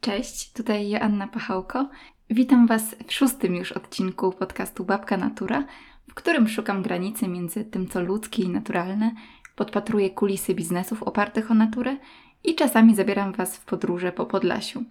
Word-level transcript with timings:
Cześć, 0.00 0.52
tutaj 0.52 0.88
Joanna 0.88 1.28
Pachałko. 1.28 1.88
Witam 2.30 2.66
Was 2.66 2.96
w 3.06 3.12
szóstym 3.12 3.56
już 3.56 3.72
odcinku 3.72 4.32
podcastu 4.32 4.84
Babka 4.84 5.16
Natura, 5.16 5.64
w 6.08 6.14
którym 6.14 6.48
szukam 6.48 6.82
granicy 6.82 7.28
między 7.28 7.64
tym, 7.64 7.88
co 7.88 8.00
ludzkie 8.00 8.42
i 8.42 8.48
naturalne, 8.48 9.14
podpatruję 9.56 10.10
kulisy 10.10 10.54
biznesów 10.54 11.02
opartych 11.02 11.50
o 11.50 11.54
naturę 11.54 11.96
i 12.44 12.54
czasami 12.54 12.94
zabieram 12.94 13.32
Was 13.32 13.56
w 13.56 13.64
podróże 13.64 14.12
po 14.12 14.26
Podlasiu. 14.26 14.84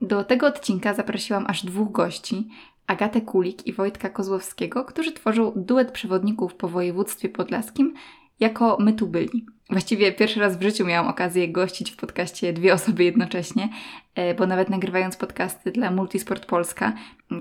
Do 0.00 0.24
tego 0.24 0.46
odcinka 0.46 0.94
zaprosiłam 0.94 1.44
aż 1.48 1.64
dwóch 1.64 1.92
gości, 1.92 2.48
Agatę 2.86 3.20
Kulik 3.20 3.66
i 3.66 3.72
Wojtka 3.72 4.10
Kozłowskiego, 4.10 4.84
którzy 4.84 5.12
tworzą 5.12 5.52
duet 5.56 5.92
przewodników 5.92 6.54
po 6.54 6.68
województwie 6.68 7.28
podlaskim 7.28 7.94
jako 8.40 8.76
my 8.80 8.92
tu 8.92 9.06
byli. 9.06 9.46
Właściwie 9.70 10.12
pierwszy 10.12 10.40
raz 10.40 10.56
w 10.56 10.62
życiu 10.62 10.86
miałam 10.86 11.08
okazję 11.08 11.48
gościć 11.48 11.90
w 11.90 11.96
podcaście 11.96 12.52
dwie 12.52 12.74
osoby 12.74 13.04
jednocześnie, 13.04 13.68
e, 14.14 14.34
bo 14.34 14.46
nawet 14.46 14.70
nagrywając 14.70 15.16
podcasty 15.16 15.72
dla 15.72 15.90
Multisport 15.90 16.46
Polska, 16.46 16.92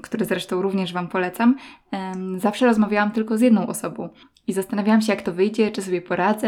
które 0.02 0.26
zresztą 0.26 0.62
również 0.62 0.94
Wam 0.94 1.08
polecam, 1.08 1.56
zawsze 2.38 2.66
rozmawiałam 2.66 3.12
tylko 3.12 3.38
z 3.38 3.42
jedną 3.42 3.68
osobą 3.68 4.10
i 4.48 4.54
zastanawiałam 4.54 5.02
się, 5.02 5.14
jak 5.14 5.22
to 5.22 5.34
wyjdzie, 5.34 5.72
czy 5.72 5.82
sobie 5.82 6.02
poradzę. 6.02 6.48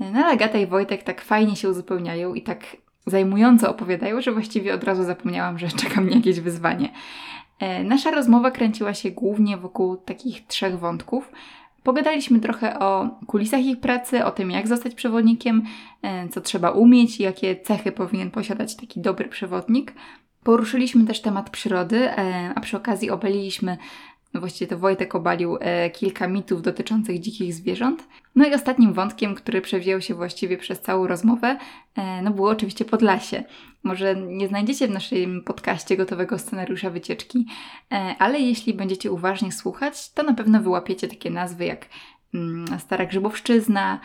E, 0.00 0.10
no 0.12 0.18
ale 0.18 0.26
Agata 0.26 0.58
i 0.58 0.66
Wojtek 0.66 1.02
tak 1.02 1.20
fajnie 1.20 1.56
się 1.56 1.68
uzupełniają 1.68 2.34
i 2.34 2.42
tak 2.42 2.76
zajmująco 3.06 3.70
opowiadają, 3.70 4.20
że 4.20 4.32
właściwie 4.32 4.74
od 4.74 4.84
razu 4.84 5.04
zapomniałam, 5.04 5.58
że 5.58 5.68
czeka 5.82 6.00
mnie 6.00 6.16
jakieś 6.16 6.40
wyzwanie. 6.40 6.88
E, 7.58 7.84
nasza 7.84 8.10
rozmowa 8.10 8.50
kręciła 8.50 8.94
się 8.94 9.10
głównie 9.10 9.56
wokół 9.56 9.96
takich 9.96 10.46
trzech 10.46 10.78
wątków. 10.78 11.32
Pogadaliśmy 11.86 12.40
trochę 12.40 12.78
o 12.78 13.10
kulisach 13.26 13.60
ich 13.60 13.80
pracy, 13.80 14.24
o 14.24 14.30
tym, 14.30 14.50
jak 14.50 14.68
zostać 14.68 14.94
przewodnikiem, 14.94 15.62
e, 16.02 16.28
co 16.28 16.40
trzeba 16.40 16.70
umieć 16.70 17.20
jakie 17.20 17.56
cechy 17.56 17.92
powinien 17.92 18.30
posiadać 18.30 18.76
taki 18.76 19.00
dobry 19.00 19.28
przewodnik. 19.28 19.94
Poruszyliśmy 20.42 21.04
też 21.04 21.22
temat 21.22 21.50
przyrody, 21.50 22.10
e, 22.10 22.52
a 22.54 22.60
przy 22.60 22.76
okazji 22.76 23.10
obaliliśmy 23.10 23.76
no 24.34 24.40
właściwie 24.40 24.68
to 24.68 24.78
Wojtek 24.78 25.14
obalił 25.14 25.56
e, 25.60 25.90
kilka 25.90 26.28
mitów 26.28 26.62
dotyczących 26.62 27.20
dzikich 27.20 27.54
zwierząt. 27.54 28.08
No 28.34 28.46
i 28.46 28.54
ostatnim 28.54 28.92
wątkiem, 28.92 29.34
który 29.34 29.60
przewijał 29.60 30.00
się 30.00 30.14
właściwie 30.14 30.58
przez 30.58 30.80
całą 30.80 31.06
rozmowę, 31.06 31.58
e, 31.96 32.22
no 32.22 32.30
było 32.30 32.50
oczywiście 32.50 32.84
Podlasie. 32.84 33.44
Może 33.82 34.16
nie 34.16 34.48
znajdziecie 34.48 34.88
w 34.88 34.90
naszym 34.90 35.42
podcaście 35.44 35.96
gotowego 35.96 36.38
scenariusza 36.38 36.90
wycieczki, 36.90 37.46
e, 37.92 38.14
ale 38.18 38.40
jeśli 38.40 38.74
będziecie 38.74 39.12
uważnie 39.12 39.52
słuchać, 39.52 40.12
to 40.12 40.22
na 40.22 40.34
pewno 40.34 40.62
wyłapiecie 40.62 41.08
takie 41.08 41.30
nazwy 41.30 41.64
jak 41.64 41.88
mm, 42.34 42.80
Stara 42.80 43.06
Grzybowszczyzna, 43.06 44.00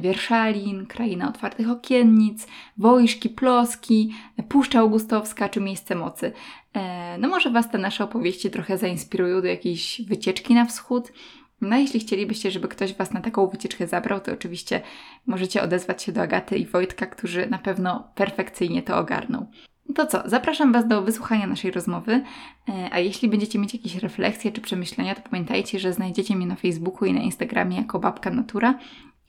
Wierszalin, 0.00 0.86
Kraina 0.86 1.28
Otwartych 1.28 1.70
Okiennic, 1.70 2.46
Wojszki, 2.78 3.28
Ploski, 3.28 4.14
Puszcza 4.48 4.78
Augustowska 4.78 5.48
czy 5.48 5.60
Miejsce 5.60 5.94
Mocy. 5.94 6.32
E, 6.74 7.18
no 7.18 7.28
może 7.28 7.50
Was 7.50 7.70
te 7.70 7.78
nasze 7.78 8.04
opowieści 8.04 8.50
trochę 8.50 8.78
zainspirują 8.78 9.40
do 9.40 9.46
jakiejś 9.46 10.02
wycieczki 10.06 10.54
na 10.54 10.64
wschód. 10.64 11.12
No 11.60 11.76
jeśli 11.76 12.00
chcielibyście, 12.00 12.50
żeby 12.50 12.68
ktoś 12.68 12.94
Was 12.94 13.12
na 13.12 13.20
taką 13.20 13.46
wycieczkę 13.46 13.86
zabrał, 13.86 14.20
to 14.20 14.32
oczywiście 14.32 14.80
możecie 15.26 15.62
odezwać 15.62 16.02
się 16.02 16.12
do 16.12 16.22
Agaty 16.22 16.56
i 16.56 16.66
Wojtka, 16.66 17.06
którzy 17.06 17.46
na 17.46 17.58
pewno 17.58 18.08
perfekcyjnie 18.14 18.82
to 18.82 18.98
ogarną. 18.98 19.46
To 19.94 20.06
co, 20.06 20.22
zapraszam 20.24 20.72
Was 20.72 20.88
do 20.88 21.02
wysłuchania 21.02 21.46
naszej 21.46 21.70
rozmowy, 21.70 22.22
e, 22.68 22.88
a 22.92 22.98
jeśli 22.98 23.28
będziecie 23.28 23.58
mieć 23.58 23.74
jakieś 23.74 23.94
refleksje 23.94 24.52
czy 24.52 24.60
przemyślenia, 24.60 25.14
to 25.14 25.30
pamiętajcie, 25.30 25.78
że 25.78 25.92
znajdziecie 25.92 26.36
mnie 26.36 26.46
na 26.46 26.56
Facebooku 26.56 27.08
i 27.08 27.12
na 27.12 27.20
Instagramie 27.20 27.76
jako 27.76 27.98
Babka 27.98 28.30
Natura. 28.30 28.78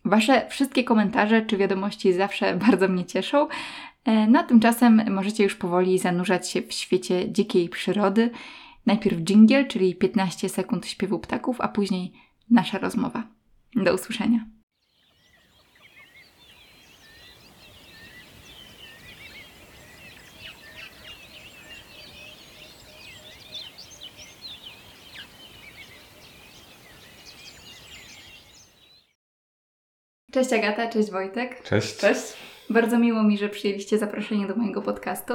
Wasze 0.06 0.48
wszystkie 0.50 0.84
komentarze 0.84 1.42
czy 1.42 1.58
wiadomości 1.58 2.14
zawsze 2.14 2.56
bardzo 2.68 2.88
mnie 2.88 3.06
cieszą, 3.06 3.48
E, 4.06 4.28
no 4.28 4.40
a 4.40 4.44
tymczasem 4.44 5.14
możecie 5.14 5.44
już 5.44 5.56
powoli 5.56 6.00
zanurzać 6.00 6.50
się 6.50 6.62
w 6.62 6.74
świecie 6.74 7.32
dzikiej 7.32 7.70
przyrody. 7.70 8.32
Najpierw 8.86 9.18
dżingiel, 9.18 9.68
czyli 9.68 9.96
15 9.96 10.50
sekund 10.50 10.88
śpiewu 10.88 11.20
ptaków, 11.20 11.62
a 11.62 11.68
później 11.68 12.14
nasza 12.50 12.78
rozmowa. 12.78 13.24
Do 13.76 13.94
usłyszenia. 13.94 14.46
Cześć 30.36 30.54
Agata, 30.54 30.90
cześć 30.90 31.12
Wojtek. 31.12 31.64
Cześć. 31.64 31.98
Cześć. 31.98 32.34
Bardzo 32.70 33.00
miło 33.00 33.24
mi, 33.24 33.38
że 33.38 33.50
przyjęliście 33.50 33.98
zaproszenie 33.98 34.48
do 34.48 34.56
mojego 34.56 34.82
podcastu. 34.82 35.34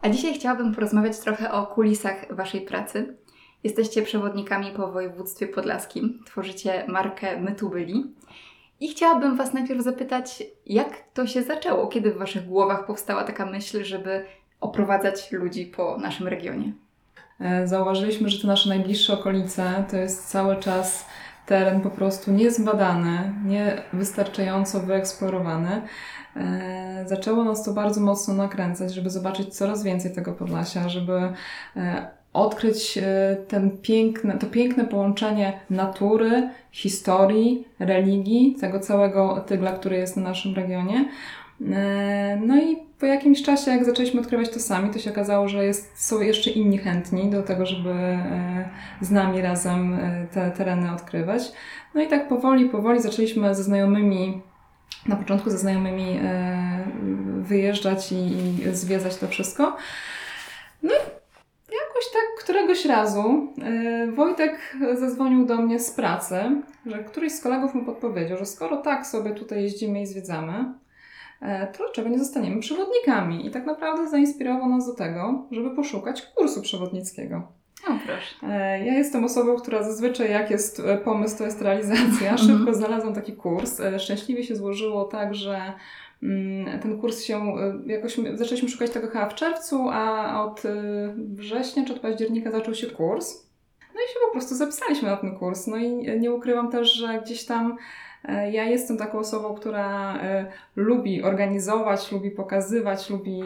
A 0.00 0.08
dzisiaj 0.08 0.34
chciałabym 0.34 0.74
porozmawiać 0.74 1.18
trochę 1.18 1.52
o 1.52 1.66
kulisach 1.66 2.34
Waszej 2.34 2.60
pracy. 2.60 3.16
Jesteście 3.64 4.02
przewodnikami 4.02 4.70
po 4.76 4.92
województwie 4.92 5.46
podlaskim, 5.46 6.22
tworzycie 6.26 6.84
markę 6.88 7.40
My 7.40 7.54
Tu 7.54 7.70
Byli. 7.70 8.14
I 8.80 8.88
chciałabym 8.88 9.36
Was 9.36 9.52
najpierw 9.52 9.82
zapytać, 9.82 10.42
jak 10.66 11.04
to 11.14 11.26
się 11.26 11.42
zaczęło? 11.42 11.86
Kiedy 11.86 12.12
w 12.12 12.18
Waszych 12.18 12.46
głowach 12.46 12.86
powstała 12.86 13.24
taka 13.24 13.46
myśl, 13.46 13.84
żeby 13.84 14.24
oprowadzać 14.60 15.32
ludzi 15.32 15.66
po 15.66 15.98
naszym 15.98 16.28
regionie? 16.28 16.72
E, 17.40 17.66
zauważyliśmy, 17.68 18.28
że 18.28 18.42
te 18.42 18.46
nasze 18.46 18.68
najbliższe 18.68 19.12
okolice 19.12 19.84
to 19.90 19.96
jest 19.96 20.28
cały 20.28 20.56
czas 20.56 21.06
teren 21.52 21.80
po 21.80 21.90
prostu 21.90 22.30
niezbadany, 22.30 23.32
niewystarczająco 23.44 24.80
wyeksplorowany. 24.80 25.82
E, 26.36 27.04
zaczęło 27.06 27.44
nas 27.44 27.64
to 27.64 27.72
bardzo 27.72 28.00
mocno 28.00 28.34
nakręcać, 28.34 28.94
żeby 28.94 29.10
zobaczyć 29.10 29.54
coraz 29.54 29.82
więcej 29.82 30.12
tego 30.12 30.32
Podlasia, 30.32 30.88
żeby 30.88 31.32
e, 31.76 32.06
odkryć 32.32 32.98
e, 32.98 33.36
ten 33.48 33.70
piękne, 33.70 34.38
to 34.38 34.46
piękne 34.46 34.84
połączenie 34.84 35.60
natury, 35.70 36.50
historii, 36.70 37.68
religii, 37.78 38.56
tego 38.60 38.80
całego 38.80 39.44
tygla, 39.46 39.72
który 39.72 39.96
jest 39.96 40.16
na 40.16 40.22
naszym 40.22 40.54
regionie. 40.54 41.08
No 42.40 42.62
i 42.62 42.76
po 42.98 43.06
jakimś 43.06 43.42
czasie, 43.42 43.70
jak 43.70 43.84
zaczęliśmy 43.84 44.20
odkrywać 44.20 44.50
to 44.50 44.60
sami, 44.60 44.90
to 44.90 44.98
się 44.98 45.10
okazało, 45.10 45.48
że 45.48 45.64
jest, 45.64 46.06
są 46.06 46.20
jeszcze 46.20 46.50
inni 46.50 46.78
chętni 46.78 47.30
do 47.30 47.42
tego, 47.42 47.66
żeby 47.66 47.94
z 49.00 49.10
nami 49.10 49.40
razem 49.42 49.98
te 50.32 50.50
tereny 50.50 50.92
odkrywać. 50.92 51.52
No 51.94 52.02
i 52.02 52.08
tak 52.08 52.28
powoli, 52.28 52.68
powoli 52.68 53.02
zaczęliśmy 53.02 53.54
ze 53.54 53.62
znajomymi 53.62 54.42
na 55.06 55.16
początku 55.16 55.50
ze 55.50 55.58
znajomymi 55.58 56.18
e, 56.22 56.84
wyjeżdżać 57.38 58.12
i, 58.12 58.26
zwiedzać 58.72 59.16
to 59.16 59.28
wszystko. 59.28 59.76
No 60.82 60.92
jakoś 61.72 62.04
tak 62.12 62.44
któregoś 62.44 62.84
razu 62.84 63.48
e, 63.62 64.06
Wojtek 64.12 64.76
zadzwonił 64.94 65.46
do 65.46 65.56
mnie 65.56 65.80
z 65.80 65.90
pracy, 65.90 66.36
że 66.86 67.04
któryś 67.04 67.32
z 67.32 67.40
kolegów 67.40 67.74
mu 67.74 67.84
podpowiedział, 67.84 68.38
że 68.38 68.46
skoro 68.46 68.76
tak 68.76 69.06
sobie 69.06 69.30
tutaj 69.30 69.62
jeździmy 69.62 70.02
i 70.02 70.06
zwiedzamy, 70.06 70.52
e, 70.52 70.74
to 71.72 71.84
dlaczego 71.84 72.08
nie 72.08 72.18
zostaniemy 72.18 72.60
przewodnikami? 72.60 73.46
I 73.46 73.50
tak 73.50 73.66
naprawdę 73.66 74.08
zainspirował 74.08 74.68
nas 74.68 74.86
do 74.86 74.94
tego, 74.94 75.46
żeby 75.50 75.76
poszukać 75.76 76.22
kursu 76.22 76.62
przewodnickiego. 76.62 77.42
O, 77.88 77.92
proszę. 78.06 78.34
Ja 78.84 78.94
jestem 78.94 79.24
osobą, 79.24 79.56
która 79.56 79.82
zazwyczaj 79.82 80.30
jak 80.30 80.50
jest 80.50 80.80
e, 80.80 80.98
pomysł, 80.98 81.38
to 81.38 81.44
jest 81.44 81.62
realizacja. 81.62 82.30
Mhm. 82.30 82.38
Szybko 82.38 82.74
znalazłam 82.74 83.14
taki 83.14 83.32
kurs. 83.32 83.80
E, 83.80 83.98
szczęśliwie 83.98 84.44
się 84.44 84.56
złożyło 84.56 85.04
tak, 85.04 85.34
że 85.34 85.72
mm, 86.22 86.80
ten 86.80 87.00
kurs 87.00 87.22
się 87.22 87.36
e, 87.36 87.92
jakoś 87.92 88.16
zaczęliśmy 88.34 88.68
szukać 88.68 88.90
tego 88.90 89.08
chyba 89.08 89.28
w 89.28 89.34
czerwcu, 89.34 89.88
a 89.88 90.44
od 90.44 90.62
września 91.16 91.84
czy 91.84 91.92
od 91.92 92.00
października 92.00 92.50
zaczął 92.50 92.74
się 92.74 92.86
kurs. 92.86 93.46
No 93.94 94.00
i 94.00 94.08
się 94.12 94.18
po 94.26 94.32
prostu 94.32 94.54
zapisaliśmy 94.54 95.08
na 95.08 95.16
ten 95.16 95.38
kurs. 95.38 95.66
No 95.66 95.76
i 95.76 96.20
nie 96.20 96.32
ukrywam 96.32 96.70
też, 96.70 96.92
że 96.92 97.20
gdzieś 97.24 97.44
tam 97.44 97.76
ja 98.28 98.64
jestem 98.64 98.96
taką 98.96 99.18
osobą, 99.18 99.54
która 99.54 100.20
lubi 100.76 101.22
organizować, 101.22 102.12
lubi 102.12 102.30
pokazywać, 102.30 103.10
lubi 103.10 103.42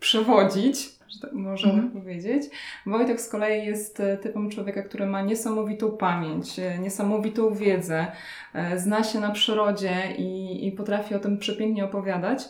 przewodzić 0.00 1.00
że 1.10 1.20
tak 1.20 1.32
można 1.32 1.72
mm. 1.72 1.90
powiedzieć. 1.90 2.42
Wojtek 2.86 3.20
z 3.20 3.28
kolei 3.28 3.66
jest 3.66 4.00
e, 4.00 4.16
typem 4.16 4.50
człowieka, 4.50 4.82
który 4.82 5.06
ma 5.06 5.22
niesamowitą 5.22 5.96
pamięć, 5.96 6.58
e, 6.58 6.78
niesamowitą 6.78 7.54
wiedzę, 7.54 8.06
e, 8.54 8.78
zna 8.78 9.04
się 9.04 9.20
na 9.20 9.30
przyrodzie 9.30 9.94
i, 10.18 10.66
i 10.66 10.72
potrafi 10.72 11.14
o 11.14 11.18
tym 11.18 11.38
przepięknie 11.38 11.84
opowiadać. 11.84 12.48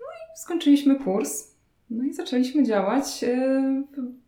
No 0.00 0.06
i 0.06 0.38
skończyliśmy 0.38 0.98
kurs, 0.98 1.54
no 1.90 2.04
i 2.04 2.12
zaczęliśmy 2.12 2.64
działać 2.64 3.24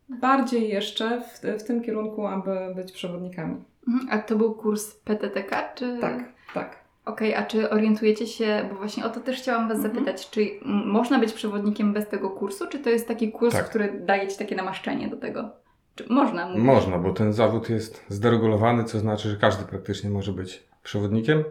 bardziej 0.09 0.69
jeszcze 0.69 1.21
w, 1.21 1.61
w 1.61 1.63
tym 1.63 1.83
kierunku, 1.83 2.27
aby 2.27 2.75
być 2.75 2.93
przewodnikami. 2.93 3.57
Mhm. 3.89 4.09
A 4.11 4.19
to 4.19 4.37
był 4.37 4.55
kurs 4.55 4.95
PTTK, 4.95 5.73
czy? 5.75 5.99
Tak, 6.01 6.33
tak. 6.55 6.81
Okej, 7.05 7.35
okay, 7.35 7.45
a 7.45 7.47
czy 7.47 7.71
orientujecie 7.71 8.27
się, 8.27 8.69
bo 8.71 8.75
właśnie 8.75 9.05
o 9.05 9.11
to 9.11 9.21
też 9.21 9.39
chciałam 9.39 9.69
Was 9.69 9.77
mhm. 9.77 9.95
zapytać, 9.95 10.31
czy 10.31 10.47
można 10.65 11.19
być 11.19 11.33
przewodnikiem 11.33 11.93
bez 11.93 12.09
tego 12.09 12.31
kursu, 12.31 12.67
czy 12.67 12.79
to 12.79 12.91
jest 12.91 13.09
taki 13.09 13.33
kurs, 13.33 13.55
tak. 13.55 13.69
który 13.69 14.01
daje 14.01 14.29
Ci 14.29 14.39
takie 14.39 14.57
namaszczenie 14.57 15.09
do 15.09 15.17
tego? 15.17 15.51
Czy 15.95 16.07
można? 16.11 16.49
Mówić? 16.49 16.65
Można, 16.65 16.99
bo 16.99 17.13
ten 17.13 17.33
zawód 17.33 17.71
jest 17.71 18.05
zderegulowany, 18.09 18.85
co 18.85 18.99
znaczy, 18.99 19.31
że 19.31 19.37
każdy 19.37 19.65
praktycznie 19.65 20.11
może 20.11 20.33
być 20.33 20.63
przewodnikiem. 20.83 21.45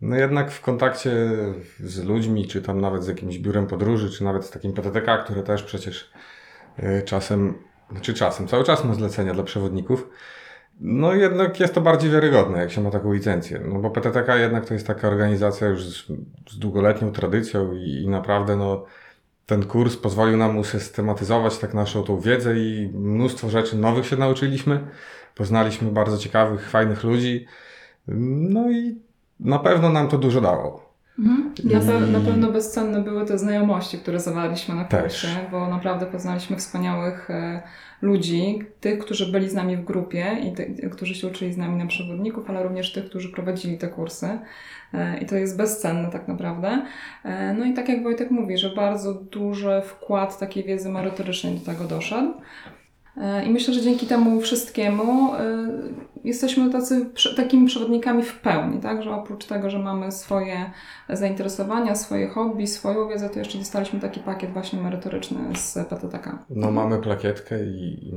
No 0.00 0.16
jednak 0.16 0.50
w 0.50 0.60
kontakcie 0.60 1.10
z 1.80 2.04
ludźmi, 2.04 2.48
czy 2.48 2.62
tam 2.62 2.80
nawet 2.80 3.04
z 3.04 3.08
jakimś 3.08 3.38
biurem 3.38 3.66
podróży, 3.66 4.10
czy 4.10 4.24
nawet 4.24 4.44
z 4.44 4.50
takim 4.50 4.72
PTTK, 4.72 5.18
które 5.18 5.42
też 5.42 5.62
przecież 5.62 6.12
Y, 6.78 7.02
Czasem, 7.02 7.54
znaczy 7.90 8.14
czasem, 8.14 8.48
cały 8.48 8.64
czas 8.64 8.84
ma 8.84 8.94
zlecenia 8.94 9.34
dla 9.34 9.44
przewodników. 9.44 10.08
No 10.80 11.12
jednak 11.12 11.60
jest 11.60 11.74
to 11.74 11.80
bardziej 11.80 12.10
wiarygodne, 12.10 12.58
jak 12.58 12.70
się 12.70 12.80
ma 12.80 12.90
taką 12.90 13.12
licencję. 13.12 13.60
No 13.68 13.80
bo 13.80 13.90
PTTK 13.90 14.36
jednak 14.36 14.66
to 14.66 14.74
jest 14.74 14.86
taka 14.86 15.08
organizacja 15.08 15.66
już 15.66 15.84
z, 15.84 16.06
z 16.48 16.58
długoletnią 16.58 17.12
tradycją 17.12 17.72
i, 17.72 18.02
i 18.02 18.08
naprawdę 18.08 18.56
no, 18.56 18.84
ten 19.46 19.64
kurs 19.64 19.96
pozwolił 19.96 20.36
nam 20.36 20.58
usystematyzować 20.58 21.58
tak 21.58 21.74
naszą 21.74 22.02
tą 22.02 22.20
wiedzę 22.20 22.58
i 22.58 22.90
mnóstwo 22.94 23.50
rzeczy 23.50 23.76
nowych 23.76 24.06
się 24.06 24.16
nauczyliśmy. 24.16 24.80
Poznaliśmy 25.34 25.90
bardzo 25.90 26.18
ciekawych, 26.18 26.70
fajnych 26.70 27.04
ludzi. 27.04 27.46
No 28.08 28.70
i 28.70 28.98
na 29.40 29.58
pewno 29.58 29.88
nam 29.88 30.08
to 30.08 30.18
dużo 30.18 30.40
dało. 30.40 30.83
Mhm. 31.18 31.52
Na, 31.64 31.80
pe- 31.80 32.10
na 32.12 32.20
pewno 32.20 32.52
bezcenne 32.52 33.00
były 33.02 33.24
te 33.26 33.38
znajomości, 33.38 33.98
które 33.98 34.20
zawarliśmy 34.20 34.74
na 34.74 34.84
Też. 34.84 35.02
kursie, 35.02 35.28
bo 35.50 35.68
naprawdę 35.68 36.06
poznaliśmy 36.06 36.56
wspaniałych 36.56 37.30
e, 37.30 37.62
ludzi, 38.02 38.58
tych, 38.80 38.98
którzy 38.98 39.32
byli 39.32 39.50
z 39.50 39.54
nami 39.54 39.76
w 39.76 39.84
grupie 39.84 40.36
i 40.42 40.90
którzy 40.90 41.14
się 41.14 41.26
uczyli 41.26 41.52
z 41.52 41.56
nami 41.56 41.76
na 41.76 41.86
przewodników, 41.86 42.50
ale 42.50 42.62
również 42.62 42.92
tych, 42.92 43.04
którzy 43.08 43.28
prowadzili 43.28 43.78
te 43.78 43.88
kursy. 43.88 44.38
E, 44.94 45.18
I 45.18 45.26
to 45.26 45.36
jest 45.36 45.56
bezcenne 45.56 46.10
tak 46.10 46.28
naprawdę. 46.28 46.82
E, 47.24 47.54
No 47.54 47.64
i 47.64 47.74
tak 47.74 47.88
jak 47.88 48.02
Wojtek 48.02 48.30
mówi, 48.30 48.58
że 48.58 48.70
bardzo 48.70 49.14
duży 49.14 49.82
wkład 49.84 50.38
takiej 50.38 50.64
wiedzy 50.64 50.88
merytorycznej 50.88 51.54
do 51.58 51.64
tego 51.66 51.84
doszedł. 51.84 52.32
I 53.46 53.50
myślę, 53.50 53.74
że 53.74 53.80
dzięki 53.80 54.06
temu 54.06 54.40
wszystkiemu 54.40 55.34
e, 55.34 55.38
jesteśmy 56.24 56.70
tacy, 56.70 57.10
takimi 57.36 57.66
przewodnikami 57.66 58.22
w 58.22 58.40
pełni, 58.40 58.80
tak? 58.80 59.02
Że 59.02 59.10
oprócz 59.10 59.44
tego, 59.44 59.70
że 59.70 59.78
mamy 59.78 60.12
swoje 60.12 60.70
zainteresowania, 61.08 61.94
swoje 61.94 62.28
hobby, 62.28 62.66
swoją 62.66 63.08
wiedzę, 63.08 63.30
to 63.30 63.38
jeszcze 63.38 63.58
dostaliśmy 63.58 64.00
taki 64.00 64.20
pakiet 64.20 64.50
właśnie 64.50 64.80
merytoryczny 64.80 65.38
z 65.56 65.78
PTTK. 65.88 66.38
No 66.50 66.70
mamy 66.70 66.98
plakietkę 66.98 67.64
i, 67.64 68.08
i, 68.08 68.12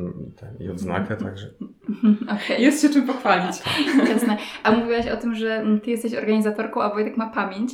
i 0.63 0.69
odznakę, 0.69 1.15
także 1.17 1.47
Okej, 2.35 2.61
Jest 2.63 2.81
się 2.81 2.89
czym 2.89 3.07
pochwalić. 3.07 3.55
jasne. 4.13 4.38
A 4.63 4.71
mówiłaś 4.71 5.07
o 5.07 5.17
tym, 5.17 5.35
że 5.35 5.65
ty 5.83 5.91
jesteś 5.91 6.13
organizatorką, 6.13 6.81
a 6.81 6.89
Wojtek 6.89 7.17
ma 7.17 7.29
pamięć. 7.29 7.71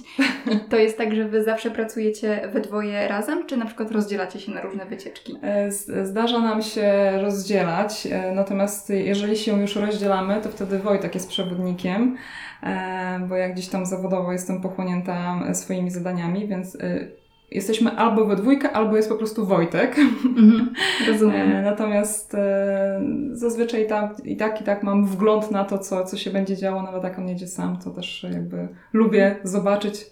I 0.52 0.60
to 0.70 0.78
jest 0.78 0.98
tak, 0.98 1.16
że 1.16 1.28
wy 1.28 1.44
zawsze 1.44 1.72
pracujecie 1.72 2.50
we 2.54 2.62
dwoje 2.62 3.08
razem, 3.08 3.46
czy 3.46 3.58
na 3.58 3.66
przykład 3.66 3.92
rozdzielacie 3.92 4.40
się 4.40 4.52
na 4.52 4.62
różne 4.62 4.86
wycieczki? 4.86 5.36
E, 5.42 5.72
Zdarza 6.06 6.40
nam 6.40 6.62
się 6.62 7.13
rozdzielać, 7.22 8.08
e, 8.12 8.32
natomiast 8.32 8.90
jeżeli 8.90 9.38
się 9.38 9.62
już 9.62 9.76
rozdzielamy, 9.76 10.42
to 10.42 10.50
wtedy 10.50 10.80
Wojtek 10.80 11.16
jest 11.16 11.30
przewodnikiem, 11.30 12.18
e, 12.64 13.20
bo 13.30 13.36
ja 13.36 13.50
gdzieś 13.50 13.68
tam 13.68 13.86
zawodowo 13.86 14.32
jestem 14.32 14.62
pochłonięta 14.62 15.40
swoimi 15.54 15.92
zadaniami, 15.92 16.48
więc 16.48 16.76
e, 16.76 17.08
jesteśmy 17.54 17.92
albo 17.92 18.26
we 18.26 18.36
dwójkę, 18.36 18.72
albo 18.72 18.96
jest 18.96 19.10
po 19.10 19.16
prostu 19.16 19.46
Wojtek. 19.46 19.96
Mhm, 20.26 20.74
rozumiem. 21.08 21.64
Natomiast 21.64 22.36
e, 22.36 23.02
zazwyczaj 23.32 23.88
tam, 23.88 24.10
i 24.24 24.38
tak 24.38 24.62
i 24.62 24.64
tak 24.64 24.84
mam 24.84 25.06
wgląd 25.06 25.52
na 25.52 25.64
to, 25.64 25.78
co, 25.78 26.06
co 26.06 26.18
się 26.18 26.32
będzie 26.32 26.58
działo, 26.58 26.82
nawet 26.82 27.04
jak 27.04 27.20
on 27.20 27.28
jedzie 27.28 27.48
sam, 27.48 27.78
to 27.78 27.90
też 27.90 28.28
jakby 28.34 28.68
lubię 28.94 29.36
zobaczyć, 29.44 30.06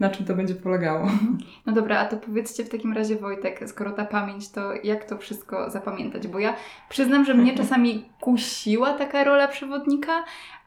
na 0.00 0.10
czym 0.10 0.26
to 0.26 0.34
będzie 0.34 0.54
polegało. 0.54 1.08
No 1.66 1.72
dobra, 1.72 1.98
a 1.98 2.04
to 2.04 2.16
powiedzcie 2.16 2.64
w 2.64 2.68
takim 2.68 2.92
razie 2.92 3.16
Wojtek, 3.16 3.68
skoro 3.68 3.92
ta 3.92 4.04
pamięć, 4.04 4.50
to 4.50 4.72
jak 4.84 5.04
to 5.04 5.18
wszystko 5.18 5.70
zapamiętać? 5.70 6.26
Bo 6.28 6.38
ja 6.38 6.56
przyznam, 6.88 7.24
że 7.24 7.34
mnie 7.34 7.56
czasami 7.62 8.08
kusiła 8.20 8.92
taka 8.92 9.24
rola 9.24 9.48
przewodnika, 9.48 10.24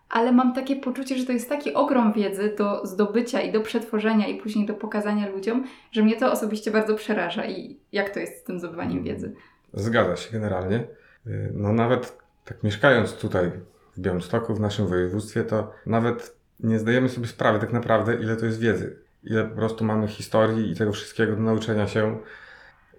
ale 0.09 0.31
mam 0.31 0.53
takie 0.53 0.75
poczucie, 0.75 1.17
że 1.17 1.25
to 1.25 1.31
jest 1.31 1.49
taki 1.49 1.73
ogrom 1.73 2.13
wiedzy 2.13 2.55
do 2.57 2.85
zdobycia 2.85 3.41
i 3.41 3.51
do 3.51 3.61
przetworzenia 3.61 4.27
i 4.27 4.41
później 4.41 4.65
do 4.65 4.73
pokazania 4.73 5.29
ludziom, 5.29 5.63
że 5.91 6.03
mnie 6.03 6.15
to 6.15 6.31
osobiście 6.31 6.71
bardzo 6.71 6.95
przeraża. 6.95 7.45
I 7.45 7.77
jak 7.91 8.09
to 8.09 8.19
jest 8.19 8.37
z 8.37 8.43
tym 8.43 8.59
zdobywaniem 8.59 9.03
wiedzy? 9.03 9.35
zgadza 9.73 10.15
się 10.15 10.31
generalnie. 10.31 10.87
Y, 11.27 11.51
No 11.53 11.73
nawet 11.73 12.17
tak 12.45 12.63
mieszkając 12.63 13.13
tutaj 13.13 13.51
w 13.97 13.99
Białymstoku, 13.99 14.55
w 14.55 14.59
naszym 14.59 14.87
województwie, 14.87 15.43
to 15.43 15.71
nawet 15.85 16.35
nie 16.59 16.79
zdajemy 16.79 17.09
sobie 17.09 17.27
sprawy 17.27 17.59
tak 17.59 17.73
naprawdę, 17.73 18.15
ile 18.15 18.35
to 18.35 18.45
jest 18.45 18.59
wiedzy. 18.59 18.99
Ile 19.23 19.43
po 19.43 19.55
prostu 19.55 19.85
mamy 19.85 20.07
historii 20.07 20.71
i 20.71 20.75
tego 20.75 20.91
wszystkiego 20.91 21.35
do 21.35 21.41
nauczenia 21.41 21.87
się. 21.87 22.19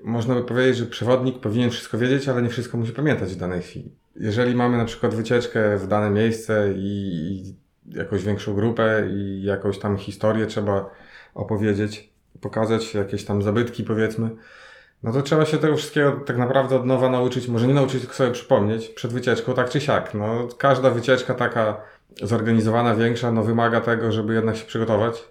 Można 0.05 0.35
by 0.35 0.45
powiedzieć, 0.45 0.77
że 0.77 0.87
przewodnik 0.87 1.41
powinien 1.41 1.71
wszystko 1.71 1.99
wiedzieć, 1.99 2.29
ale 2.29 2.43
nie 2.43 2.49
wszystko 2.49 2.79
musi 2.79 2.93
pamiętać 2.93 3.35
w 3.35 3.37
danej 3.37 3.63
chwili. 3.63 3.93
Jeżeli 4.17 4.55
mamy 4.55 4.77
na 4.77 4.85
przykład 4.85 5.15
wycieczkę 5.15 5.77
w 5.77 5.87
dane 5.87 6.11
miejsce 6.11 6.73
i, 6.77 6.83
i 6.83 7.55
jakąś 7.99 8.25
większą 8.25 8.55
grupę 8.55 9.09
i 9.11 9.43
jakąś 9.43 9.79
tam 9.79 9.97
historię 9.97 10.47
trzeba 10.47 10.91
opowiedzieć, 11.35 12.13
pokazać 12.41 12.95
jakieś 12.95 13.25
tam 13.25 13.43
zabytki 13.43 13.85
powiedzmy, 13.85 14.31
no 15.03 15.13
to 15.13 15.23
trzeba 15.23 15.45
się 15.45 15.59
tego 15.59 15.77
wszystkiego 15.77 16.13
tak 16.13 16.39
naprawdę 16.39 16.77
od 16.77 16.87
nowa 16.87 17.11
nauczyć, 17.11 17.49
może 17.49 17.67
nie 17.67 17.75
nauczyć, 17.75 18.01
tylko 18.01 18.15
sobie 18.15 18.31
przypomnieć 18.31 18.89
przed 18.89 19.13
wycieczką, 19.13 19.55
tak 19.55 19.71
czy 19.71 19.81
siak. 19.81 20.15
No, 20.15 20.49
każda 20.59 20.91
wycieczka 20.91 21.35
taka 21.35 21.81
zorganizowana, 22.23 22.95
większa, 22.95 23.33
no 23.33 23.43
wymaga 23.43 23.81
tego, 23.81 24.13
żeby 24.13 24.35
jednak 24.35 24.57
się 24.57 24.65
przygotować. 24.67 25.25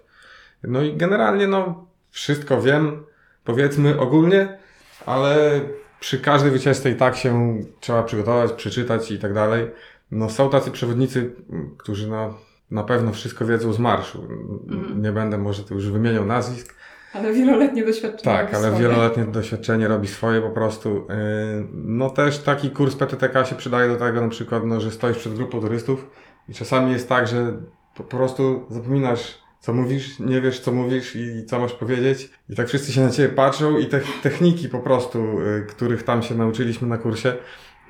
No 0.62 0.82
i 0.82 0.96
generalnie, 0.96 1.46
no, 1.46 1.86
wszystko 2.10 2.62
wiem, 2.62 3.04
powiedzmy 3.44 4.00
ogólnie, 4.00 4.58
ale 5.06 5.60
przy 6.00 6.18
każdej 6.18 6.50
wycieczce 6.50 6.90
i 6.90 6.94
tak 6.94 7.16
się 7.16 7.60
trzeba 7.80 8.02
przygotować, 8.02 8.52
przeczytać 8.52 9.10
i 9.10 9.18
tak 9.18 9.34
dalej. 9.34 9.70
No 10.10 10.30
są 10.30 10.50
tacy 10.50 10.70
przewodnicy, 10.70 11.32
którzy 11.78 12.08
no, 12.08 12.34
na 12.70 12.82
pewno 12.84 13.12
wszystko 13.12 13.46
wiedzą 13.46 13.72
z 13.72 13.78
marszu. 13.78 14.26
Mhm. 14.68 15.02
Nie 15.02 15.12
będę 15.12 15.38
może 15.38 15.62
tu 15.64 15.74
już 15.74 15.90
wymieniał 15.90 16.26
nazwisk, 16.26 16.74
Ale 17.12 17.32
wieloletnie 17.32 17.84
doświadczenie. 17.84 18.36
tak, 18.36 18.54
ale 18.54 18.68
swoje. 18.68 18.88
wieloletnie 18.88 19.24
doświadczenie 19.24 19.88
robi 19.88 20.08
swoje 20.08 20.40
po 20.40 20.50
prostu. 20.50 20.88
Yy, 20.94 21.66
No 21.72 22.10
też 22.10 22.38
taki 22.38 22.70
kurs 22.70 22.96
PTTK 22.96 23.44
się 23.44 23.54
przydaje 23.56 23.88
do 23.88 23.96
tego 23.96 24.20
na 24.20 24.28
przykład, 24.28 24.64
no, 24.64 24.80
że 24.80 24.90
stoisz 24.90 25.18
przed 25.18 25.34
grupą 25.34 25.60
turystów 25.60 26.06
i 26.48 26.54
czasami 26.54 26.92
jest 26.92 27.08
tak, 27.08 27.28
że 27.28 27.52
po 27.96 28.04
prostu 28.04 28.66
zapominasz 28.70 29.38
co 29.60 29.72
mówisz, 29.72 30.18
nie 30.18 30.40
wiesz 30.40 30.60
co 30.60 30.72
mówisz 30.72 31.16
i 31.16 31.44
co 31.46 31.60
masz 31.60 31.72
powiedzieć 31.72 32.30
i 32.48 32.56
tak 32.56 32.68
wszyscy 32.68 32.92
się 32.92 33.00
na 33.00 33.10
ciebie 33.10 33.28
patrzą 33.34 33.78
i 33.78 33.86
te 33.86 34.00
techniki 34.22 34.68
po 34.68 34.78
prostu, 34.78 35.40
yy, 35.40 35.66
których 35.68 36.02
tam 36.02 36.22
się 36.22 36.34
nauczyliśmy 36.34 36.88
na 36.88 36.98
kursie 36.98 37.32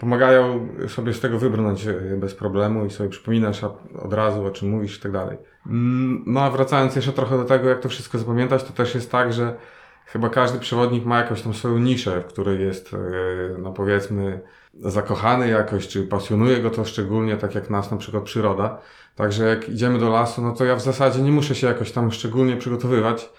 pomagają 0.01 0.69
sobie 0.89 1.15
z 1.15 1.21
tego 1.21 1.39
wybrnąć 1.39 1.85
yy, 1.85 2.17
bez 2.21 2.35
problemu 2.35 2.87
i 2.87 2.91
sobie 2.91 3.11
przypominasz 3.11 3.65
od 3.99 4.13
razu 4.13 4.45
o 4.45 4.51
czym 4.51 4.71
mówisz 4.71 4.99
i 4.99 5.01
tak 5.01 5.13
dalej. 5.13 5.39
Mm, 5.67 6.25
No 6.27 6.41
a 6.41 6.51
wracając 6.51 6.97
jeszcze 6.97 7.13
trochę 7.13 7.37
do 7.37 7.45
tego, 7.45 7.69
jak 7.69 7.81
to 7.81 7.89
wszystko 7.89 8.19
zapamiętać, 8.19 8.65
to 8.65 8.73
też 8.73 8.95
jest 8.95 9.11
tak, 9.11 9.33
że 9.33 9.57
chyba 10.07 10.29
każdy 10.29 10.59
przewodnik 10.59 11.05
ma 11.05 11.19
jakąś 11.19 11.43
tam 11.43 11.55
swoją 11.55 11.79
niszę, 11.79 12.21
w 12.21 12.27
której 12.27 12.61
jest, 12.61 12.95
e, 12.95 12.99
no 13.59 13.73
powiedzmy, 13.73 14.41
zakochany 14.75 15.49
jakoś, 15.49 15.89
czy 15.89 16.03
pasjonuje 16.03 16.63
go 16.63 16.71
to 16.71 16.85
szczególnie, 16.85 17.37
tak 17.37 17.55
jak 17.55 17.71
nas 17.71 17.91
na 17.91 17.97
przykład 17.97 18.25
przyroda. 18.25 18.81
Także 19.19 19.45
jak 19.45 19.69
idziemy 19.69 19.99
do 19.99 20.09
lasu, 20.09 20.43
no 20.43 20.53
to 20.53 20.65
ja 20.65 20.77
w 20.77 20.83
zasadzie 20.83 21.23
nie 21.23 21.33
muszę 21.33 21.55
się 21.55 21.67
jakoś 21.67 21.93
tam 21.93 22.13
szczególnie 22.13 22.57
przygotowywać, 22.57 23.31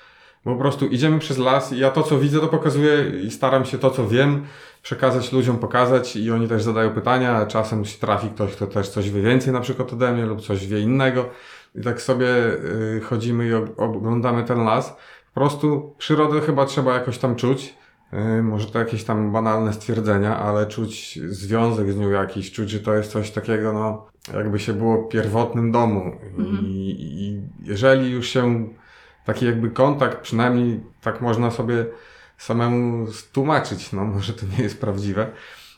bo 0.45 0.53
po 0.53 0.61
prostu 0.61 0.87
idziemy 0.87 1.19
przez 1.19 1.37
las 1.37 1.73
i 1.73 1.79
ja 1.79 1.89
to, 1.91 2.03
co 2.03 2.19
widzę, 2.19 2.39
to 2.39 2.47
pokazuję 2.47 3.09
i 3.23 3.31
staram 3.31 3.65
się 3.65 3.77
to, 3.77 3.91
co 3.91 4.07
wiem, 4.07 4.45
przekazać 4.81 5.31
ludziom, 5.31 5.57
pokazać 5.57 6.15
i 6.15 6.31
oni 6.31 6.47
też 6.47 6.63
zadają 6.63 6.89
pytania, 6.89 7.45
czasem 7.45 7.85
się 7.85 7.99
trafi 7.99 8.29
ktoś, 8.29 8.51
kto 8.51 8.67
też 8.67 8.89
coś 8.89 9.11
wie 9.11 9.21
więcej 9.21 9.53
na 9.53 9.61
przykład 9.61 9.93
ode 9.93 10.13
mnie 10.13 10.25
lub 10.25 10.41
coś 10.41 10.67
wie 10.67 10.79
innego 10.79 11.29
i 11.75 11.81
tak 11.81 12.01
sobie 12.01 12.27
y, 12.27 13.01
chodzimy 13.03 13.47
i 13.47 13.53
oglądamy 13.77 14.43
ten 14.43 14.63
las. 14.63 14.95
Po 15.33 15.39
prostu 15.39 15.95
przyrodę 15.97 16.41
chyba 16.41 16.65
trzeba 16.65 16.93
jakoś 16.93 17.17
tam 17.17 17.35
czuć. 17.35 17.73
Y, 18.13 18.43
Może 18.43 18.67
to 18.67 18.79
jakieś 18.79 19.03
tam 19.03 19.31
banalne 19.31 19.73
stwierdzenia, 19.73 20.37
ale 20.37 20.67
czuć 20.67 21.19
związek 21.27 21.91
z 21.91 21.97
nią 21.97 22.09
jakiś, 22.09 22.51
czuć, 22.51 22.69
że 22.69 22.79
to 22.79 22.93
jest 22.93 23.11
coś 23.11 23.31
takiego, 23.31 23.73
no, 23.73 24.07
jakby 24.33 24.59
się 24.59 24.73
było 24.73 25.03
pierwotnym 25.03 25.71
domu. 25.71 25.99
Mhm. 26.37 26.65
I, 26.65 26.95
I 26.99 27.41
jeżeli 27.69 28.11
już 28.11 28.27
się 28.27 28.67
taki 29.25 29.45
jakby 29.45 29.69
kontakt, 29.69 30.21
przynajmniej 30.21 30.79
tak 31.01 31.21
można 31.21 31.51
sobie 31.51 31.85
samemu 32.37 33.11
stłumaczyć, 33.11 33.91
no 33.93 34.05
może 34.05 34.33
to 34.33 34.45
nie 34.57 34.63
jest 34.63 34.81
prawdziwe, 34.81 35.31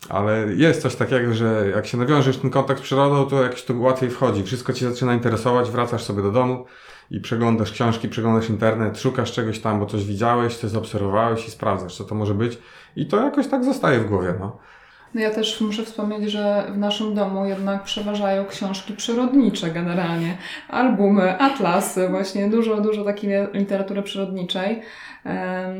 ale 0.09 0.53
jest 0.53 0.81
coś 0.81 0.95
takiego, 0.95 1.33
że 1.33 1.71
jak 1.75 1.87
się 1.87 1.97
nawiążesz 1.97 2.37
ten 2.37 2.49
kontakt 2.49 2.79
z 2.79 2.83
przyrodą, 2.83 3.25
to 3.25 3.43
jakoś 3.43 3.63
to 3.63 3.73
łatwiej 3.77 4.09
wchodzi. 4.09 4.43
Wszystko 4.43 4.73
cię 4.73 4.89
zaczyna 4.91 5.13
interesować, 5.13 5.69
wracasz 5.69 6.03
sobie 6.03 6.21
do 6.21 6.31
domu 6.31 6.65
i 7.11 7.19
przeglądasz 7.19 7.71
książki, 7.71 8.09
przeglądasz 8.09 8.49
internet, 8.49 8.99
szukasz 8.99 9.31
czegoś 9.31 9.59
tam, 9.59 9.79
bo 9.79 9.85
coś 9.85 10.05
widziałeś, 10.05 10.57
coś 10.57 10.71
zaobserwowałeś 10.71 11.47
i 11.47 11.51
sprawdzasz, 11.51 11.97
co 11.97 12.03
to 12.03 12.15
może 12.15 12.33
być. 12.33 12.57
I 12.95 13.07
to 13.07 13.17
jakoś 13.17 13.47
tak 13.47 13.65
zostaje 13.65 13.99
w 13.99 14.09
głowie, 14.09 14.33
no. 14.39 14.57
No 15.13 15.21
ja 15.21 15.29
też 15.29 15.61
muszę 15.61 15.83
wspomnieć, 15.83 16.31
że 16.31 16.63
w 16.73 16.77
naszym 16.77 17.15
domu 17.15 17.45
jednak 17.45 17.83
przeważają 17.83 18.45
książki 18.45 18.93
przyrodnicze 18.93 19.69
generalnie. 19.69 20.37
Albumy, 20.69 21.39
atlasy, 21.39 22.07
właśnie 22.09 22.49
dużo, 22.49 22.81
dużo 22.81 23.03
takiej 23.03 23.31
literatury 23.53 24.03
przyrodniczej. 24.03 24.81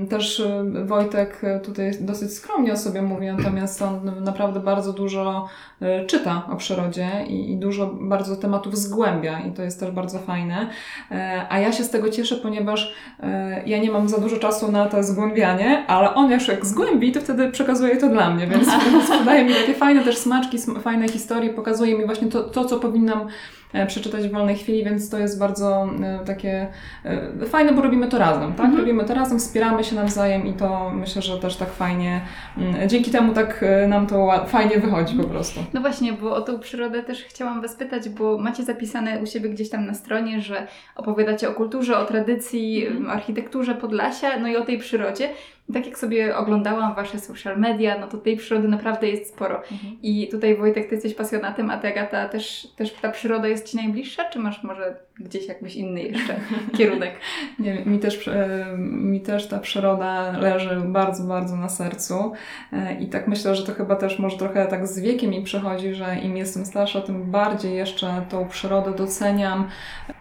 Też 0.09 0.39
y, 0.39 0.85
Wojtek 0.85 1.41
tutaj 1.63 1.91
dosyć 1.99 2.33
skromnie 2.33 2.73
o 2.73 2.77
sobie 2.77 3.01
mówi, 3.01 3.27
natomiast 3.27 3.81
on 3.81 4.23
naprawdę 4.23 4.59
bardzo 4.59 4.93
dużo 4.93 5.47
y, 5.81 6.05
czyta 6.05 6.47
o 6.51 6.55
przyrodzie 6.55 7.09
i, 7.27 7.51
i 7.51 7.57
dużo 7.57 7.87
bardzo 7.87 8.35
tematów 8.35 8.77
zgłębia 8.77 9.39
i 9.39 9.51
to 9.51 9.63
jest 9.63 9.79
też 9.79 9.91
bardzo 9.91 10.19
fajne. 10.19 10.69
E, 11.11 11.45
A 11.49 11.59
ja 11.59 11.71
się 11.71 11.83
z 11.83 11.89
tego 11.89 12.09
cieszę, 12.09 12.35
ponieważ 12.35 12.93
e, 13.19 13.63
ja 13.65 13.77
nie 13.77 13.91
mam 13.91 14.09
za 14.09 14.17
dużo 14.17 14.37
czasu 14.37 14.71
na 14.71 14.85
to 14.85 15.03
zgłębianie, 15.03 15.85
ale 15.87 16.13
on 16.15 16.31
już 16.31 16.47
jak 16.47 16.65
zgłębi, 16.65 17.11
to 17.11 17.21
wtedy 17.21 17.51
przekazuje 17.51 17.97
to 17.97 18.09
dla 18.09 18.29
mnie, 18.29 18.47
więc 18.47 18.67
podaje 19.21 19.43
mi 19.45 19.53
takie 19.53 19.73
fajne 19.73 20.03
też 20.03 20.17
smaczki, 20.17 20.57
sm- 20.57 20.81
fajne 20.81 21.07
historie, 21.09 21.49
pokazuje 21.53 21.97
mi 21.97 22.05
właśnie 22.05 22.27
to, 22.27 22.43
to 22.43 22.65
co 22.65 22.79
powinnam 22.79 23.27
e, 23.73 23.85
przeczytać 23.85 24.27
w 24.27 24.31
wolnej 24.31 24.55
chwili, 24.57 24.83
więc 24.83 25.09
to 25.09 25.17
jest 25.17 25.39
bardzo 25.39 25.89
e, 26.03 26.25
takie 26.25 26.67
e, 27.05 27.45
fajne, 27.45 27.71
bo 27.73 27.81
robimy 27.81 28.07
to 28.07 28.17
razem, 28.17 28.53
tak? 28.53 28.65
Mhm. 28.65 28.77
Robimy 28.77 29.03
to 29.05 29.13
razem, 29.13 29.39
wspieramy 29.39 29.83
się 29.83 29.95
nawzajem 29.95 30.47
i 30.47 30.53
to 30.53 30.91
myślę, 30.95 31.21
że 31.21 31.37
też 31.39 31.55
tak 31.55 31.69
fajnie, 31.73 32.21
mm, 32.57 32.89
dzięki 32.89 33.11
temu 33.11 33.33
tak 33.33 33.65
nam 33.87 34.07
to 34.07 34.45
fajnie 34.47 34.79
wychodzi 34.79 35.15
po 35.15 35.23
prostu. 35.23 35.59
No 35.73 35.81
właśnie, 35.81 36.13
bo 36.13 36.35
o 36.35 36.41
tą 36.41 36.59
przyrodę 36.59 37.03
też 37.03 37.23
chciałam 37.23 37.61
Was 37.61 37.75
pytać, 37.75 38.09
bo 38.09 38.37
macie 38.37 38.63
zapisane 38.63 39.19
u 39.19 39.25
siebie 39.25 39.49
gdzieś 39.49 39.69
tam 39.69 39.85
na 39.85 39.93
stronie, 39.93 40.41
że 40.41 40.67
opowiadacie 40.95 41.49
o 41.49 41.53
kulturze, 41.53 41.97
o 41.97 42.05
tradycji, 42.05 42.87
Mhm. 42.87 43.09
architekturze 43.09 43.75
Podlasia, 43.75 44.39
no 44.39 44.47
i 44.47 44.55
o 44.55 44.65
tej 44.65 44.77
przyrodzie. 44.77 45.29
Tak 45.73 45.85
jak 45.85 45.97
sobie 45.97 46.37
oglądałam 46.37 46.95
Wasze 46.95 47.19
social 47.19 47.59
media, 47.59 47.99
no 47.99 48.07
to 48.07 48.17
tej 48.17 48.37
przyrody 48.37 48.67
naprawdę 48.67 49.09
jest 49.09 49.33
sporo. 49.33 49.61
I 50.01 50.27
tutaj 50.27 50.57
Wojtek, 50.57 50.89
Ty 50.89 50.95
jesteś 50.95 51.13
pasjonatem, 51.13 51.69
a 51.69 51.77
Ty 51.77 51.87
Agata 51.87 52.29
też, 52.29 52.67
też 52.75 52.93
ta 52.93 53.11
przyroda 53.11 53.47
jest 53.47 53.69
Ci 53.69 53.77
najbliższa, 53.77 54.29
czy 54.29 54.39
masz 54.39 54.63
może 54.63 54.95
gdzieś 55.19 55.47
jakbyś 55.47 55.75
inny 55.75 56.01
jeszcze 56.01 56.35
kierunek? 56.77 57.15
Nie, 57.59 57.85
mi 57.85 57.99
też, 57.99 58.27
e, 58.27 58.75
mi 58.77 59.21
też 59.21 59.47
ta 59.47 59.59
przyroda 59.59 60.31
leży 60.31 60.81
bardzo, 60.85 61.23
bardzo 61.23 61.55
na 61.55 61.69
sercu 61.69 62.31
E, 62.73 62.93
i 63.01 63.07
tak 63.07 63.27
myślę, 63.27 63.55
że 63.55 63.63
to 63.63 63.73
chyba 63.73 63.95
też 63.95 64.19
może 64.19 64.37
trochę 64.37 64.65
tak 64.65 64.87
z 64.87 64.99
wiekiem 64.99 65.31
mi 65.31 65.43
przychodzi, 65.43 65.93
że 65.93 66.15
im 66.23 66.37
jestem 66.37 66.65
starsza, 66.65 67.01
tym 67.01 67.31
bardziej 67.31 67.75
jeszcze 67.75 68.25
tą 68.29 68.47
przyrodę 68.47 68.91
doceniam, 68.91 69.67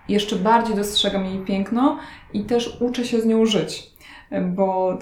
jeszcze 0.09 0.37
bardziej 0.37 0.77
dostrzegam 0.77 1.27
jej 1.27 1.39
piękno 1.39 1.99
i 2.33 2.45
też 2.45 2.81
uczę 2.81 3.05
się 3.05 3.21
z 3.21 3.27
nią 3.27 3.47
żyć, 3.47 3.91
E, 4.31 4.41
bo 4.41 4.99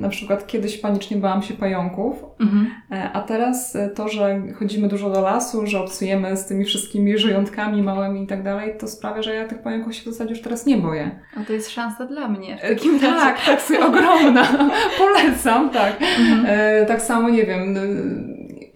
na 0.00 0.08
przykład 0.08 0.46
kiedyś 0.46 0.78
panicznie 0.78 1.16
bałam 1.16 1.42
się 1.42 1.54
pająków, 1.54 2.24
Mhm. 2.40 2.70
E, 2.92 3.10
A 3.12 3.20
teraz 3.22 3.76
e, 3.76 3.88
to, 3.88 4.08
że 4.08 4.42
chodzimy 4.58 4.88
dużo 4.88 5.10
do 5.10 5.20
lasu, 5.20 5.66
że 5.66 5.80
obcujemy 5.80 6.36
z 6.36 6.46
tymi 6.46 6.64
wszystkimi 6.64 7.18
żyjątkami 7.18 7.82
małymi 7.82 8.22
i 8.22 8.26
tak 8.26 8.42
dalej, 8.42 8.74
to 8.80 8.88
sprawia, 8.88 9.22
że 9.22 9.34
ja 9.34 9.48
tych 9.48 9.58
pająków 9.62 9.94
się 9.94 10.02
w 10.02 10.12
zasadzie 10.12 10.30
już 10.30 10.42
teraz 10.42 10.66
nie 10.66 10.76
boję. 10.76 11.10
O, 11.36 11.44
to 11.46 11.52
jest 11.52 11.70
szansa 11.70 12.06
dla 12.06 12.28
mnie. 12.28 12.56
W 12.58 12.64
E, 12.64 12.74
takim 12.74 12.92
razie. 12.94 13.06
tak, 13.16 13.44
tak, 13.46 13.62
sobie 13.62 13.86
ogromna. 13.86 14.44
Polecam, 14.98 15.70
tak. 15.70 15.96
Mhm. 16.20 16.46
E, 16.48 16.86
tak 16.86 17.02
samo, 17.02 17.28
nie 17.28 17.46
wiem, 17.46 17.74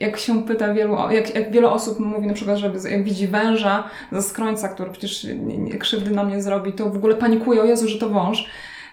jak 0.01 0.17
się 0.17 0.43
pyta 0.45 0.75
wielu, 0.75 0.97
jak, 1.11 1.35
jak 1.35 1.53
wiele 1.53 1.71
osób 1.71 1.99
mówi 2.01 2.27
na 2.27 2.35
przykład, 2.35 2.59
że 2.59 2.73
jak 2.91 3.05
widzi 3.05 3.27
węża 3.29 3.85
ze 4.13 4.23
skrońca, 4.23 4.69
który 4.69 4.91
przecież 4.91 5.27
krzywdy 5.81 6.11
nam 6.11 6.29
nie 6.29 6.43
zrobi, 6.43 6.73
to 6.73 6.91
w 6.91 6.97
ogóle 6.97 7.15
panikuje, 7.15 7.61
o 7.63 7.65
Jezu, 7.65 7.89
że 7.89 7.99
to 7.99 8.09
wąż. 8.09 8.47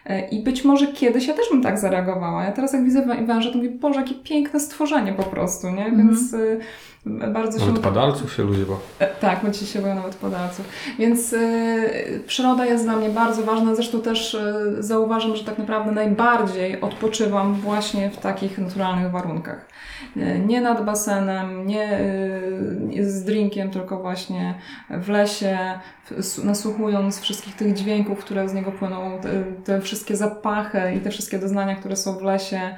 E, 0.06 0.28
I 0.30 0.44
być 0.44 0.64
może 0.66 0.88
kiedyś 0.88 1.28
ja 1.28 1.34
też 1.34 1.50
bym 1.52 1.64
tak 1.64 1.80
zareagowała. 1.80 2.44
Ja 2.44 2.52
teraz 2.52 2.74
jak 2.74 2.84
widzę 2.84 3.02
wę- 3.02 3.26
węża, 3.28 3.52
to 3.52 3.58
mówię, 3.58 3.70
Boże, 3.70 4.00
jakie 4.00 4.16
piękne 4.16 4.60
stworzenie 4.60 5.14
po 5.14 5.24
prostu, 5.24 5.70
nie? 5.70 5.86
Mhm. 5.86 6.08
Więc 6.08 6.34
y, 6.34 6.60
bardzo 7.34 7.60
się... 7.60 7.66
Nawet 7.66 7.82
padalców 7.82 8.34
się 8.34 8.44
ludzie 8.44 8.66
bo. 8.66 8.80
E, 9.00 9.08
Tak, 9.08 9.44
będzie 9.44 9.66
się 9.66 9.80
boją 9.82 9.96
nawet 9.96 10.16
podalców. 10.16 10.66
Więc 11.00 11.34
y, 11.34 12.24
przyroda 12.28 12.66
jest 12.66 12.84
dla 12.84 12.96
mnie 12.96 13.10
bardzo 13.10 13.44
ważna. 13.44 13.76
Zresztą 13.76 14.02
też 14.02 14.34
y, 14.34 14.76
zauważam, 14.80 15.36
że 15.36 15.44
tak 15.44 15.58
naprawdę 15.58 15.92
najbardziej 15.92 16.82
odpoczywam 16.82 17.54
właśnie 17.54 18.10
w 18.10 18.18
takich 18.18 18.58
naturalnych 18.58 19.12
warunkach. 19.12 19.66
Y, 20.18 20.40
nie 20.48 20.62
nad 20.62 20.86
basenem, 20.86 21.68
nie 21.68 22.00
y, 22.98 23.12
z 23.12 23.24
drinkiem, 23.24 23.72
tylko 23.72 24.00
właśnie 24.02 24.56
w 24.90 25.10
lesie, 25.10 25.58
nasłuchując 26.44 27.20
wszystkich 27.22 27.56
tych 27.56 27.74
dźwięków, 27.74 28.20
które 28.20 28.50
z 28.50 28.54
niego 28.54 28.72
płyną, 28.72 29.20
te, 29.64 29.82
wszystkie 29.82 30.16
zapachy 30.16 30.94
i 30.98 31.00
te 31.00 31.10
wszystkie 31.10 31.40
doznania, 31.40 31.76
które 31.76 31.96
są 31.96 32.18
w 32.18 32.22
lesie. 32.22 32.76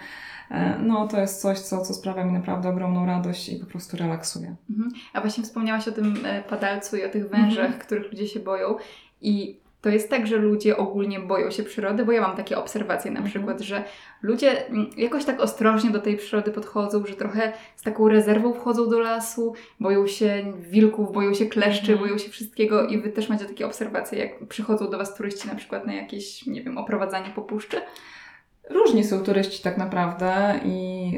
E, 0.51 0.77
No, 0.79 1.07
to 1.07 1.19
jest 1.19 1.41
coś, 1.41 1.59
co, 1.59 1.81
co 1.81 1.93
sprawia 1.93 2.25
mi 2.25 2.31
naprawdę 2.33 2.69
ogromną 2.69 3.05
radość 3.05 3.49
i 3.49 3.55
po 3.55 3.65
prostu 3.65 3.97
relaksuje. 3.97 4.55
Mhm. 4.69 4.91
A 5.13 5.21
właśnie 5.21 5.43
wspomniałaś 5.43 5.87
o 5.87 5.91
tym 5.91 6.17
e, 6.25 6.41
padalcu 6.43 6.97
i 6.97 7.03
o 7.05 7.09
tych 7.09 7.29
wężach, 7.29 7.65
Mhm. 7.65 7.79
których 7.79 8.11
ludzie 8.11 8.27
się 8.27 8.39
boją. 8.39 8.75
I 9.21 9.60
to 9.81 9.89
jest 9.89 10.09
tak, 10.09 10.27
że 10.27 10.37
ludzie 10.37 10.77
ogólnie 10.77 11.19
boją 11.19 11.51
się 11.51 11.63
przyrody, 11.63 12.05
bo 12.05 12.11
ja 12.11 12.21
mam 12.21 12.37
takie 12.37 12.57
obserwacje 12.57 13.11
na 13.11 13.19
Mhm. 13.19 13.29
przykład, 13.31 13.61
że 13.61 13.83
ludzie 14.21 14.67
mm, 14.67 14.89
jakoś 14.97 15.25
tak 15.25 15.39
ostrożnie 15.39 15.89
do 15.89 15.99
tej 15.99 16.17
przyrody 16.17 16.51
podchodzą, 16.51 17.05
że 17.05 17.13
trochę 17.15 17.53
z 17.75 17.81
taką 17.83 18.07
rezerwą 18.09 18.53
wchodzą 18.53 18.89
do 18.89 18.99
lasu, 18.99 19.53
boją 19.79 20.07
się 20.07 20.53
wilków, 20.59 21.13
boją 21.13 21.33
się 21.33 21.45
kleszczy, 21.45 21.91
Mhm. 21.91 21.99
boją 21.99 22.17
się 22.17 22.29
wszystkiego 22.29 22.87
i 22.87 23.01
wy 23.01 23.09
też 23.09 23.29
macie 23.29 23.45
takie 23.45 23.65
obserwacje, 23.65 24.19
jak 24.19 24.47
przychodzą 24.47 24.89
do 24.89 24.97
was 24.97 25.15
turyści 25.15 25.47
na 25.47 25.55
przykład 25.55 25.87
na 25.87 25.93
jakieś, 25.93 26.45
nie 26.47 26.63
wiem, 26.63 26.77
oprowadzanie 26.77 27.29
po 27.35 27.41
puszczy? 27.41 27.77
Różni 28.69 29.03
są 29.03 29.23
turyści 29.23 29.63
tak 29.63 29.77
naprawdę 29.77 30.59
i 30.65 31.11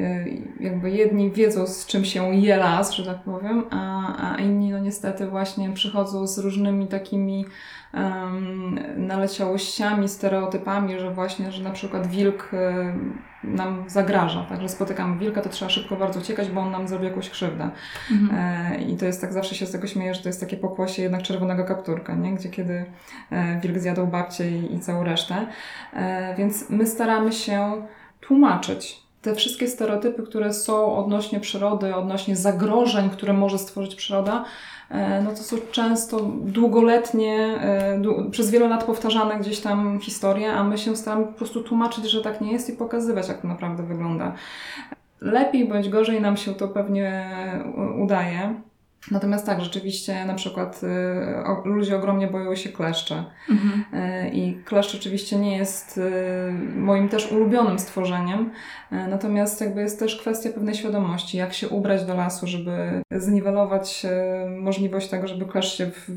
y, 0.60 0.64
jakby 0.64 0.92
jedni 0.92 1.32
wiedzą 1.32 1.68
z 1.68 1.86
czym 1.86 2.06
się 2.06 2.36
je 2.36 2.58
las, 2.58 2.92
że 2.92 3.06
tak 3.06 3.24
powiem, 3.24 3.64
a, 3.70 4.34
a 4.34 4.38
inni 4.38 4.72
no 4.72 4.80
niestety 4.80 5.28
właśnie 5.28 5.74
przychodzą 5.74 6.28
z 6.28 6.38
różnymi 6.38 6.88
takimi 6.88 7.46
naleciałościami, 8.98 10.10
stereotypami, 10.10 11.00
że 11.00 11.12
właśnie, 11.12 11.52
że 11.52 11.64
na 11.64 11.72
przykład 11.72 12.08
wilk 12.08 12.54
y, 12.54 13.48
nam 13.48 13.84
zagraża, 13.88 14.44
także 14.44 14.70
spotykamy 14.70 15.20
wilka, 15.20 15.42
to 15.42 15.50
trzeba 15.50 15.70
szybko 15.70 15.96
bardzo 15.96 16.20
uciekać, 16.20 16.50
bo 16.50 16.62
on 16.62 16.72
nam 16.72 16.88
zrobi 16.88 17.06
jakąś 17.06 17.30
krzywdę. 17.30 17.70
Mhm. 18.12 18.40
E, 18.42 18.82
I 18.82 18.98
to 18.98 19.06
jest 19.06 19.22
tak, 19.22 19.34
zawsze 19.34 19.56
się 19.56 19.66
z 19.66 19.72
tego 19.72 19.88
śmieję, 19.88 20.14
że 20.14 20.22
to 20.22 20.30
jest 20.30 20.40
takie 20.40 20.58
pokłosie 20.58 21.02
jednak 21.02 21.22
czerwonego 21.22 21.66
kapturka, 21.66 22.16
nie? 22.16 22.34
Gdzie 22.34 22.50
kiedy 22.50 22.86
e, 23.32 23.60
wilk 23.62 23.80
zjadł 23.80 24.08
babcię 24.08 24.52
i, 24.52 24.76
i 24.76 24.80
całą 24.80 25.04
resztę. 25.04 25.48
E, 25.94 26.36
Więc 26.38 26.70
my 26.70 26.88
staramy 26.88 27.32
się 27.32 27.88
tłumaczyć 28.20 29.04
te 29.22 29.36
wszystkie 29.36 29.68
stereotypy, 29.68 30.24
które 30.24 30.54
są 30.54 30.96
odnośnie 30.96 31.40
przyrody, 31.40 31.96
odnośnie 31.96 32.36
zagrożeń, 32.36 33.10
które 33.10 33.34
może 33.34 33.58
stworzyć 33.60 33.96
przyroda, 33.96 34.46
no 35.24 35.32
to 35.32 35.38
są 35.38 35.58
często 35.72 36.20
długoletnie, 36.46 37.36
e, 37.62 38.30
przez 38.32 38.52
wiele 38.52 38.68
lat 38.68 38.84
powtarzane 38.84 39.40
gdzieś 39.40 39.60
tam 39.60 40.00
historie, 40.00 40.54
a 40.54 40.64
my 40.64 40.78
się 40.78 40.96
staramy 40.96 41.26
po 41.26 41.34
prostu 41.34 41.64
tłumaczyć, 41.64 42.06
że 42.12 42.22
tak 42.22 42.42
nie 42.42 42.52
jest 42.52 42.70
i 42.70 42.74
pokazywać, 42.74 43.28
jak 43.28 43.42
to 43.42 43.48
naprawdę 43.48 43.84
wygląda. 43.84 44.34
Lepiej 45.22 45.68
bądź 45.68 45.90
gorzej 45.90 46.22
nam 46.22 46.38
się 46.38 46.54
to 46.54 46.68
pewnie 46.68 47.30
u- 47.76 48.04
udaje. 48.04 48.54
Natomiast 49.12 49.46
tak, 49.46 49.62
rzeczywiście 49.62 50.26
na 50.26 50.34
przykład 50.34 50.82
y, 51.66 51.70
ludzie 51.70 51.96
ogromnie 51.96 52.28
boją 52.28 52.56
się 52.56 52.70
kleszcze. 52.70 53.24
Mhm. 53.50 53.84
E, 53.94 54.30
I 54.30 54.56
kleszcz 54.66 54.96
oczywiście 54.96 55.36
nie 55.36 55.58
jest 55.58 55.98
e, 55.98 56.52
moim 56.76 57.10
też 57.10 57.32
ulubionym 57.32 57.80
stworzeniem, 57.80 58.52
e, 58.92 59.08
natomiast 59.08 59.62
jakby 59.62 59.82
jest 59.82 60.00
też 60.00 60.16
kwestia 60.16 60.50
pewnej 60.50 60.76
świadomości, 60.76 61.38
jak 61.38 61.54
się 61.54 61.70
ubrać 61.70 62.06
do 62.06 62.16
lasu, 62.16 62.48
żeby 62.48 63.04
zniwelować 63.12 64.06
e, 64.06 64.50
możliwość 64.50 65.08
tego, 65.08 65.28
żeby 65.28 65.46
kleszcz 65.46 65.78
się 65.78 65.86
w, 65.86 66.10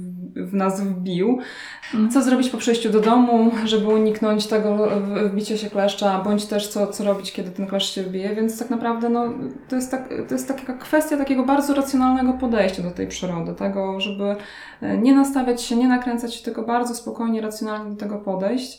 w 0.51 0.55
nas 0.55 0.81
wbił. 0.81 1.39
Mhm. 1.95 2.11
Co 2.11 2.23
zrobić 2.23 2.51
po 2.51 2.59
przejściu 2.59 2.91
do 2.91 3.01
domu, 3.01 3.51
żeby 3.65 3.87
uniknąć 3.87 4.47
tego 4.47 4.89
wbicia 5.31 5.57
się 5.57 5.71
kleszcza, 5.71 6.21
bądź 6.25 6.47
też 6.47 6.69
co, 6.69 6.87
co 6.87 7.05
robić, 7.05 7.33
kiedy 7.33 7.51
ten 7.51 7.67
kleszcz 7.67 7.95
się 7.95 8.03
wbije, 8.03 8.35
więc 8.35 8.59
tak 8.59 8.71
naprawdę 8.71 9.09
no, 9.09 9.33
to, 9.69 9.77
jest 9.77 9.91
tak, 9.91 10.09
to 10.29 10.35
jest 10.35 10.49
taka 10.49 10.75
kwestia 10.75 11.17
takiego 11.17 11.45
bardzo 11.45 11.75
racjonalnego 11.75 12.33
podejścia 12.33 12.76
do 12.83 12.91
tej 12.91 13.07
przyrody, 13.07 13.55
tego, 13.55 14.01
żeby 14.01 14.37
e, 14.83 14.99
nie 14.99 15.15
nastawiać 15.15 15.63
się, 15.63 15.77
nie 15.77 15.89
nakręcać 15.89 16.35
się, 16.35 16.45
tylko 16.45 16.63
bardzo 16.63 16.95
spokojnie, 16.95 17.41
racjonalnie 17.41 17.91
do 17.91 17.97
tego 17.97 18.19
podejść. 18.19 18.79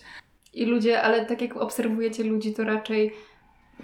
I 0.53 0.65
ludzie, 0.65 1.01
ale 1.01 1.25
tak 1.25 1.41
jak 1.41 1.57
obserwujecie 1.57 2.23
ludzi, 2.23 2.53
to 2.53 2.63
raczej 2.63 3.13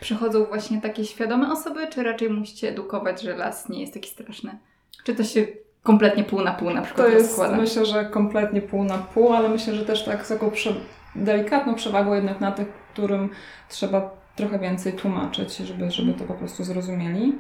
przychodzą 0.02 0.46
właśnie 0.46 0.82
takie 0.82 1.06
świadome 1.06 1.52
osoby, 1.52 1.88
czy 1.88 2.04
raczej 2.04 2.30
musicie 2.30 2.70
edukować, 2.70 3.22
że 3.22 3.36
las 3.38 3.70
nie 3.70 3.82
jest 3.82 3.94
taki 3.94 4.10
straszny? 4.10 4.58
Czy 5.04 5.16
to 5.16 5.24
się 5.24 5.48
kompletnie 5.84 6.24
pół 6.24 6.42
na 6.42 6.54
pół 6.54 6.70
na 6.70 6.82
przykład 6.82 7.08
To 7.08 7.14
jest, 7.14 7.28
rozkłada? 7.28 7.58
myślę, 7.58 7.86
że 7.86 8.06
kompletnie 8.06 8.62
pół 8.62 8.84
na 8.84 8.98
pół, 8.98 9.34
ale 9.34 9.50
myślę, 9.50 9.76
że 9.76 9.86
też 9.86 10.06
tak 10.06 10.26
z 10.26 10.30
taką 10.30 10.52
prze, 10.52 10.74
delikatną 11.16 11.76
przewagą 11.76 12.14
jednak 12.14 12.42
na 12.42 12.52
tych, 12.52 12.68
którym 12.94 13.30
trzeba 13.70 14.12
trochę 14.36 14.60
więcej 14.60 14.94
tłumaczyć, 14.94 15.58
żeby, 15.58 15.92
żeby 15.92 16.14
to 16.14 16.24
po 16.24 16.34
prostu 16.34 16.64
zrozumieli. 16.64 17.34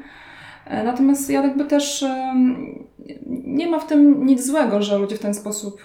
E, 0.65 0.83
natomiast 0.83 1.29
ja 1.29 1.41
jakby 1.41 1.65
też 1.65 2.05
nie 3.45 3.67
ma 3.67 3.79
w 3.79 3.87
tym 3.87 4.25
nic 4.25 4.45
złego, 4.45 4.81
że 4.81 4.97
ludzie 4.97 5.15
w 5.15 5.19
ten 5.19 5.33
sposób 5.33 5.83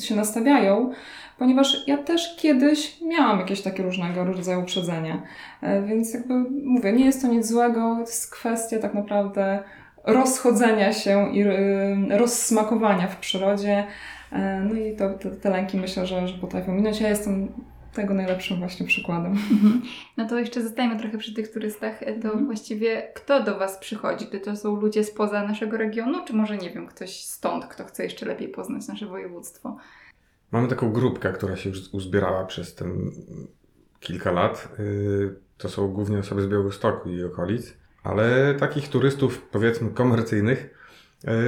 się 0.00 0.16
nastawiają, 0.16 0.92
ponieważ 1.38 1.86
ja 1.86 1.98
też 1.98 2.36
kiedyś 2.36 3.00
miałam 3.00 3.38
jakieś 3.38 3.62
takie 3.62 3.82
różnego 3.82 4.24
rodzaju 4.24 4.60
uprzedzenia. 4.60 5.22
E, 5.62 5.82
więc 5.82 6.14
jakby 6.14 6.34
mówię, 6.64 6.92
nie 6.92 7.04
jest 7.04 7.22
to 7.22 7.28
nic 7.28 7.46
złego, 7.46 7.94
to 7.94 8.00
jest 8.00 8.30
kwestia 8.30 8.78
tak 8.78 8.94
naprawdę 8.94 9.62
rozchodzenia 10.04 10.92
się 10.92 11.32
i 11.32 11.44
rozsmakowania 12.10 13.08
w 13.08 13.16
przyrodzie. 13.16 13.84
E, 14.32 14.60
no 14.60 14.74
i 14.74 14.96
to, 14.96 15.10
te, 15.10 15.30
te 15.30 15.50
lęki 15.50 15.76
myślę, 15.76 16.06
że, 16.06 16.28
że 16.28 16.38
potrafią 16.38 16.72
minąć. 16.72 17.00
Ja 17.00 17.08
jestem 17.08 17.48
tego 17.96 18.14
najlepszym 18.14 18.58
właśnie 18.58 18.86
przykładem. 18.86 19.32
Mhm. 19.32 19.82
No 20.16 20.28
to 20.28 20.38
jeszcze 20.38 20.62
zostajemy 20.62 20.98
trochę 20.98 21.18
przy 21.18 21.34
tych 21.34 21.52
turystach. 21.52 22.02
E, 22.02 22.06
to 22.06 22.28
mhm. 22.28 22.46
właściwie 22.46 23.12
kto 23.14 23.42
do 23.42 23.58
Was 23.58 23.78
przychodzi? 23.78 24.26
Czy 24.32 24.40
to 24.40 24.56
są 24.56 24.80
ludzie 24.80 25.04
spoza 25.04 25.42
naszego 25.42 25.76
regionu, 25.76 26.24
czy 26.26 26.32
może 26.32 26.56
nie 26.56 26.70
wiem, 26.70 26.86
ktoś 26.86 27.24
stąd, 27.24 27.66
kto 27.66 27.84
chce 27.84 28.04
jeszcze 28.04 28.26
lepiej 28.26 28.48
poznać 28.48 28.88
nasze 28.88 29.06
województwo? 29.06 29.76
Mamy 30.52 30.68
taką 30.68 30.92
grupkę, 30.92 31.32
która 31.32 31.56
się 31.56 31.70
już 31.70 31.78
uzbierała 31.92 32.44
przez 32.44 32.74
ten 32.74 33.10
kilka 34.00 34.32
lat. 34.32 34.68
Y, 34.78 35.34
to 35.58 35.68
są 35.68 35.88
głównie 35.88 36.18
osoby 36.18 36.42
z 36.42 36.46
Białegostoku 36.46 37.10
i 37.10 37.24
okolic, 37.24 37.74
ale 38.02 38.54
takich 38.54 38.88
turystów, 38.88 39.42
powiedzmy, 39.42 39.90
komercyjnych 39.90 40.70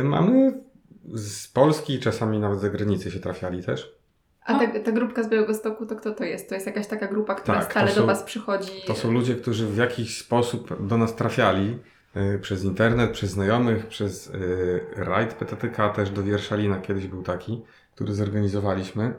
y, 0.01 0.05
mamy 0.05 0.63
z 1.15 1.49
Polski, 1.49 1.99
czasami 1.99 2.39
nawet 2.39 2.59
z 2.59 2.63
zagranicy 2.63 3.11
się 3.11 3.21
trafiali 3.21 3.63
też. 3.63 3.98
A 4.49 4.59
ta, 4.59 4.81
ta 4.81 4.93
grupka 4.93 5.23
z 5.23 5.29
Białegostoku 5.29 5.87
to 5.87 5.97
kto 5.97 6.15
to 6.15 6.25
jest? 6.25 6.49
To 6.49 6.55
jest 6.55 6.67
jakaś 6.67 6.87
taka 6.87 7.07
grupa, 7.07 7.35
która 7.35 7.61
tak, 7.61 7.71
stale 7.71 7.91
są, 7.91 8.01
do 8.01 8.07
Was 8.07 8.23
przychodzi? 8.23 8.73
To 8.87 8.95
są 8.95 9.13
ludzie, 9.13 9.35
którzy 9.35 9.67
w 9.67 9.77
jakiś 9.77 10.19
sposób 10.19 10.87
do 10.87 10.99
nas 10.99 11.17
trafiali. 11.17 11.79
Y, 12.17 12.39
przez 12.39 12.65
internet, 12.65 13.11
przez 13.11 13.31
znajomych, 13.31 13.87
przez 13.87 14.27
y, 14.27 14.81
rajd 14.97 15.35
PTTK 15.35 15.89
też 15.89 16.11
do 16.11 16.23
Wierszalina 16.23 16.81
kiedyś 16.81 17.07
był 17.07 17.23
taki 17.23 17.63
który 17.99 18.15
zorganizowaliśmy, 18.15 19.15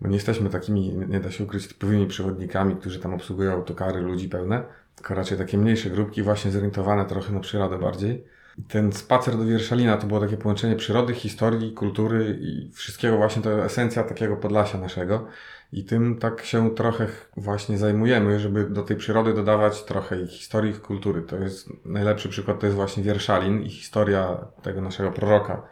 bo 0.00 0.08
nie 0.08 0.14
jesteśmy 0.14 0.50
takimi, 0.50 0.92
nie 1.08 1.20
da 1.20 1.30
się 1.30 1.44
ukryć, 1.44 1.68
typowymi 1.68 2.06
przewodnikami, 2.06 2.76
którzy 2.76 2.98
tam 2.98 3.14
obsługują 3.14 3.52
autokary, 3.52 4.00
ludzi 4.00 4.28
pełne, 4.28 4.62
tylko 4.96 5.14
raczej 5.14 5.38
takie 5.38 5.58
mniejsze 5.58 5.90
grupki, 5.90 6.22
właśnie 6.22 6.50
zorientowane 6.50 7.04
trochę 7.04 7.32
na 7.32 7.40
przyrodę 7.40 7.78
bardziej. 7.78 8.24
Ten 8.68 8.92
spacer 8.92 9.36
do 9.36 9.44
Wierszalina 9.44 9.96
to 9.96 10.06
było 10.06 10.20
takie 10.20 10.36
połączenie 10.36 10.76
przyrody, 10.76 11.14
historii, 11.14 11.72
kultury 11.72 12.38
i 12.40 12.70
wszystkiego 12.72 13.16
właśnie, 13.16 13.42
to 13.42 13.64
esencja 13.64 14.04
takiego 14.04 14.36
Podlasia 14.36 14.78
naszego. 14.78 15.26
I 15.72 15.84
tym 15.84 16.18
tak 16.18 16.44
się 16.44 16.74
trochę 16.74 17.06
właśnie 17.36 17.78
zajmujemy, 17.78 18.40
żeby 18.40 18.70
do 18.70 18.82
tej 18.82 18.96
przyrody 18.96 19.34
dodawać 19.34 19.84
trochę 19.84 20.20
ich 20.20 20.30
historii, 20.30 20.70
ich 20.70 20.80
kultury. 20.80 21.22
To 21.22 21.36
jest 21.36 21.68
najlepszy 21.84 22.28
przykład, 22.28 22.60
to 22.60 22.66
jest 22.66 22.76
właśnie 22.76 23.02
Wierszalin 23.02 23.62
i 23.62 23.70
historia 23.70 24.46
tego 24.62 24.80
naszego 24.80 25.12
proroka, 25.12 25.62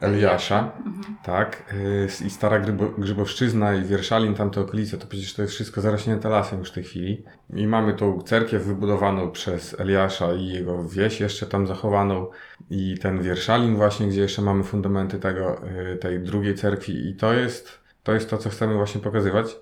Eliasza, 0.00 0.72
mhm. 0.86 1.16
tak, 1.22 1.74
y, 2.22 2.26
i 2.26 2.30
Stara 2.30 2.58
Grzybo, 2.58 2.88
Grzybowszczyzna 2.98 3.74
i 3.74 3.84
Wierszalin, 3.84 4.34
tamte 4.34 4.60
okolice, 4.60 4.98
to 4.98 5.06
przecież 5.06 5.34
to 5.34 5.42
jest 5.42 5.54
wszystko 5.54 5.80
zarośnięte 5.80 6.28
lasem 6.28 6.58
już 6.58 6.70
w 6.70 6.74
tej 6.74 6.84
chwili. 6.84 7.24
I 7.54 7.66
mamy 7.66 7.94
tą 7.94 8.22
cerkiew 8.22 8.62
wybudowaną 8.62 9.30
przez 9.30 9.80
Eliasza 9.80 10.34
i 10.34 10.48
jego 10.48 10.88
wieś 10.88 11.20
jeszcze 11.20 11.46
tam 11.46 11.66
zachowaną 11.66 12.26
i 12.70 12.98
ten 12.98 13.22
Wierszalin 13.22 13.76
właśnie, 13.76 14.08
gdzie 14.08 14.20
jeszcze 14.20 14.42
mamy 14.42 14.64
fundamenty 14.64 15.18
tego, 15.18 15.60
y, 15.92 15.96
tej 15.96 16.20
drugiej 16.20 16.54
cerkwi 16.54 17.08
i 17.08 17.14
to 17.14 17.32
jest, 17.32 17.78
to 18.02 18.12
jest 18.12 18.30
to, 18.30 18.38
co 18.38 18.50
chcemy 18.50 18.74
właśnie 18.74 19.00
pokazywać. 19.00 19.56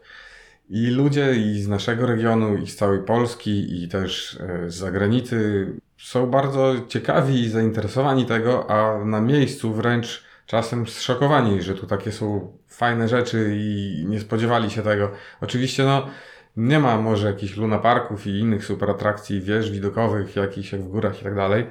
I 0.71 0.87
ludzie 0.87 1.35
i 1.35 1.63
z 1.63 1.69
naszego 1.69 2.07
regionu, 2.07 2.57
i 2.57 2.67
z 2.67 2.77
całej 2.77 3.03
Polski, 3.03 3.83
i 3.83 3.89
też 3.89 4.35
y, 4.35 4.71
z 4.71 4.75
zagranicy 4.75 5.67
są 6.03 6.27
bardzo 6.27 6.75
ciekawi 6.89 7.41
i 7.41 7.49
zainteresowani 7.49 8.27
tego, 8.27 8.71
a 8.71 9.05
na 9.05 9.21
miejscu 9.21 9.75
wręcz 9.75 10.25
czasem 10.47 10.87
zszokowani, 10.87 11.63
że 11.63 11.75
tu 11.75 11.87
takie 11.87 12.13
są 12.13 12.53
fajne 12.69 13.09
rzeczy 13.09 13.55
i 13.57 14.05
nie 14.09 14.21
spodziewali 14.21 14.71
się 14.71 14.83
tego. 14.83 15.11
Oczywiście, 15.41 15.85
no, 15.85 16.07
nie 16.57 16.79
ma 16.79 16.97
może 16.97 17.27
jakichś 17.27 17.57
lunaparków 17.57 18.27
i 18.27 18.39
innych 18.39 18.65
super 18.65 18.91
atrakcji, 18.91 19.41
wież 19.41 19.71
widokowych, 19.71 20.37
jakichś 20.37 20.73
jak 20.73 20.83
w 20.83 20.89
górach 20.89 21.21
i 21.21 21.25
tak 21.25 21.35
dalej, 21.35 21.67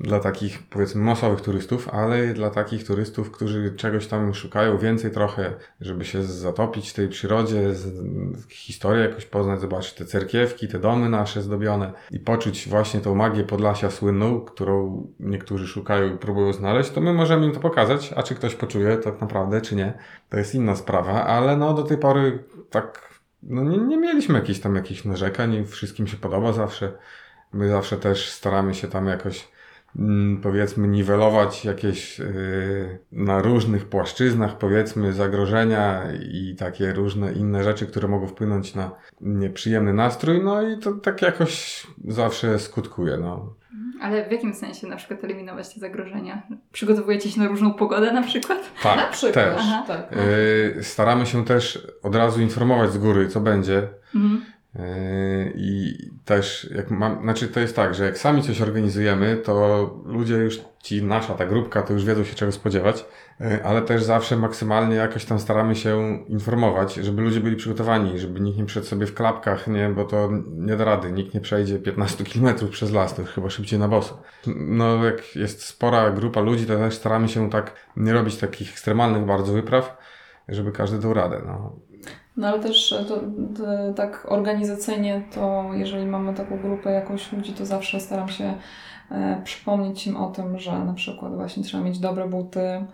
dla 0.00 0.20
takich 0.20 0.62
powiedzmy 0.62 1.02
masowych 1.02 1.40
turystów, 1.40 1.88
ale 1.88 2.26
dla 2.26 2.50
takich 2.50 2.86
turystów, 2.86 3.30
którzy 3.30 3.74
czegoś 3.76 4.06
tam 4.06 4.34
szukają 4.34 4.78
więcej 4.78 5.10
trochę, 5.10 5.54
żeby 5.80 6.04
się 6.04 6.22
zatopić 6.22 6.90
w 6.90 6.94
tej 6.94 7.08
przyrodzie, 7.08 7.74
z, 7.74 8.48
historię 8.48 9.02
jakoś 9.02 9.26
poznać, 9.26 9.60
zobaczyć 9.60 9.92
te 9.92 10.04
cerkiewki, 10.04 10.68
te 10.68 10.78
domy 10.78 11.08
nasze 11.08 11.42
zdobione 11.42 11.92
i 12.10 12.20
poczuć 12.20 12.68
właśnie 12.68 13.00
tą 13.00 13.14
magię 13.14 13.44
Podlasia 13.44 13.90
słynną, 13.90 14.40
którą 14.40 15.06
niektórzy 15.20 15.66
szukają 15.66 16.14
i 16.14 16.18
próbują 16.18 16.52
znaleźć, 16.52 16.90
to 16.90 17.00
my 17.00 17.12
możemy 17.12 17.46
im 17.46 17.52
to 17.52 17.60
pokazać, 17.60 18.12
a 18.16 18.22
czy 18.22 18.34
ktoś 18.34 18.54
poczuje 18.54 18.96
tak 18.96 19.20
naprawdę, 19.20 19.60
czy 19.60 19.76
nie, 19.76 19.98
to 20.28 20.38
jest 20.38 20.54
inna 20.54 20.76
sprawa, 20.76 21.24
ale 21.24 21.56
no 21.56 21.74
do 21.74 21.82
tej 21.82 21.98
pory 21.98 22.44
tak, 22.70 23.18
no 23.42 23.64
nie, 23.64 23.78
nie 23.78 23.96
mieliśmy 23.96 24.34
jakichś 24.34 24.60
tam 24.60 24.74
jakichś 24.74 25.04
narzekań 25.04 25.64
wszystkim 25.66 26.06
się 26.06 26.16
podoba 26.16 26.52
zawsze. 26.52 26.92
My 27.52 27.68
zawsze 27.68 27.96
też 27.96 28.30
staramy 28.30 28.74
się 28.74 28.88
tam 28.88 29.06
jakoś 29.06 29.48
powiedzmy 30.42 30.88
niwelować 30.88 31.64
jakieś 31.64 32.18
yy, 32.18 32.98
na 33.12 33.42
różnych 33.42 33.84
płaszczyznach 33.84 34.58
powiedzmy 34.58 35.12
zagrożenia 35.12 36.02
i 36.32 36.56
takie 36.58 36.92
różne 36.92 37.32
inne 37.32 37.64
rzeczy, 37.64 37.86
które 37.86 38.08
mogą 38.08 38.26
wpłynąć 38.26 38.74
na 38.74 38.90
nieprzyjemny 39.20 39.94
nastrój, 39.94 40.44
no 40.44 40.62
i 40.62 40.78
to 40.78 40.92
tak 40.92 41.22
jakoś 41.22 41.86
zawsze 42.04 42.58
skutkuje, 42.58 43.16
no. 43.16 43.54
Ale 44.00 44.28
w 44.28 44.32
jakim 44.32 44.54
sensie 44.54 44.86
na 44.86 44.96
przykład 44.96 45.24
eliminować 45.24 45.74
te 45.74 45.80
zagrożenia? 45.80 46.42
Przygotowujecie 46.72 47.30
się 47.30 47.40
na 47.40 47.48
różną 47.48 47.74
pogodę 47.74 48.12
na 48.12 48.22
przykład? 48.22 48.58
Tak, 48.82 48.96
na 48.96 49.06
przykład. 49.06 49.56
też. 49.56 49.62
Tak. 49.86 50.16
Yy, 50.76 50.82
staramy 50.82 51.26
się 51.26 51.44
też 51.44 51.86
od 52.02 52.14
razu 52.14 52.40
informować 52.40 52.92
z 52.92 52.98
góry, 52.98 53.28
co 53.28 53.40
będzie. 53.40 53.88
Mhm. 54.14 54.44
Yy, 54.74 54.82
I 55.54 55.98
też, 56.24 56.70
jak 56.74 56.90
mam, 56.90 57.22
znaczy 57.22 57.48
to 57.48 57.60
jest 57.60 57.76
tak, 57.76 57.94
że 57.94 58.04
jak 58.04 58.18
sami 58.18 58.42
coś 58.42 58.60
organizujemy, 58.60 59.36
to 59.36 59.90
ludzie 60.04 60.34
już, 60.34 60.60
ci 60.82 61.02
nasza 61.02 61.34
ta 61.34 61.46
grupka, 61.46 61.82
to 61.82 61.92
już 61.92 62.04
wiedzą 62.04 62.24
się 62.24 62.34
czego 62.34 62.52
spodziewać, 62.52 63.04
yy, 63.40 63.64
ale 63.64 63.82
też 63.82 64.02
zawsze 64.02 64.36
maksymalnie 64.36 64.96
jakoś 64.96 65.24
tam 65.24 65.38
staramy 65.38 65.76
się 65.76 66.24
informować, 66.26 66.94
żeby 66.94 67.22
ludzie 67.22 67.40
byli 67.40 67.56
przygotowani, 67.56 68.18
żeby 68.18 68.40
nikt 68.40 68.58
nie 68.58 68.64
przed 68.64 68.86
sobie 68.86 69.06
w 69.06 69.14
klapkach, 69.14 69.66
nie, 69.66 69.88
bo 69.88 70.04
to 70.04 70.30
nie 70.46 70.76
da 70.76 70.84
rady, 70.84 71.12
nikt 71.12 71.34
nie 71.34 71.40
przejdzie 71.40 71.78
15 71.78 72.24
km 72.24 72.68
przez 72.70 72.92
las, 72.92 73.14
to 73.14 73.24
chyba 73.24 73.50
szybciej 73.50 73.78
na 73.78 73.88
boso. 73.88 74.22
No 74.46 75.04
jak 75.04 75.36
jest 75.36 75.64
spora 75.64 76.10
grupa 76.10 76.40
ludzi, 76.40 76.66
to 76.66 76.76
też 76.76 76.94
staramy 76.94 77.28
się 77.28 77.50
tak 77.50 77.72
nie 77.96 78.12
robić 78.12 78.36
takich 78.36 78.70
ekstremalnych 78.70 79.24
bardzo 79.24 79.52
wypraw, 79.52 79.96
żeby 80.48 80.72
każdy 80.72 80.98
dał 80.98 81.14
radę. 81.14 81.42
No. 81.46 81.76
No 82.38 82.48
ale 82.48 82.60
też 82.60 82.94
to, 83.08 83.14
to, 83.14 83.94
tak 83.96 84.26
organizacyjnie 84.28 85.22
to 85.34 85.64
jeżeli 85.72 86.06
mamy 86.06 86.34
taką 86.34 86.58
grupę 86.58 86.92
jakąś 86.92 87.32
ludzi, 87.32 87.52
to 87.52 87.66
zawsze 87.66 88.00
staram 88.00 88.28
się 88.28 88.54
e, 89.10 89.40
przypomnieć 89.44 90.06
im 90.06 90.16
o 90.16 90.30
tym, 90.30 90.58
że 90.58 90.84
na 90.84 90.94
przykład 90.94 91.34
właśnie 91.34 91.62
trzeba 91.62 91.84
mieć 91.84 91.98
dobre 91.98 92.28
buty, 92.28 92.84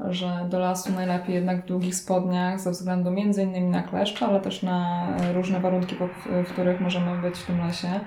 że 0.00 0.46
do 0.50 0.58
lasu 0.58 0.92
najlepiej 0.92 1.34
jednak 1.34 1.62
w 1.62 1.66
długich 1.66 1.94
spodniach 1.94 2.60
ze 2.60 2.70
względu 2.70 3.10
między 3.10 3.42
innymi 3.42 3.70
na 3.70 3.82
kleszcze, 3.82 4.26
ale 4.26 4.40
też 4.40 4.62
na 4.62 5.06
różne 5.32 5.60
warunki, 5.60 5.96
w 6.46 6.52
których 6.52 6.80
możemy 6.80 7.22
być 7.22 7.38
w 7.38 7.46
tym 7.46 7.66
lesie. 7.66 8.00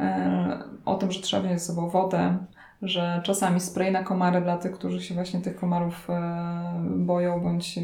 E, 0.00 0.58
o 0.84 0.94
tym, 0.94 1.12
że 1.12 1.20
trzeba 1.20 1.42
wziąć 1.42 1.60
ze 1.60 1.66
sobą 1.66 1.88
wodę, 1.88 2.36
że 2.84 3.20
czasami 3.24 3.60
spray 3.60 3.92
na 3.92 4.02
komary 4.02 4.40
dla 4.40 4.58
tych, 4.58 4.72
którzy 4.72 5.02
się 5.02 5.14
właśnie 5.14 5.40
tych 5.40 5.56
komarów 5.56 6.10
e, 6.10 6.82
boją 6.96 7.40
bądź 7.40 7.78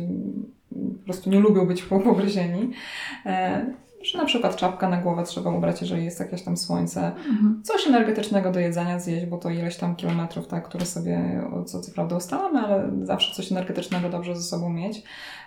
po 0.98 1.04
prostu 1.04 1.30
nie 1.30 1.40
lubią 1.40 1.66
być 1.66 1.82
pogryzieni. 2.04 2.70
E, 4.00 4.04
że 4.04 4.18
na 4.18 4.24
przykład 4.24 4.56
czapka 4.56 4.88
na 4.88 4.96
głowę 4.96 5.22
trzeba 5.24 5.50
ubrać, 5.50 5.80
jeżeli 5.80 6.04
jest 6.04 6.20
jakieś 6.20 6.42
tam 6.42 6.56
słońce. 6.56 7.06
Mhm. 7.06 7.62
Coś 7.64 7.86
energetycznego 7.86 8.50
do 8.52 8.60
jedzenia 8.60 9.00
zjeść, 9.00 9.26
bo 9.26 9.38
to 9.38 9.50
ileś 9.50 9.76
tam 9.76 9.96
kilometrów, 9.96 10.46
tak, 10.46 10.68
które 10.68 10.86
sobie 10.86 11.42
co, 11.66 11.80
co 11.80 11.92
prawda 11.92 12.16
ustalamy, 12.16 12.60
ale 12.60 12.90
zawsze 13.02 13.34
coś 13.34 13.52
energetycznego 13.52 14.08
dobrze 14.08 14.36
ze 14.36 14.42
sobą 14.42 14.70
mieć. 14.70 15.02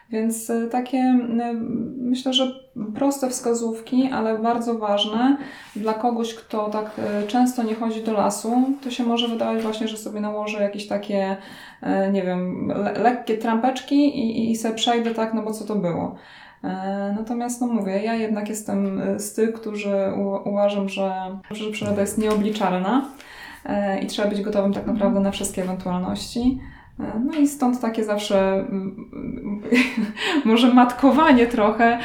Więc 0.10 0.50
e, 0.50 0.68
takie 0.68 0.98
e, 0.98 1.54
myślę, 1.98 2.34
że 2.34 2.52
proste 2.96 3.30
wskazówki, 3.30 4.10
ale 4.12 4.40
bardzo 4.40 4.78
ważne 4.78 5.38
dla 5.76 5.94
kogoś, 5.94 6.36
kto 6.36 6.70
tak 6.70 6.92
często 7.28 7.64
nie 7.64 7.76
chodzi 7.76 8.04
do 8.04 8.14
lasu, 8.14 8.64
to 8.84 8.92
się 8.92 9.04
może 9.04 9.28
wydawać 9.28 9.64
właśnie, 9.64 9.88
że 9.88 9.98
sobie 9.98 10.20
nałoży 10.20 10.58
jakieś 10.58 10.88
takie 10.88 11.38
E, 11.84 12.12
nie 12.12 12.24
wiem, 12.24 12.68
le 12.68 12.94
lekkie 12.94 13.38
trampeczki 13.38 13.96
i, 13.96 14.52
i 14.52 14.56
sobie 14.56 14.76
przejdę 14.76 15.14
tak, 15.14 15.34
no 15.34 15.44
bo 15.44 15.54
co 15.54 15.66
to 15.66 15.76
było. 15.76 16.16
E, 16.64 17.14
natomiast, 17.18 17.62
no 17.62 17.68
mówię, 17.68 18.04
ja 18.04 18.14
jednak 18.14 18.50
jestem 18.50 19.02
z 19.20 19.34
tych, 19.34 19.54
którzy 19.54 19.96
uważam, 20.46 20.90
że, 20.90 21.40
że 21.52 21.72
przyroda 21.72 22.02
jest 22.02 22.18
nieobliczalna 22.18 23.06
e, 23.66 24.00
i 24.00 24.08
trzeba 24.08 24.30
być 24.30 24.42
gotowym 24.42 24.74
tak 24.74 24.86
naprawdę 24.86 25.20
na 25.20 25.32
wszystkie 25.32 25.64
ewentualności. 25.64 26.60
E, 27.00 27.20
no 27.26 27.34
i 27.34 27.48
stąd 27.48 27.82
takie 27.82 28.04
zawsze 28.04 28.54
mm, 28.54 29.62
może 30.46 30.74
matkowanie 30.74 31.48
trochę, 31.48 32.00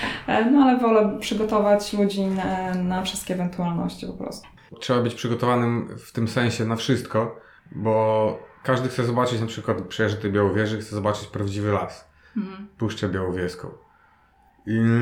no 0.52 0.62
ale 0.62 0.78
wolę 0.78 1.16
przygotować 1.20 1.92
ludzi 1.92 2.26
na, 2.26 2.74
na 2.74 3.02
wszystkie 3.02 3.34
ewentualności 3.34 4.06
po 4.06 4.12
prostu. 4.12 4.48
Trzeba 4.80 5.02
być 5.02 5.14
przygotowanym 5.14 5.88
w 6.06 6.12
tym 6.12 6.28
sensie 6.28 6.64
na 6.64 6.76
wszystko, 6.76 7.36
bo 7.72 8.38
każdy 8.62 8.88
chce 8.88 9.04
zobaczyć, 9.04 9.40
na 9.40 9.46
przykład 9.46 9.80
przyjeżdża 9.80 10.22
do 10.22 10.30
Białowieży, 10.30 10.78
chce 10.80 10.94
zobaczyć 10.94 11.26
prawdziwy 11.26 11.72
las, 11.72 12.08
Mhm. 12.36 12.68
Puszczę 12.78 13.08
Białowieską. 13.08 13.68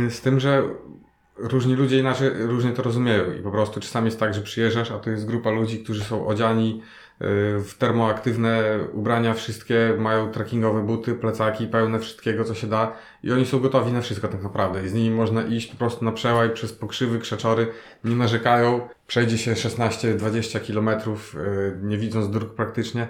Z 0.09 0.21
tym, 0.21 0.41
że 0.41 0.63
różni 1.37 1.75
ludzie 1.75 1.99
inaczej, 1.99 2.31
różnie 2.39 2.73
to 2.73 2.83
rozumieją. 2.83 3.33
I 3.33 3.43
po 3.43 3.51
prostu 3.51 3.81
czasami 3.81 4.07
jest 4.07 4.21
tak, 4.21 4.35
że 4.35 4.41
przyjeżdżasz, 4.41 4.91
a 4.91 4.99
to 4.99 5.11
jest 5.11 5.27
grupa 5.27 5.51
ludzi, 5.51 5.79
którzy 5.85 6.05
są 6.05 6.27
odziani 6.27 6.83
y, 6.83 7.25
w 7.61 7.75
termoaktywne 7.79 8.79
ubrania 8.93 9.35
wszystkie, 9.35 9.95
mają 9.99 10.31
trekkingowe 10.31 10.83
buty, 10.83 11.15
plecaki 11.15 11.67
pełne 11.67 11.99
wszystkiego, 11.99 12.45
co 12.45 12.55
się 12.55 12.67
da. 12.67 12.93
I 13.23 13.33
oni 13.33 13.47
są 13.47 13.61
gotowi 13.61 13.93
na 13.93 14.01
wszystko 14.01 14.29
tak 14.29 14.43
naprawdę. 14.43 14.85
I 14.85 14.89
z 14.89 14.95
nimi 14.95 15.11
można 15.11 15.43
iść 15.43 15.71
po 15.71 15.77
prostu 15.77 16.05
na 16.05 16.13
przełaj 16.13 16.51
przez 16.51 16.73
pokrzywy, 16.73 17.19
krzaczory, 17.19 17.67
nie 18.05 18.17
narzekają, 18.17 18.89
przejdzie 19.07 19.39
się 19.39 19.53
16-20 19.53 20.61
kilometrów, 20.61 21.35
y, 21.35 21.79
nie 21.83 21.99
widząc 21.99 22.31
dróg 22.31 22.55
praktycznie 22.55 23.09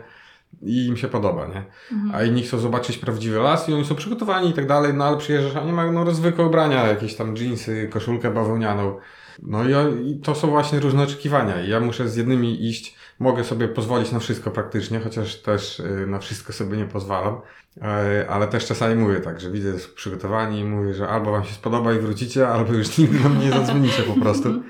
i 0.63 0.87
im 0.87 0.97
się 0.97 1.09
podoba, 1.09 1.47
nie? 1.47 1.65
A 2.13 2.23
inni 2.23 2.43
chcą 2.43 2.59
zobaczyć 2.59 2.99
prawdziwy 2.99 3.39
las 3.39 3.69
i 3.69 3.75
oni 3.75 3.85
są 3.85 3.95
przygotowani 3.95 4.51
i 4.51 4.53
tak 4.53 4.67
dalej, 4.67 4.95
no 4.95 5.05
ale 5.05 5.17
przyjeżdżasz, 5.17 5.57
a 5.57 5.65
nie 5.65 5.73
mają 5.73 5.93
no, 5.93 6.11
zwykłe 6.11 6.47
ubrania, 6.47 6.87
jakieś 6.87 7.15
tam 7.15 7.37
dżinsy, 7.37 7.89
koszulkę 7.93 8.31
bawełnianą. 8.31 8.99
No 9.43 9.65
i, 9.65 9.73
i 10.11 10.21
to 10.21 10.35
są 10.35 10.49
właśnie 10.49 10.81
różne 10.81 11.03
oczekiwania 11.03 11.63
i 11.63 11.69
ja 11.69 11.81
muszę 11.81 12.09
z 12.09 12.17
jednymi 12.17 12.67
iść, 12.69 12.97
mogę 13.19 13.45
sobie 13.45 13.69
pozwolić 13.69 14.13
na 14.13 14.19
wszystko 14.19 14.51
praktycznie, 14.51 15.01
chociaż 15.01 15.43
też 15.43 15.81
y, 15.81 16.07
na 16.07 16.19
wszystko 16.19 16.53
sobie 16.53 16.77
nie 16.77 16.87
pozwalam, 16.87 17.41
E, 17.83 18.27
ale 18.31 18.49
też 18.49 18.67
czasami 18.67 18.95
mówię 18.95 19.21
tak, 19.21 19.41
że 19.41 19.51
widzę, 19.51 19.73
że 19.73 19.79
są 19.79 19.89
przygotowani 19.95 20.61
i 20.61 20.65
mówię, 20.65 20.95
że 20.95 21.09
albo 21.09 21.33
wam 21.33 21.45
się 21.45 21.55
spodoba 21.55 21.95
i 21.95 21.99
wrócicie, 21.99 22.49
albo 22.49 22.73
już 22.73 22.99
nigdy 22.99 23.29
mnie 23.29 23.45
nie 23.45 23.51
zadzwonicie 23.59 24.03
po 24.03 24.21
prostu 24.21 24.49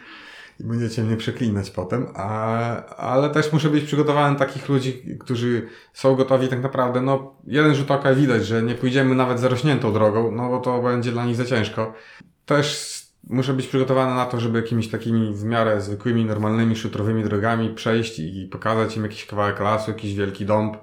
i 0.60 0.64
będziecie 0.64 1.02
mnie 1.02 1.16
przeklinać 1.16 1.70
potem, 1.70 2.06
a, 2.14 2.86
ale 2.96 3.30
też 3.30 3.52
muszę 3.52 3.70
być 3.70 3.84
przygotowany 3.84 4.38
takich 4.38 4.68
ludzi, 4.68 5.02
którzy 5.20 5.68
są 5.92 6.14
gotowi 6.14 6.48
tak 6.48 6.62
naprawdę, 6.62 7.00
no 7.00 7.34
jeden 7.46 7.74
rzut 7.74 7.90
oka 7.90 8.14
widać, 8.14 8.46
że 8.46 8.62
nie 8.62 8.74
pójdziemy 8.74 9.14
nawet 9.14 9.40
zarośniętą 9.40 9.92
drogą, 9.92 10.30
no 10.30 10.48
bo 10.48 10.60
to 10.60 10.82
będzie 10.82 11.12
dla 11.12 11.24
nich 11.24 11.36
za 11.36 11.44
ciężko. 11.44 11.92
Też 12.46 12.96
muszę 13.30 13.54
być 13.54 13.66
przygotowany 13.66 14.14
na 14.14 14.26
to, 14.26 14.40
żeby 14.40 14.58
jakimiś 14.58 14.88
takimi 14.88 15.34
w 15.34 15.44
miarę 15.44 15.80
zwykłymi, 15.80 16.24
normalnymi, 16.24 16.76
szutrowymi 16.76 17.24
drogami 17.24 17.74
przejść 17.74 18.18
i 18.18 18.48
pokazać 18.52 18.96
im 18.96 19.02
jakiś 19.02 19.26
kawałek 19.26 19.60
lasu, 19.60 19.90
jakiś 19.90 20.14
wielki 20.14 20.46
dąb, 20.46 20.76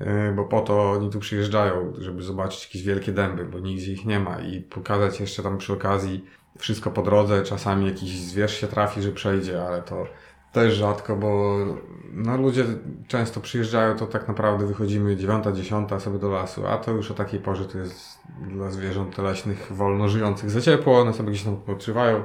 yy, 0.00 0.06
bo 0.36 0.44
po 0.44 0.60
to 0.60 0.90
oni 0.90 1.10
tu 1.10 1.20
przyjeżdżają, 1.20 1.92
żeby 1.98 2.22
zobaczyć 2.22 2.64
jakieś 2.64 2.82
wielkie 2.82 3.12
dęby, 3.12 3.44
bo 3.44 3.58
nigdzie 3.58 3.92
ich 3.92 4.04
nie 4.04 4.20
ma 4.20 4.40
i 4.40 4.60
pokazać 4.60 5.20
jeszcze 5.20 5.42
tam 5.42 5.58
przy 5.58 5.72
okazji 5.72 6.24
wszystko 6.58 6.90
po 6.90 7.02
drodze, 7.02 7.42
czasami 7.42 7.86
jakiś 7.86 8.20
zwierz 8.20 8.60
się 8.60 8.66
trafi, 8.66 9.02
że 9.02 9.12
przejdzie, 9.12 9.66
ale 9.66 9.82
to 9.82 10.06
też 10.54 10.74
rzadko, 10.74 11.16
bo 11.16 11.56
no, 12.12 12.36
ludzie 12.36 12.64
często 13.08 13.40
przyjeżdżają, 13.40 13.96
to 13.96 14.06
tak 14.06 14.28
naprawdę 14.28 14.66
wychodzimy 14.66 15.16
dziewiąta, 15.16 15.52
dziesiąta 15.52 16.00
sobie 16.00 16.18
do 16.18 16.30
lasu, 16.30 16.66
a 16.66 16.78
to 16.78 16.90
już 16.90 17.10
o 17.10 17.14
takiej 17.14 17.40
porze 17.40 17.64
to 17.64 17.78
jest 17.78 18.18
dla 18.48 18.70
zwierząt 18.70 19.18
leśnych 19.18 19.72
wolno 19.72 20.08
żyjących 20.08 20.50
za 20.50 20.60
ciepło, 20.60 21.00
one 21.00 21.12
sobie 21.12 21.30
gdzieś 21.30 21.44
tam 21.44 21.54
odpoczywają, 21.54 22.24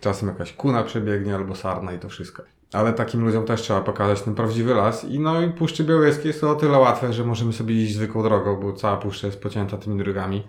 czasem 0.00 0.28
jakaś 0.28 0.52
kuna 0.52 0.82
przebiegnie 0.82 1.34
albo 1.34 1.54
sarna 1.54 1.92
i 1.92 1.98
to 1.98 2.08
wszystko. 2.08 2.42
Ale 2.72 2.92
takim 2.92 3.24
ludziom 3.24 3.44
też 3.44 3.62
trzeba 3.62 3.80
pokazać 3.80 4.22
ten 4.22 4.34
prawdziwy 4.34 4.74
las 4.74 5.04
i 5.04 5.20
no 5.20 5.42
i 5.42 5.50
Puszczy 5.50 5.84
Białowieskiej 5.84 6.26
jest 6.26 6.40
to 6.40 6.50
o 6.50 6.54
tyle 6.54 6.78
łatwe, 6.78 7.12
że 7.12 7.24
możemy 7.24 7.52
sobie 7.52 7.74
iść 7.74 7.94
zwykłą 7.94 8.22
drogą, 8.22 8.60
bo 8.60 8.72
cała 8.72 8.96
puszcza 8.96 9.26
jest 9.26 9.40
pocięta 9.40 9.76
tymi 9.76 10.04
drogami 10.04 10.46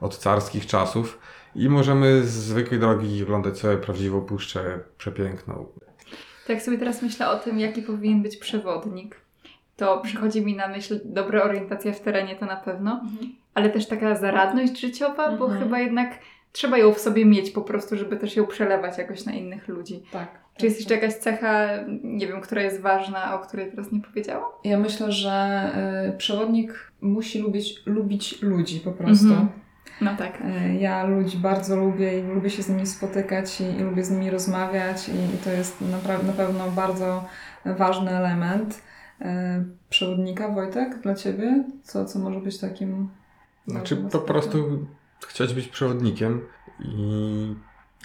od 0.00 0.16
carskich 0.16 0.66
czasów 0.66 1.18
i 1.54 1.68
możemy 1.68 2.22
z 2.22 2.30
zwykłej 2.30 2.80
drogi 2.80 3.22
oglądać 3.22 3.58
sobie 3.58 3.76
prawdziwą 3.76 4.20
puszczę 4.20 4.78
przepiękną. 4.98 5.66
Tak 6.46 6.62
sobie 6.62 6.78
teraz 6.78 7.02
myślę 7.02 7.28
o 7.30 7.38
tym, 7.38 7.58
jaki 7.58 7.82
powinien 7.82 8.22
być 8.22 8.36
przewodnik. 8.36 9.16
To 9.76 10.00
przychodzi 10.00 10.44
mi 10.44 10.56
na 10.56 10.68
myśl 10.68 11.00
dobra 11.04 11.42
orientacja 11.42 11.92
w 11.92 12.00
terenie 12.00 12.36
to 12.36 12.46
na 12.46 12.56
pewno, 12.56 13.04
ale 13.54 13.70
też 13.70 13.86
taka 13.86 14.14
zaradność 14.16 14.80
życiowa, 14.80 15.36
bo 15.36 15.44
Mhm. 15.44 15.62
chyba 15.62 15.78
jednak 15.80 16.18
trzeba 16.52 16.78
ją 16.78 16.92
w 16.92 16.98
sobie 16.98 17.24
mieć 17.24 17.50
po 17.50 17.62
prostu, 17.62 17.96
żeby 17.96 18.16
też 18.16 18.36
ją 18.36 18.46
przelewać 18.46 18.98
jakoś 18.98 19.24
na 19.24 19.32
innych 19.32 19.68
ludzi. 19.68 20.02
Tak. 20.12 20.42
Czy 20.56 20.66
jest 20.66 20.78
jeszcze 20.78 20.94
jakaś 20.94 21.14
cecha, 21.14 21.68
nie 22.04 22.26
wiem, 22.26 22.40
która 22.40 22.62
jest 22.62 22.80
ważna, 22.80 23.34
o 23.34 23.38
której 23.38 23.70
teraz 23.70 23.92
nie 23.92 24.00
powiedziałam? 24.00 24.50
Ja 24.64 24.78
myślę, 24.78 25.12
że 25.12 25.70
y, 26.14 26.18
przewodnik 26.18 26.92
musi 27.00 27.38
lubić, 27.38 27.86
lubić 27.86 28.42
ludzi 28.42 28.80
po 28.80 28.92
prostu. 28.92 29.26
Mhm. 29.28 29.48
No 30.02 30.16
tak. 30.16 30.40
Y, 30.40 30.74
Ja 30.74 31.04
ludzi 31.04 31.38
bardzo 31.38 31.76
lubię 31.76 32.18
i 32.18 32.22
lubię 32.22 32.50
się 32.50 32.62
z 32.62 32.68
nimi 32.68 32.86
spotykać 32.86 33.60
i, 33.60 33.64
i 33.64 33.78
lubię 33.82 34.04
z 34.04 34.10
nimi 34.10 34.30
rozmawiać 34.30 35.08
i, 35.08 35.12
i 35.34 35.38
to 35.44 35.50
jest 35.50 35.80
napra- 35.80 36.24
na 36.24 36.32
pewno 36.32 36.70
bardzo 36.70 37.24
ważny 37.64 38.10
element 38.10 38.82
y, 39.20 39.24
przewodnika. 39.90 40.48
Wojtek, 40.48 40.98
dla 41.02 41.14
Ciebie? 41.14 41.64
Co, 41.82 42.04
co 42.04 42.18
może 42.18 42.40
być 42.40 42.58
takim... 42.58 43.08
Znaczy 43.66 43.96
po 43.96 44.18
prostu 44.18 44.86
chcieć 45.26 45.54
być 45.54 45.68
przewodnikiem 45.68 46.40
i 46.80 47.54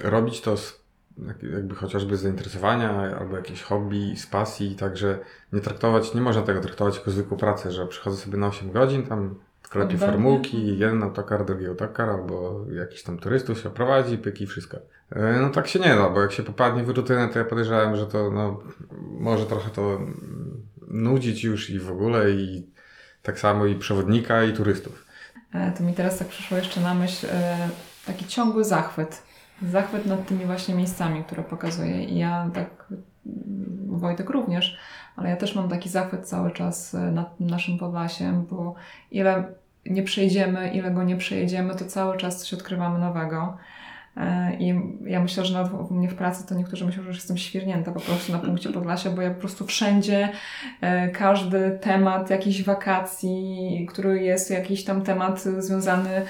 robić 0.04 0.42
to 0.42 0.58
z 0.58 0.88
jak- 1.28 1.44
jakby 1.44 1.76
chociażby 1.76 2.18
z 2.18 2.22
zainteresowania 2.22 3.18
albo 3.20 3.36
jakieś 3.38 3.62
hobby, 3.62 4.14
z 4.18 4.28
pasji, 4.28 4.76
także 4.76 5.20
nie 5.54 5.60
traktować, 5.62 6.14
nie 6.14 6.22
można 6.22 6.42
tego 6.42 6.62
traktować 6.62 6.96
jako 6.98 7.12
zwykłą 7.12 7.38
pracę, 7.38 7.72
że 7.72 7.88
przychodzę 7.88 8.18
sobie 8.18 8.38
na 8.38 8.48
8 8.48 8.72
godzin, 8.72 9.04
tam 9.04 9.36
Oddanie. 9.76 9.98
formułki, 10.12 10.78
jeden 10.78 11.04
autokar, 11.04 11.46
drugi 11.46 11.66
autokar, 11.68 12.10
albo 12.10 12.66
jakiś 12.72 13.04
tam 13.04 13.18
turystów 13.18 13.60
się 13.60 13.70
prowadzi, 13.70 14.18
pyki 14.18 14.44
i 14.44 14.48
wszystko. 14.48 14.78
E, 15.12 15.40
No 15.42 15.50
tak 15.50 15.68
się 15.68 15.80
nie 15.80 15.96
da, 15.96 16.10
bo 16.10 16.22
jak 16.22 16.32
się 16.32 16.44
popadnie 16.44 16.84
w 16.84 16.90
rutynę, 16.90 17.28
to 17.28 17.40
ja 17.40 17.46
podejrzewam, 17.46 17.96
że 17.96 18.06
to 18.08 18.32
no, 18.32 18.60
może 19.20 19.46
trochę 19.46 19.70
to 19.70 20.00
nudzić 20.88 21.44
już 21.44 21.70
i 21.70 21.80
w 21.80 21.92
ogóle 21.92 22.32
i 22.32 22.68
tak 23.24 23.40
samo 23.40 23.66
i 23.66 23.76
przewodnika 23.76 24.44
i 24.44 24.54
turystów. 24.54 25.06
E, 25.54 25.72
To 25.72 25.84
mi 25.84 25.94
teraz 25.94 26.18
tak 26.20 26.28
przyszło 26.28 26.58
jeszcze 26.58 26.82
na 26.82 26.94
myśl 26.94 27.28
e, 27.32 27.70
taki 28.06 28.26
ciągły 28.26 28.64
zachwyt. 28.64 29.24
Zachwyt 29.72 30.06
nad 30.06 30.28
tymi 30.28 30.46
właśnie 30.46 30.76
miejscami, 30.76 31.24
które 31.24 31.44
pokazuję. 31.44 32.04
I 32.04 32.18
ja 32.18 32.50
tak, 32.54 32.70
Wojtek 33.88 34.30
również, 34.30 34.78
ale 35.16 35.30
ja 35.30 35.36
też 35.36 35.56
mam 35.56 35.70
taki 35.70 35.90
zachwyt 35.90 36.28
cały 36.28 36.52
czas 36.52 36.96
e, 36.96 37.12
nad 37.12 37.40
naszym 37.40 37.78
Podlasiem, 37.78 38.46
bo 38.46 38.76
ile 39.12 39.44
nie 39.86 40.04
przejdziemy, 40.04 40.70
ile 40.70 40.92
go 40.92 41.04
nie 41.04 41.18
przejedziemy, 41.18 41.76
to 41.76 41.86
cały 41.86 42.18
czas 42.18 42.40
coś 42.40 42.54
odkrywamy 42.54 43.00
nowego. 43.00 43.58
E, 44.18 44.56
I 44.60 44.82
ja 45.06 45.20
myślę, 45.20 45.46
że 45.46 45.54
nawet 45.54 45.74
u 45.92 45.94
mnie 45.94 46.10
w 46.10 46.16
pracy 46.16 46.48
to 46.48 46.56
niektórzy 46.56 46.86
myślą, 46.86 47.04
że 47.04 47.10
jestem 47.10 47.38
świernięta 47.38 47.92
po 47.92 48.00
prostu 48.00 48.32
na 48.32 48.40
punkcie 48.40 48.70
Podlasia, 48.70 49.10
bo 49.10 49.22
ja 49.22 49.30
po 49.30 49.40
prostu 49.40 49.66
wszędzie 49.66 50.30
e, 50.82 51.10
każdy 51.10 51.80
temat 51.82 52.30
jakichś 52.30 52.64
wakacji, 52.64 53.88
który 53.90 54.24
jest 54.24 54.52
jakiś 54.52 54.84
tam 54.84 55.02
temat 55.02 55.42
związany 55.42 56.22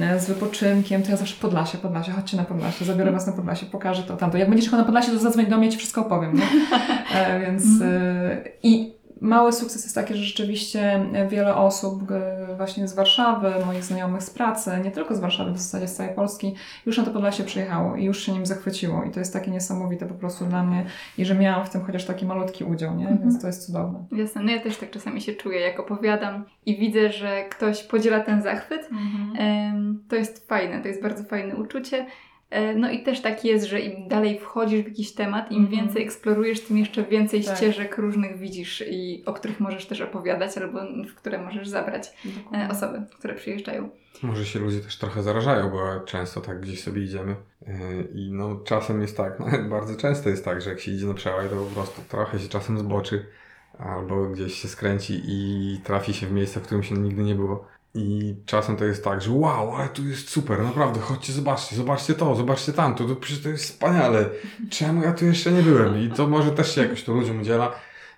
e, 0.00 0.20
z 0.20 0.26
wypoczynkiem, 0.26 1.02
to 1.02 1.10
ja 1.10 1.16
zawsze 1.16 1.36
Podlasie, 1.40 1.78
Podlasie, 1.78 2.12
chodźcie 2.12 2.36
na 2.36 2.44
Podlasie, 2.44 2.84
zabiorę 2.84 3.12
Was 3.12 3.26
na 3.26 3.32
Podlasie, 3.32 3.66
pokażę 3.66 4.02
to 4.02 4.16
tamto. 4.16 4.38
Jak 4.38 4.48
będziesz 4.48 4.64
jechał 4.64 4.80
na 4.80 4.86
Podlasie, 4.86 5.12
to 5.12 5.18
zadzwoń 5.18 5.46
do 5.46 5.58
mnie, 5.58 5.68
Ci 5.68 5.78
wszystko 5.78 6.00
opowiem, 6.00 6.36
nie? 6.36 6.46
Więc 7.46 7.64
i 8.62 8.95
mały 9.20 9.52
sukces 9.52 9.82
jest 9.82 9.94
taki, 9.94 10.14
że 10.14 10.22
rzeczywiście 10.24 11.06
wiele 11.28 11.54
osób 11.56 12.10
e, 12.10 12.54
właśnie 12.56 12.88
z 12.88 12.94
Warszawy, 12.94 13.52
moich 13.66 13.84
znajomych 13.84 14.22
z 14.22 14.30
pracy, 14.30 14.70
nie 14.84 14.90
tylko 14.90 15.14
z 15.14 15.20
Warszawy, 15.20 15.52
w 15.52 15.58
zasadzie 15.58 15.88
z 15.88 15.96
całej 15.96 16.14
Polski, 16.14 16.54
już 16.86 16.98
na 16.98 17.04
to 17.04 17.10
Podlasie 17.10 17.44
przyjechało 17.44 17.96
i 17.96 18.04
już 18.04 18.22
się 18.26 18.32
nim 18.32 18.46
zachwyciło. 18.46 19.04
I 19.04 19.10
to 19.10 19.18
jest 19.18 19.32
takie 19.32 19.50
niesamowite 19.50 20.06
po 20.06 20.14
prostu 20.14 20.44
dla 20.44 20.62
mnie 20.62 20.86
i 21.18 21.24
że 21.24 21.34
miałam 21.34 21.66
w 21.66 21.70
tym 21.70 21.80
chociaż 21.84 22.04
taki 22.04 22.26
malutki 22.26 22.64
udział, 22.64 22.96
nie? 22.96 23.08
Mhm. 23.08 23.20
Więc 23.20 23.40
to 23.40 23.46
jest 23.46 23.66
cudowne. 23.66 24.04
Jasne, 24.12 24.42
no 24.42 24.50
ja 24.50 24.60
też 24.60 24.76
tak 24.76 24.90
czasami 24.90 25.20
się 25.20 25.32
czuję, 25.34 25.60
jak 25.60 25.80
opowiadam 25.80 26.44
i 26.66 26.78
widzę, 26.78 27.12
że 27.12 27.44
ktoś 27.44 27.82
podziela 27.82 28.20
ten 28.20 28.42
zachwyt. 28.42 28.88
Em, 29.38 30.02
To 30.08 30.16
jest 30.16 30.48
fajne, 30.48 30.82
to 30.82 30.88
jest 30.88 31.02
bardzo 31.02 31.24
fajne 31.24 31.56
uczucie. 31.56 32.06
E, 32.50 32.74
No 32.74 32.90
i 32.90 33.02
też 33.02 33.20
tak 33.20 33.44
jest, 33.44 33.66
że 33.66 33.80
im 33.80 34.08
dalej 34.08 34.38
wchodzisz 34.38 34.82
w 34.82 34.88
jakiś 34.88 35.12
temat, 35.14 35.52
im 35.52 35.64
Mhm. 35.64 35.76
więcej 35.84 36.02
eksplorujesz, 36.02 36.60
tym 36.60 36.78
jeszcze 36.78 37.02
więcej 37.04 37.44
Tak. 37.44 37.56
ścieżek 37.56 37.98
różnych 37.98 38.38
widzisz 38.38 38.84
i 38.90 39.22
o 39.26 39.32
których 39.32 39.60
możesz 39.60 39.86
też 39.86 40.00
opowiadać 40.00 40.58
albo 40.58 40.80
w 41.10 41.14
które 41.14 41.38
możesz 41.42 41.68
zabrać 41.68 42.08
e, 42.54 42.68
osoby, 42.70 43.02
które 43.18 43.34
przyjeżdżają. 43.34 43.88
Może 44.22 44.46
się 44.46 44.58
ludzie 44.58 44.80
też 44.80 44.98
trochę 44.98 45.22
zarażają, 45.22 45.70
bo 45.70 46.00
często 46.00 46.40
tak 46.40 46.60
gdzieś 46.60 46.82
sobie 46.82 47.02
idziemy 47.02 47.36
yy, 47.66 48.08
i 48.14 48.32
no 48.32 48.56
czasem 48.56 49.00
jest 49.00 49.16
tak, 49.16 49.38
no 49.40 49.46
bardzo 49.70 49.96
często 49.96 50.28
jest 50.28 50.44
tak, 50.44 50.62
że 50.62 50.70
jak 50.70 50.80
się 50.80 50.90
idzie 50.90 51.06
na 51.06 51.14
przełaj, 51.14 51.48
to 51.48 51.56
po 51.56 51.74
prostu 51.74 52.02
trochę 52.08 52.38
się 52.38 52.48
czasem 52.48 52.78
zboczy 52.78 53.26
albo 53.78 54.26
gdzieś 54.26 54.54
się 54.54 54.68
skręci 54.68 55.22
i 55.26 55.80
trafi 55.84 56.14
się 56.14 56.26
w 56.26 56.32
miejsce, 56.32 56.60
w 56.60 56.62
którym 56.62 56.82
się 56.82 56.94
nigdy 56.94 57.22
nie 57.22 57.34
było. 57.34 57.66
I 57.96 58.34
czasem 58.46 58.76
to 58.76 58.84
jest 58.84 59.04
tak, 59.04 59.22
że 59.22 59.30
wow, 59.30 59.76
ale 59.76 59.88
tu 59.88 60.08
jest 60.08 60.28
super, 60.28 60.62
naprawdę, 60.62 61.00
chodźcie, 61.00 61.32
zobaczcie, 61.32 61.76
zobaczcie 61.76 62.14
to, 62.14 62.34
zobaczcie 62.34 62.72
tamto, 62.72 63.04
to 63.04 63.16
przecież 63.16 63.42
to 63.42 63.48
jest 63.48 63.64
wspaniale. 63.64 64.28
Czemu 64.70 65.02
ja 65.02 65.12
tu 65.12 65.24
jeszcze 65.24 65.52
nie 65.52 65.62
byłem? 65.62 66.00
I 66.00 66.10
to 66.10 66.26
może 66.26 66.50
też 66.50 66.74
się 66.74 66.80
jakoś 66.80 67.04
to 67.04 67.12
ludziom 67.12 67.40
udziela. 67.40 67.72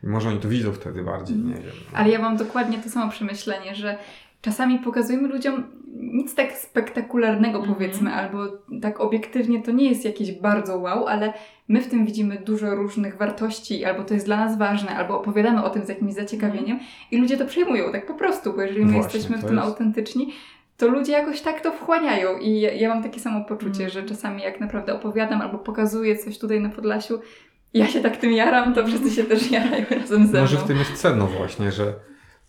I 0.04 0.06
może 0.06 0.28
oni 0.28 0.40
to 0.40 0.48
widzą 0.48 0.72
wtedy 0.72 1.02
bardziej, 1.02 1.36
nie 1.36 1.54
wiem. 1.54 1.74
Ale 1.92 2.10
ja 2.10 2.18
mam 2.18 2.36
dokładnie 2.36 2.78
to 2.78 2.90
samo 2.90 3.12
przemyślenie, 3.12 3.74
że 3.74 3.98
czasami 4.42 4.78
pokazujemy 4.78 5.28
ludziom 5.28 5.64
nic 6.00 6.34
tak 6.34 6.52
spektakularnego, 6.52 7.58
Mhm. 7.58 7.74
powiedzmy, 7.74 8.12
albo 8.12 8.38
tak 8.82 9.00
obiektywnie 9.00 9.62
to 9.62 9.70
nie 9.72 9.88
jest 9.90 10.04
jakieś 10.04 10.32
bardzo 10.32 10.78
wow, 10.78 11.06
ale 11.06 11.32
my 11.68 11.80
w 11.82 11.88
tym 11.88 12.06
widzimy 12.06 12.36
dużo 12.44 12.74
różnych 12.74 13.16
wartości, 13.16 13.84
albo 13.84 14.04
to 14.04 14.14
jest 14.14 14.26
dla 14.26 14.36
nas 14.36 14.58
ważne, 14.58 14.96
albo 14.96 15.20
opowiadamy 15.20 15.64
o 15.64 15.70
tym 15.70 15.84
z 15.84 15.88
jakimś 15.88 16.14
zaciekawieniem 16.14 16.78
i 17.10 17.16
ludzie 17.18 17.36
to 17.36 17.44
przejmują 17.46 17.92
tak 17.92 18.06
po 18.06 18.14
prostu, 18.14 18.52
bo 18.52 18.62
jeżeli 18.62 18.84
my 18.84 18.92
Właśnie, 18.92 19.12
jesteśmy 19.18 19.38
w 19.38 19.44
tym 19.44 19.56
jest- 19.56 19.68
autentyczni, 19.68 20.32
to 20.76 20.88
ludzie 20.88 21.12
jakoś 21.12 21.40
tak 21.40 21.60
to 21.60 21.72
wchłaniają 21.72 22.38
i 22.38 22.60
ja, 22.60 22.72
ja 22.72 22.88
mam 22.88 23.02
takie 23.02 23.20
samo 23.20 23.44
poczucie, 23.44 23.84
Mhm. 23.84 23.90
że 23.90 24.02
czasami 24.02 24.42
jak 24.42 24.60
naprawdę 24.60 24.94
opowiadam 24.94 25.40
albo 25.40 25.58
pokazuję 25.58 26.16
coś 26.16 26.38
tutaj 26.38 26.60
na 26.60 26.68
Podlasiu, 26.68 27.20
ja 27.74 27.86
się 27.86 28.00
tak 28.00 28.16
tym 28.16 28.32
jaram, 28.32 28.74
to 28.74 28.86
wszyscy 28.86 29.10
się 29.10 29.24
też 29.24 29.50
jarają 29.50 29.84
razem 30.00 30.26
ze 30.26 30.32
mną. 30.32 30.40
Może 30.40 30.56
w 30.56 30.64
tym 30.64 30.78
jest 30.78 30.96
sedno 30.96 31.26
właśnie, 31.26 31.72
że 31.72 31.94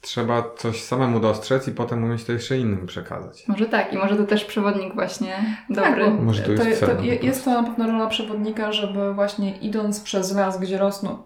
trzeba 0.01 0.43
coś 0.57 0.83
samemu 0.83 1.19
dostrzec 1.19 1.67
i 1.67 1.71
potem 1.71 2.03
umieć 2.03 2.23
to 2.23 2.31
jeszcze 2.31 2.57
innym 2.57 2.87
przekazać. 2.87 3.47
Może 3.47 3.65
tak, 3.65 3.93
i 3.93 3.97
może 3.97 4.15
to 4.15 4.23
też 4.23 4.45
przewodnik 4.45 4.93
właśnie 4.93 5.55
dobry. 5.69 6.05
Tak, 6.05 6.19
Może 6.19 6.43
to 6.43 6.51
jest 6.51 6.79
to, 6.79 6.85
cel, 6.85 6.97
po 6.97 7.03
jest 7.03 7.45
to 7.45 7.61
na 7.61 7.69
pewno 7.69 7.87
rola 7.87 8.07
przewodnika, 8.07 8.71
żeby 8.71 9.13
właśnie 9.13 9.57
idąc 9.57 9.99
przez 9.99 10.35
las, 10.35 10.59
gdzie 10.59 10.77
rosną 10.77 11.17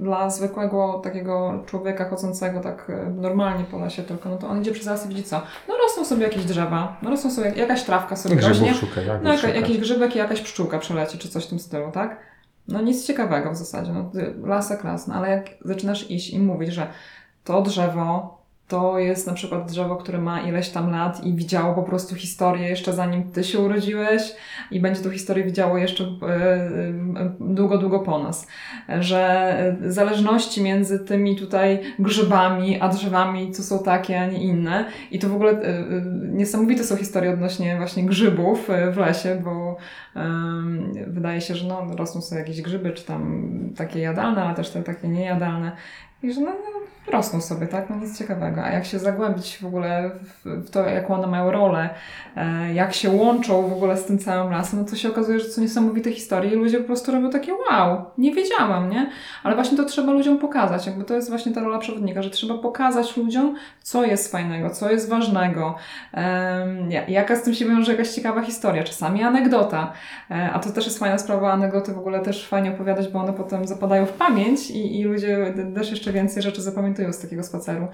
dla 0.00 0.30
zwykłego 0.30 1.00
takiego 1.04 1.62
człowieka 1.66 2.08
chodzącego 2.08 2.60
tak 2.60 2.90
e, 2.90 3.10
normalnie 3.10 3.64
po 3.64 3.78
lesie 3.78 4.02
tylko, 4.02 4.28
no 4.28 4.36
to 4.36 4.48
on 4.48 4.60
idzie 4.60 4.72
przez 4.72 4.86
las 4.86 5.06
i 5.06 5.08
widzi 5.08 5.22
co? 5.22 5.42
No 5.68 5.74
rosną 5.82 6.04
sobie 6.04 6.22
jakieś 6.22 6.44
drzewa, 6.44 6.96
no 7.02 7.10
rosną 7.10 7.30
sobie 7.30 7.52
jakaś 7.56 7.82
trawka 7.82 8.16
sobie 8.16 8.40
rośnie, 8.40 8.74
szukaj, 8.74 9.06
jak 9.06 9.22
no 9.22 9.32
jaka, 9.32 9.48
jakiś 9.48 9.78
grzybek 9.78 10.14
i 10.14 10.18
jakaś 10.18 10.40
pszczółka 10.40 10.78
przeleci, 10.78 11.18
czy 11.18 11.28
coś 11.28 11.46
w 11.46 11.48
tym 11.48 11.58
stylu, 11.58 11.90
tak? 11.92 12.30
No 12.68 12.80
nic 12.80 13.06
ciekawego 13.06 13.50
w 13.50 13.56
zasadzie, 13.56 13.92
no 13.92 14.10
ty- 14.12 14.34
lasek 14.44 14.84
las, 14.84 15.06
no 15.06 15.14
ale 15.14 15.30
jak 15.30 15.46
zaczynasz 15.64 16.10
iść 16.10 16.30
i 16.30 16.38
mówić, 16.38 16.72
że 16.72 16.86
to 17.44 17.62
drzewo 17.62 18.40
to 18.70 18.98
jest 18.98 19.26
na 19.26 19.32
przykład 19.32 19.70
drzewo, 19.70 19.96
które 19.96 20.18
ma 20.18 20.40
ileś 20.40 20.68
tam 20.68 20.90
lat 20.90 21.24
i 21.24 21.34
widziało 21.34 21.74
po 21.74 21.82
prostu 21.82 22.14
historię 22.14 22.68
jeszcze 22.68 22.92
zanim 22.92 23.22
ty 23.22 23.44
się 23.44 23.58
urodziłeś 23.58 24.22
i 24.70 24.80
będzie 24.80 25.02
tą 25.02 25.10
historię 25.10 25.44
widziało 25.44 25.78
jeszcze 25.78 26.04
e, 26.04 26.26
e, 26.26 27.32
długo, 27.40 27.78
długo 27.78 28.00
po 28.00 28.18
nas. 28.18 28.48
Że 29.00 29.18
e, 29.82 29.92
zależności 29.92 30.62
między 30.62 30.98
tymi 30.98 31.36
tutaj 31.36 31.80
grzybami 31.98 32.80
a 32.80 32.88
drzewami 32.88 33.52
to 33.52 33.62
są 33.62 33.78
takie, 33.78 34.20
a 34.20 34.26
nie 34.26 34.42
inne. 34.42 34.84
I 35.10 35.18
to 35.18 35.28
w 35.28 35.34
ogóle 35.34 35.60
niesamowite 36.22 36.84
są 36.84 36.96
historie 36.96 37.30
odnośnie 37.30 37.76
właśnie 37.76 38.06
grzybów 38.06 38.68
w 38.92 38.96
lesie, 38.96 39.42
bo 39.44 39.76
wydaje 41.06 41.40
się, 41.40 41.54
że 41.54 41.68
no, 41.68 41.86
rosną 41.96 42.20
sobie 42.20 42.40
jakieś 42.40 42.62
grzyby, 42.62 42.92
czy 42.92 43.04
tam 43.04 43.50
takie 43.76 44.00
jadalne, 44.00 44.44
ale 44.44 44.54
też 44.54 44.70
te 44.70 44.82
takie 44.82 45.08
niejadalne. 45.08 45.72
I 46.22 46.32
że 46.32 46.40
no, 46.40 46.50
no, 46.50 46.80
rosną 47.12 47.40
sobie, 47.40 47.66
tak? 47.66 47.90
No 47.90 47.96
nic 47.96 48.18
ciekawego. 48.18 48.64
A 48.64 48.70
jak 48.70 48.84
się 48.84 48.98
zagłębić 48.98 49.58
w 49.58 49.66
ogóle 49.66 50.10
w, 50.44 50.70
to, 50.70 50.88
jaką 50.88 51.14
one 51.14 51.26
mają 51.26 51.50
rolę, 51.50 51.90
e, 52.36 52.74
jak 52.74 52.94
się 52.94 53.10
łączą 53.10 53.68
w 53.68 53.72
ogóle 53.72 53.96
z 53.96 54.04
tym 54.04 54.18
całym 54.18 54.52
lasem, 54.52 54.78
no 54.78 54.84
to 54.84 54.96
się 54.96 55.08
okazuje, 55.08 55.40
że 55.40 55.46
to 55.46 55.52
są 55.52 55.60
niesamowite 55.60 56.12
historie 56.12 56.50
i 56.50 56.54
ludzie 56.54 56.78
po 56.78 56.84
prostu 56.84 57.12
robią 57.12 57.30
takie 57.30 57.52
wow, 57.54 58.04
nie 58.18 58.34
wiedziałam, 58.34 58.90
nie? 58.90 59.10
Ale 59.42 59.54
właśnie 59.54 59.76
to 59.76 59.84
trzeba 59.84 60.12
ludziom 60.12 60.38
pokazać. 60.38 60.86
Jakby 60.86 61.04
to 61.04 61.14
jest 61.14 61.28
właśnie 61.28 61.52
ta 61.52 61.60
rola 61.60 61.78
przewodnika, 61.78 62.22
że 62.22 62.30
trzeba 62.30 62.58
pokazać 62.58 63.16
ludziom, 63.16 63.56
co 63.82 64.04
jest 64.04 64.32
fajnego, 64.32 64.70
co 64.70 64.90
jest 64.90 65.08
ważnego, 65.08 65.74
jaka 67.08 67.36
z 67.36 67.42
tym 67.42 67.54
się 67.54 67.64
wiąże 67.64 67.92
jakaś 67.92 68.08
ciekawa 68.08 68.42
historia, 68.42 68.84
czasami 68.84 69.22
anegdota. 69.22 69.92
E, 70.30 70.50
A 70.52 70.58
to 70.58 70.70
też 70.70 70.84
jest 70.84 70.98
fajna 70.98 71.18
sprawa, 71.18 71.52
anegdoty 71.52 71.92
w 71.92 71.98
ogóle 71.98 72.20
też 72.20 72.48
fajnie 72.48 72.70
opowiadać, 72.70 73.08
bo 73.08 73.18
one 73.18 73.32
potem 73.32 73.66
zapadają 73.66 74.06
w 74.06 74.12
pamięć 74.12 74.70
i, 74.70 75.00
i 75.00 75.04
ludzie 75.04 75.54
też 75.74 75.90
jeszcze 75.90 76.09
więcej 76.12 76.42
rzeczy 76.42 76.62
zapamiętują 76.62 77.12
z 77.12 77.18
takiego 77.18 77.42
spaceru. 77.42 77.88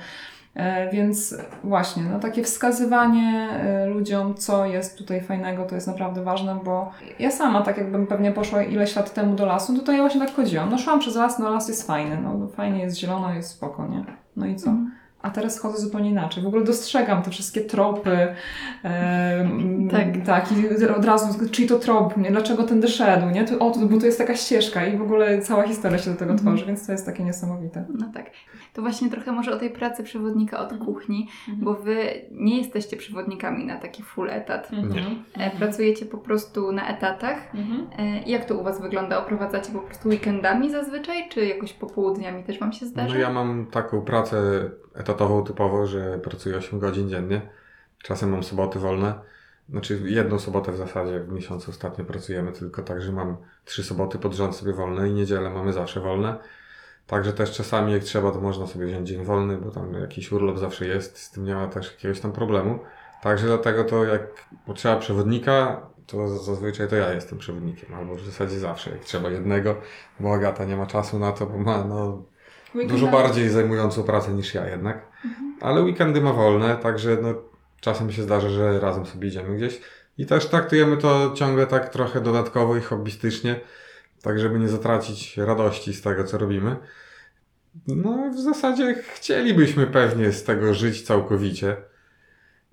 E, 0.55 0.91
Więc 0.91 1.37
właśnie, 1.65 2.03
no 2.03 2.19
takie 2.21 2.43
wskazywanie 2.45 3.49
e, 3.51 3.87
ludziom, 3.87 4.35
co 4.35 4.67
jest 4.67 4.99
tutaj 4.99 5.21
fajnego, 5.21 5.65
to 5.65 5.75
jest 5.75 5.87
naprawdę 5.87 6.25
ważne, 6.25 6.59
bo 6.65 6.91
ja 7.19 7.31
sama, 7.31 7.63
tak 7.63 7.79
jakbym 7.79 8.07
pewnie 8.07 8.33
poszła 8.33 8.63
ileś 8.63 8.97
lat 8.97 9.15
temu 9.15 9.37
do 9.37 9.47
lasu, 9.47 9.79
to 9.79 9.93
ja 9.93 9.99
właśnie 9.99 10.21
tak 10.21 10.35
chodziłam. 10.35 10.71
No 10.71 10.79
szłam 10.79 10.99
przez 11.01 11.17
las, 11.17 11.39
no 11.39 11.51
las 11.51 11.69
jest 11.69 11.87
fajny, 11.87 12.19
no 12.23 12.49
fajnie 12.49 12.81
jest 12.83 12.97
zielono, 12.97 13.35
jest 13.35 13.51
spoko, 13.51 13.87
nie? 13.87 14.05
No 14.37 14.47
i 14.47 14.57
co? 14.57 14.71
Mhm. 14.71 14.93
A 15.23 15.31
teraz 15.31 15.59
chodzę 15.61 15.79
zupełnie 15.79 16.11
inaczej. 16.11 16.43
W 16.43 16.47
ogóle 16.47 16.65
dostrzegam 16.65 17.23
te 17.23 17.31
wszystkie 17.31 17.61
tropy. 17.61 18.35
em, 18.83 19.89
Tak. 19.91 20.07
tak, 20.27 20.53
i 20.53 20.87
od 20.87 21.05
razu, 21.05 21.49
czyli 21.51 21.69
to 21.69 21.79
trop, 21.79 22.17
nie? 22.17 22.31
dlaczego 22.31 22.63
tędy 22.63 22.89
szedł, 22.89 23.31
nie? 23.31 23.45
Tu, 23.45 23.65
o, 23.65 23.71
tu, 23.71 23.89
bo 23.89 23.99
tu 23.99 24.07
jest 24.07 24.19
taka 24.19 24.35
ścieżka 24.37 24.87
i 24.87 24.97
w 24.99 25.03
ogóle 25.03 25.39
cała 25.43 25.63
historia 25.63 25.99
się 25.99 26.11
do 26.11 26.17
tego 26.17 26.33
Mhm. 26.33 26.39
tworzy, 26.49 26.67
więc 26.67 26.87
to 26.87 26.93
jest 26.93 27.07
takie 27.07 27.25
niesamowite. 27.25 27.85
No 27.99 28.07
tak. 28.15 28.31
To 28.73 28.83
właśnie 28.83 29.11
trochę 29.11 29.33
może 29.33 29.53
o 29.55 29.59
tej 29.59 29.71
pracy 29.71 30.03
przewodnika 30.03 30.59
od 30.59 30.73
Mhm. 30.73 30.85
kuchni, 30.95 31.29
bo 31.49 31.75
wy 31.75 31.97
nie 32.31 32.59
jesteście 32.59 32.97
przewodnikami 32.97 33.65
na 33.67 33.77
taki 33.77 34.03
full 34.03 34.31
etat. 34.31 34.71
Mhm. 34.73 35.23
E, 35.39 35.51
Pracujecie 35.51 36.07
po 36.07 36.19
prostu 36.19 36.73
na 36.73 36.89
etatach. 36.97 37.55
Mhm. 37.55 37.87
E, 37.99 38.23
Jak 38.23 38.45
to 38.45 38.55
u 38.59 38.63
Was 38.65 38.81
wygląda? 38.83 39.19
Oprowadzacie 39.19 39.73
po 39.73 39.79
prostu 39.79 40.09
weekendami 40.09 40.71
zazwyczaj, 40.71 41.29
czy 41.29 41.47
jakoś 41.47 41.73
popołudniami 41.73 42.43
też 42.45 42.59
Wam 42.61 42.73
się 42.73 42.87
zdarza? 42.87 43.15
No 43.15 43.21
ja 43.21 43.31
mam 43.33 43.67
taką 43.67 44.01
pracę 44.03 44.37
etatową 44.97 45.45
typowo, 45.45 45.87
że 45.87 46.19
pracuję 46.19 46.57
8 46.57 46.79
godzin 46.79 47.09
dziennie. 47.09 47.41
Czasem 48.03 48.31
mam 48.31 48.43
soboty 48.43 48.79
wolne. 48.79 49.15
Znaczy 49.69 50.01
jedną 50.05 50.39
sobotę 50.39 50.73
w 50.73 50.77
zasadzie 50.77 51.21
w 51.21 51.33
miesiącu 51.33 51.71
ostatnio 51.71 52.05
pracujemy 52.05 52.53
tylko, 52.53 52.83
także 52.83 53.13
mam 53.13 53.37
trzy 53.65 53.85
soboty 53.85 54.19
pod 54.19 54.35
rząd 54.35 54.57
sobie 54.57 54.73
wolne 54.73 55.09
i 55.09 55.13
niedzielę 55.13 55.51
mamy 55.51 55.73
zawsze 55.73 56.01
wolne. 56.01 56.39
Także 57.07 57.33
też 57.33 57.53
czasami 57.53 57.93
jak 57.93 58.03
trzeba, 58.03 58.31
to 58.31 58.41
można 58.41 58.67
sobie 58.67 58.87
wziąć 58.87 59.09
dzień 59.09 59.25
wolny, 59.25 59.59
bo 59.59 59.71
tam 59.71 59.95
jakiś 59.95 60.33
urlop 60.33 60.59
zawsze 60.59 60.87
jest, 60.87 61.19
z 61.19 61.31
tym 61.31 61.45
nie 61.45 61.55
ma 61.55 61.69
też 61.69 61.93
jakiegoś 61.93 62.21
tam 62.21 62.33
problemu. 62.33 62.79
Także 63.23 63.47
dlatego 63.47 63.85
to 63.85 64.05
jak 64.05 64.23
potrzeba 64.67 64.97
przewodnika, 64.97 65.87
to 66.07 66.29
zazwyczaj 66.29 66.89
to 66.89 66.97
ja 66.97 67.13
jestem 67.13 67.39
przewodnikiem, 67.39 67.95
albo 67.95 68.15
w 68.15 68.21
zasadzie 68.21 68.59
zawsze, 68.59 68.91
jak 68.91 69.05
trzeba 69.05 69.31
jednego, 69.31 69.77
bo 70.21 70.35
Agata 70.35 70.65
nie 70.65 70.77
ma 70.77 70.87
czasu 70.87 71.19
na 71.19 71.33
to, 71.33 71.47
bo 71.47 71.59
ma 71.59 71.85
no, 71.85 72.23
Dużo 72.89 73.07
bardziej 73.07 73.49
zajmującą 73.49 74.03
pracę 74.03 74.33
niż 74.33 74.55
ja 74.55 74.69
jednak. 74.69 75.07
Ale 75.61 75.83
weekendy 75.83 76.21
ma 76.21 76.33
wolne, 76.33 76.77
także 76.77 77.19
no, 77.23 77.35
czasem 77.81 78.13
się 78.13 78.23
zdarza, 78.23 78.49
że 78.49 78.81
razem 78.81 79.07
sobie 79.07 79.29
idziemy 79.29 79.57
gdzieś. 79.57 79.81
I 80.19 80.27
też 80.27 80.47
traktujemy 80.47 80.97
to 80.97 81.33
ciągle 81.35 81.67
tak 81.67 81.89
trochę 81.89 82.21
dodatkowo 82.21 82.77
i 82.77 82.81
hobbystycznie, 82.81 83.61
tak 84.23 84.39
żeby 84.39 84.59
nie 84.59 84.69
zatracić 84.69 85.37
radości 85.37 85.95
z 85.95 86.03
tego, 86.03 86.25
co 86.25 86.39
robimy. 86.39 86.77
No, 87.89 88.31
w 88.31 88.41
zasadzie 88.41 88.95
chcielibyśmy 88.95 89.87
pewnie 89.87 90.33
z 90.33 90.45
tego 90.45 90.75
żyć 90.75 91.03
całkowicie. 91.03 91.77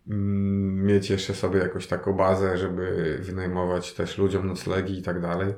Mm, 0.07 0.85
Mieć 0.85 1.09
jeszcze 1.09 1.33
sobie 1.33 1.59
jakąś 1.59 1.87
taką 1.87 2.13
bazę, 2.13 2.57
żeby 2.57 3.17
wynajmować 3.21 3.93
też 3.93 4.17
ludziom 4.17 4.47
noclegi 4.47 4.99
i 4.99 5.01
tak 5.01 5.21
dalej. 5.21 5.53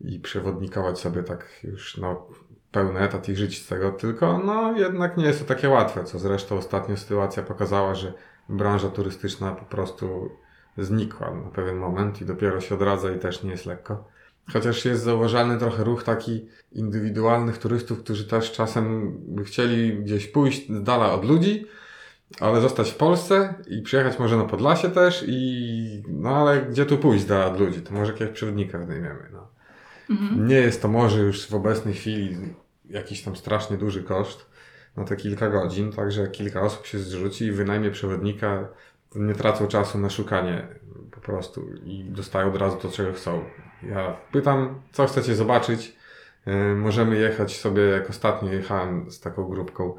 I 0.00 0.20
przewodnikować 0.20 0.98
sobie 0.98 1.22
tak 1.22 1.60
już 1.64 1.96
no, 1.96 2.28
pełny 2.72 3.00
etat 3.00 3.28
i 3.28 3.36
żyć 3.36 3.62
z 3.62 3.68
tego, 3.68 3.92
tylko 3.92 4.38
no 4.38 4.78
jednak 4.78 5.16
nie 5.16 5.24
jest 5.24 5.40
to 5.40 5.44
takie 5.44 5.68
łatwe, 5.68 6.04
co 6.04 6.18
zresztą 6.18 6.56
ostatnio 6.58 6.96
sytuacja 6.96 7.42
pokazała, 7.42 7.94
że 7.94 8.12
branża 8.48 8.88
turystyczna 8.88 9.52
po 9.52 9.64
prostu 9.64 10.30
znikła 10.78 11.34
na 11.34 11.50
pewien 11.50 11.76
moment 11.76 12.20
i 12.22 12.24
dopiero 12.24 12.60
się 12.60 12.74
odradza 12.74 13.12
i 13.12 13.18
też 13.18 13.42
nie 13.42 13.50
jest 13.50 13.66
lekko. 13.66 14.04
Chociaż 14.52 14.84
jest 14.84 15.02
zauważalny 15.02 15.58
trochę 15.58 15.84
ruch 15.84 16.02
taki 16.02 16.48
indywidualnych 16.72 17.58
turystów, 17.58 17.98
którzy 17.98 18.28
też 18.28 18.52
czasem 18.52 19.14
chcieli 19.44 19.94
gdzieś 19.94 20.26
pójść 20.26 20.68
z 20.68 20.82
dala 20.82 21.12
od 21.12 21.24
ludzi, 21.24 21.66
ale 22.40 22.60
zostać 22.60 22.90
w 22.90 22.96
Polsce 22.96 23.54
i 23.68 23.82
przyjechać 23.82 24.18
może 24.18 24.36
na 24.36 24.44
Podlasie 24.44 24.90
też 24.90 25.24
i 25.28 26.02
no 26.08 26.30
ale 26.30 26.62
gdzie 26.62 26.86
tu 26.86 26.98
pójść 26.98 27.24
z 27.24 27.26
dala 27.26 27.46
od 27.46 27.60
ludzi? 27.60 27.80
To 27.80 27.94
może 27.94 28.12
jakiegoś 28.12 28.34
przewodnika 28.34 28.78
wynajmiemy, 28.78 29.28
no. 29.32 29.48
Mhm. 30.10 30.48
Nie 30.48 30.56
jest 30.56 30.82
to 30.82 30.88
może 30.88 31.18
już 31.18 31.46
w 31.46 31.54
obecnej 31.54 31.94
chwili 31.94 32.36
jakiś 32.90 33.22
tam 33.22 33.36
strasznie 33.36 33.76
duży 33.76 34.02
koszt 34.02 34.50
na 34.96 35.04
te 35.04 35.16
kilka 35.16 35.50
godzin, 35.50 35.92
także 35.92 36.28
kilka 36.28 36.60
osób 36.60 36.86
się 36.86 36.98
zrzuci 36.98 37.44
i 37.44 37.52
wynajmie 37.52 37.90
przewodnika, 37.90 38.68
nie 39.14 39.34
tracą 39.34 39.66
czasu 39.66 39.98
na 39.98 40.10
szukanie 40.10 40.68
po 41.10 41.20
prostu 41.20 41.70
i 41.84 42.04
dostają 42.04 42.48
od 42.48 42.56
razu 42.56 42.76
to, 42.76 42.88
czego 42.88 43.12
chcą. 43.12 43.44
Ja 43.82 44.16
pytam, 44.32 44.82
co 44.92 45.06
chcecie 45.06 45.34
zobaczyć. 45.34 45.96
Yy, 46.46 46.74
Możemy 46.74 47.16
jechać 47.16 47.56
sobie, 47.56 47.82
jak 47.82 48.10
ostatnio 48.10 48.52
jechałem 48.52 49.10
z 49.10 49.20
taką 49.20 49.48
grupką, 49.48 49.94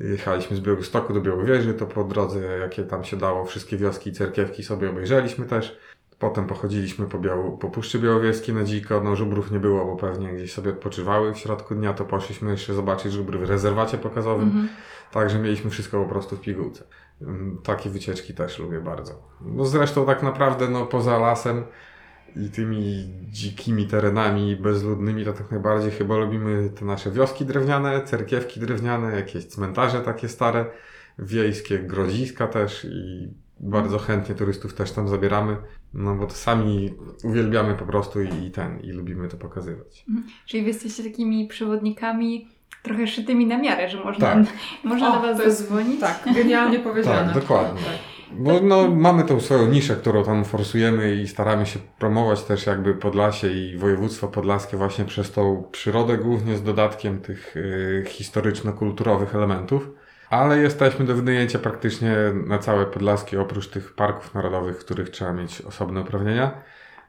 jechaliśmy 0.00 0.56
z 0.56 0.60
Białegostoku 0.60 1.14
do 1.14 1.20
Białowieży, 1.20 1.74
to 1.74 1.86
po 1.86 2.04
drodze, 2.04 2.58
jakie 2.58 2.84
tam 2.84 3.04
się 3.04 3.16
dało, 3.16 3.44
wszystkie 3.44 3.76
wioski 3.76 4.10
i 4.10 4.12
cerkiewki 4.12 4.62
sobie 4.64 4.90
obejrzeliśmy 4.90 5.46
też. 5.46 5.78
Potem 6.20 6.46
pochodziliśmy 6.46 7.06
po, 7.06 7.18
Biał- 7.18 7.58
po 7.58 7.70
Puszczy 7.70 7.98
Białowieskiej 7.98 8.54
na 8.54 8.64
dziko, 8.64 9.00
no 9.04 9.16
żubrów 9.16 9.50
nie 9.50 9.60
było, 9.60 9.84
bo 9.86 9.96
pewnie 9.96 10.32
gdzieś 10.32 10.52
sobie 10.52 10.70
odpoczywały 10.70 11.34
w 11.34 11.38
środku 11.38 11.74
dnia, 11.74 11.92
to 11.94 12.04
poszliśmy 12.04 12.50
jeszcze 12.50 12.74
zobaczyć 12.74 13.12
żubry 13.12 13.38
w 13.38 13.50
rezerwacie 13.50 13.98
pokazowym, 13.98 14.48
Mhm. 14.48 14.68
także 15.12 15.38
mieliśmy 15.38 15.70
wszystko 15.70 16.02
po 16.04 16.08
prostu 16.08 16.36
w 16.36 16.40
pigułce. 16.40 16.84
Mm, 17.22 17.58
Takie 17.62 17.90
wycieczki 17.90 18.34
też 18.34 18.58
lubię 18.58 18.80
bardzo. 18.80 19.22
No 19.40 19.64
zresztą 19.64 20.06
tak 20.06 20.22
naprawdę, 20.22 20.68
no 20.68 20.86
poza 20.86 21.18
lasem, 21.18 21.64
i 22.36 22.50
tymi 22.50 23.08
dzikimi 23.28 23.86
terenami 23.86 24.56
bezludnymi, 24.56 25.24
to 25.24 25.32
tak 25.32 25.50
najbardziej 25.50 25.90
chyba 25.90 26.16
lubimy 26.16 26.70
te 26.70 26.84
nasze 26.84 27.10
wioski 27.10 27.44
drewniane, 27.44 28.04
cerkiewki 28.04 28.60
drewniane, 28.60 29.16
jakieś 29.16 29.44
cmentarze 29.46 30.00
takie 30.00 30.28
stare, 30.28 30.64
wiejskie, 31.18 31.78
grodziska 31.78 32.46
też 32.46 32.84
i 32.90 33.28
bardzo 33.60 33.98
chętnie 33.98 34.34
turystów 34.34 34.74
też 34.74 34.92
tam 34.92 35.08
zabieramy, 35.08 35.56
no 35.94 36.14
bo 36.14 36.26
to 36.26 36.34
sami 36.34 36.94
uwielbiamy 37.24 37.74
po 37.74 37.86
prostu 37.86 38.22
i, 38.22 38.46
i 38.46 38.50
ten, 38.50 38.80
i 38.80 38.90
lubimy 38.90 39.28
to 39.28 39.36
pokazywać. 39.36 40.06
Czyli 40.46 40.62
wy 40.62 40.68
jesteście 40.68 41.04
takimi 41.04 41.46
przewodnikami 41.48 42.48
trochę 42.82 43.06
szytymi 43.06 43.46
na 43.46 43.58
miarę, 43.58 43.88
że 43.88 44.04
można, 44.04 44.26
Tak. 44.26 44.46
można 44.84 45.10
O, 45.10 45.12
do 45.12 45.20
was 45.20 45.36
zadzwonić. 45.36 46.00
Tak, 46.00 46.22
genialnie 46.34 46.78
powiedziane. 46.88 47.32
Tak, 47.32 47.42
dokładnie. 47.42 47.82
Tak. 47.82 47.98
Bo 48.32 48.60
no, 48.60 48.90
mamy 48.90 49.24
tą 49.24 49.40
swoją 49.40 49.68
niszę, 49.68 49.96
którą 49.96 50.24
tam 50.24 50.44
forsujemy 50.44 51.14
i 51.14 51.28
staramy 51.28 51.66
się 51.66 51.78
promować 51.98 52.42
też 52.42 52.66
jakby 52.66 52.94
Podlasie 52.94 53.48
i 53.52 53.76
województwo 53.76 54.28
podlaskie 54.28 54.76
właśnie 54.76 55.04
przez 55.04 55.32
tą 55.32 55.64
przyrodę, 55.72 56.18
głównie 56.18 56.56
z 56.56 56.62
dodatkiem 56.62 57.20
tych 57.20 57.56
y, 57.56 58.04
historyczno-kulturowych 58.08 59.34
elementów. 59.34 59.90
Ale 60.30 60.58
jesteśmy 60.58 61.04
do 61.04 61.14
wynajęcia 61.14 61.58
praktycznie 61.58 62.16
na 62.46 62.58
całe 62.58 62.86
Podlaskie, 62.86 63.40
oprócz 63.40 63.68
tych 63.68 63.94
parków 63.94 64.34
narodowych, 64.34 64.76
w 64.76 64.84
których 64.84 65.10
trzeba 65.10 65.32
mieć 65.32 65.60
osobne 65.60 66.00
uprawnienia. 66.00 66.50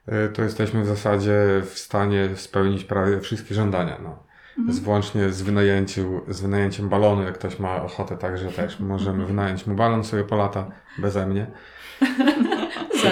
Y, 0.07 0.29
to 0.29 0.43
jesteśmy 0.43 0.83
w 0.83 0.87
zasadzie 0.87 1.61
w 1.65 1.79
stanie 1.79 2.29
spełnić 2.35 2.83
prawie 2.83 3.19
wszystkie 3.19 3.55
żądania. 3.55 3.97
No. 4.03 4.23
Z, 4.69 4.79
włącznie 4.79 5.29
z, 5.29 5.41
wynajęciu, 5.41 6.21
z 6.27 6.41
wynajęciem 6.41 6.89
balonu, 6.89 7.23
jak 7.23 7.33
ktoś 7.33 7.59
ma 7.59 7.83
ochotę, 7.83 8.17
także 8.17 8.51
też 8.51 8.79
możemy 8.79 9.25
wynająć 9.25 9.67
mu 9.67 9.75
balon, 9.75 10.03
sobie 10.03 10.23
polata 10.23 10.65
beze 10.97 11.27
mnie. 11.27 11.47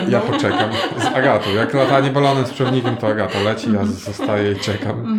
Ja 0.10 0.20
poczekam 0.20 0.70
z 0.98 1.06
Agatą. 1.06 1.50
Jak 1.50 1.74
latanie 1.74 2.10
balonem 2.10 2.46
z 2.46 2.52
przewodnikiem, 2.52 2.98
to 2.98 3.08
Agata 3.08 3.40
leci, 3.40 3.74
ja 3.74 3.86
zostaję 3.86 4.52
i 4.52 4.60
czekam. 4.60 5.19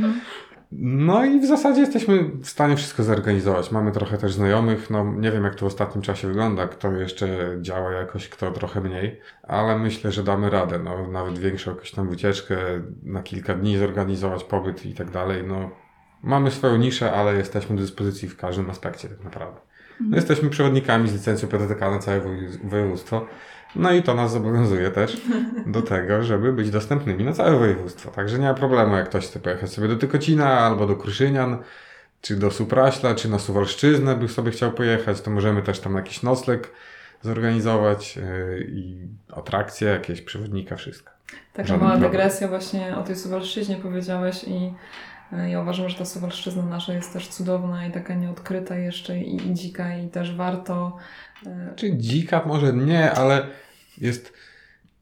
Mhm. 0.73 1.07
No 1.07 1.25
i 1.25 1.41
w 1.41 1.47
zasadzie 1.47 1.81
jesteśmy 1.81 2.23
w 2.43 2.47
stanie 2.49 2.77
wszystko 2.77 3.03
zorganizować. 3.03 3.71
Mamy 3.71 3.93
trochę 3.93 4.19
też 4.19 4.33
znajomych, 4.33 4.91
no 4.91 5.05
nie 5.05 5.31
wiem 5.33 5.45
jak 5.45 5.55
to 5.55 5.61
w 5.65 5.69
ostatnim 5.69 6.03
czasie 6.03 6.29
wygląda, 6.29 6.69
kto 6.69 6.93
jeszcze 6.93 7.29
działa 7.61 7.93
jakoś, 7.93 8.29
kto 8.29 8.51
trochę 8.51 8.81
mniej, 8.81 9.21
ale 9.43 9.79
myślę, 9.79 10.13
że 10.13 10.23
damy 10.23 10.51
radę, 10.51 10.79
no 10.79 11.09
nawet 11.09 11.39
większą 11.39 11.71
jakąś 11.71 11.91
tam 11.91 12.09
wycieczkę, 12.09 12.57
na 13.03 13.23
kilka 13.23 13.55
dni 13.55 13.79
zorganizować 13.79 14.45
pobyt 14.45 14.87
i 14.87 14.95
tak 14.95 15.11
dalej, 15.11 15.45
no 15.47 15.71
mamy 16.23 16.51
swoją 16.51 16.77
niszę, 16.77 17.13
ale 17.13 17.35
jesteśmy 17.35 17.77
do 17.77 17.83
dyspozycji 17.83 18.29
w 18.29 18.37
każdym 18.37 18.71
aspekcie 18.71 19.09
tak 19.09 19.25
naprawdę. 19.25 19.61
No, 20.01 20.17
jesteśmy 20.17 20.51
przewodnikami 20.51 21.09
z 21.09 21.13
licencją 21.13 21.49
PTTK 21.49 21.91
na 21.91 21.99
całe 21.99 22.21
wojew- 22.21 22.69
województwo. 22.69 23.27
No 23.77 23.93
i 23.93 24.03
to 24.03 24.15
nas 24.15 24.33
zobowiązuje 24.33 24.91
też 24.91 25.21
do 25.67 25.83
tego, 25.93 26.23
żeby 26.23 26.53
być 26.53 26.71
dostępnymi 26.71 27.25
na 27.25 27.33
całe 27.33 27.59
województwo. 27.59 28.11
Także 28.11 28.39
nie 28.39 28.47
ma 28.47 28.55
problemu, 28.55 28.97
jak 28.97 29.09
ktoś 29.09 29.27
chce 29.27 29.41
pojechać 29.41 29.73
sobie 29.73 29.89
do 29.89 29.97
Tykocina 29.97 30.59
albo 30.59 30.87
do 30.87 30.97
Kruszynian, 30.97 31.59
czy 32.21 32.37
do 32.37 32.51
Supraśla, 32.51 33.15
czy 33.15 33.29
na 33.29 33.39
Suwalszczyznę 33.39 34.17
by 34.17 34.29
sobie 34.29 34.51
chciał 34.51 34.73
pojechać, 34.73 35.21
to 35.21 35.31
możemy 35.31 35.63
też 35.63 35.81
tam 35.81 35.97
jakiś 35.97 36.23
nocleg 36.23 36.73
zorganizować 37.23 38.17
yy, 38.17 38.67
i 38.71 38.97
atrakcje, 39.33 39.89
jakieś 39.89 40.23
przewodnika, 40.23 40.77
wszystko. 40.77 41.11
Taka 41.53 41.69
Żaden 41.69 41.81
mała 41.81 41.91
problem. 41.91 42.11
dygresja 42.13 42.49
właśnie 42.49 42.97
o 42.97 43.03
tej 43.03 43.17
Suwalszczyźnie 43.17 43.77
powiedziałeś 43.77 44.45
i 44.45 44.73
e, 45.33 45.51
ja 45.51 45.61
uważam, 45.61 45.89
że 45.89 45.99
ta 45.99 46.05
Suwalszczyzna 46.05 46.63
nasza 46.63 46.93
jest 46.93 47.13
też 47.13 47.29
cudowna 47.29 47.87
i 47.87 47.93
taka 47.93 48.15
nieodkryta 48.15 48.77
jeszcze 48.77 49.19
i, 49.19 49.49
i 49.49 49.55
dzika 49.55 49.97
i 49.97 50.09
też 50.09 50.37
warto 50.37 50.97
Czy 51.77 51.97
dzika 51.97 52.43
może 52.47 52.73
nie, 52.73 53.13
ale 53.13 53.47
jest, 53.99 54.33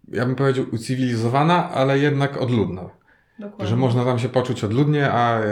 ja 0.08 0.26
bym 0.26 0.34
powiedział, 0.34 0.64
ucywilizowana, 0.72 1.70
ale 1.70 1.98
jednak 1.98 2.36
odludna. 2.36 2.90
dokładnie. 3.38 3.66
Że 3.66 3.76
można 3.76 4.04
tam 4.04 4.18
się 4.18 4.28
poczuć 4.28 4.64
odludnie, 4.64 5.10
a 5.10 5.40
e, 5.40 5.44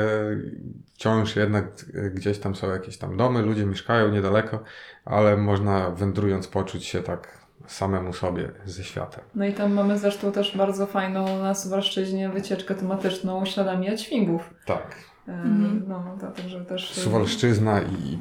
wciąż 0.94 1.36
jednak 1.36 1.64
e, 1.94 2.10
gdzieś 2.10 2.38
tam 2.38 2.54
są 2.54 2.70
jakieś 2.70 2.98
tam 2.98 3.16
domy, 3.16 3.42
ludzie 3.42 3.66
mieszkają 3.66 4.12
niedaleko, 4.12 4.62
ale 5.04 5.36
można 5.36 5.90
wędrując 5.90 6.48
poczuć 6.48 6.84
się 6.84 7.02
tak 7.02 7.46
samemu 7.66 8.12
sobie 8.12 8.48
ze 8.64 8.84
światem. 8.84 9.24
No 9.34 9.46
i 9.46 9.52
tam 9.52 9.72
mamy 9.72 9.98
zresztą 9.98 10.32
też 10.32 10.56
bardzo 10.56 10.86
fajną 10.86 11.42
na 11.42 11.54
Suwalszczyźnie 11.54 12.28
wycieczkę 12.28 12.74
tematyczną 12.74 13.44
śladami 13.44 13.86
jaćwingów. 13.86 14.54
Tak. 14.66 14.96
E, 15.28 15.32
Mhm. 15.32 15.84
No, 15.88 16.16
to, 16.20 16.26
także 16.26 16.64
też... 16.64 16.92
Suwalszczyzna 16.92 17.80
i, 17.82 18.18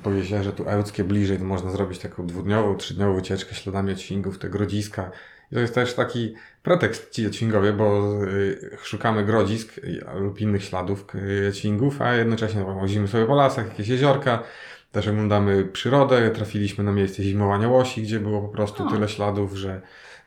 tu 0.55 0.69
Ełckie 0.69 1.03
bliżej, 1.03 1.37
to 1.37 1.43
można 1.43 1.71
zrobić 1.71 1.99
taką 1.99 2.27
dwudniową, 2.27 2.75
trzydniową 2.75 3.15
wycieczkę 3.15 3.55
śladami 3.55 3.89
Jaćwingów, 3.89 4.37
te 4.37 4.49
grodziska. 4.49 5.11
I 5.51 5.55
to 5.55 5.61
jest 5.61 5.75
też 5.75 5.93
taki 5.93 6.33
pretekst 6.63 7.11
ci 7.11 7.23
Jaćwingowie, 7.23 7.73
bo 7.73 8.17
y, 8.27 8.77
szukamy 8.83 9.25
grodzisk 9.25 9.77
y, 9.77 10.03
lub 10.19 10.41
innych 10.41 10.63
śladów 10.63 11.05
y, 11.15 11.43
Jaćwingów, 11.45 12.01
a 12.01 12.13
jednocześnie 12.13 12.61
no, 12.61 12.75
łazimy 12.75 13.07
sobie 13.07 13.25
po 13.25 13.35
lasach, 13.35 13.67
jakieś 13.67 13.87
jeziorka, 13.87 14.43
też 14.91 15.07
oglądamy 15.07 15.65
przyrodę, 15.65 16.31
trafiliśmy 16.31 16.83
na 16.83 16.91
miejsce 16.91 17.23
zimowania 17.23 17.67
łosi, 17.67 18.01
gdzie 18.01 18.19
było 18.19 18.41
po 18.41 18.47
prostu 18.47 18.83
O. 18.87 18.91
tyle 18.91 19.09
śladów, 19.09 19.55
że 19.55 19.81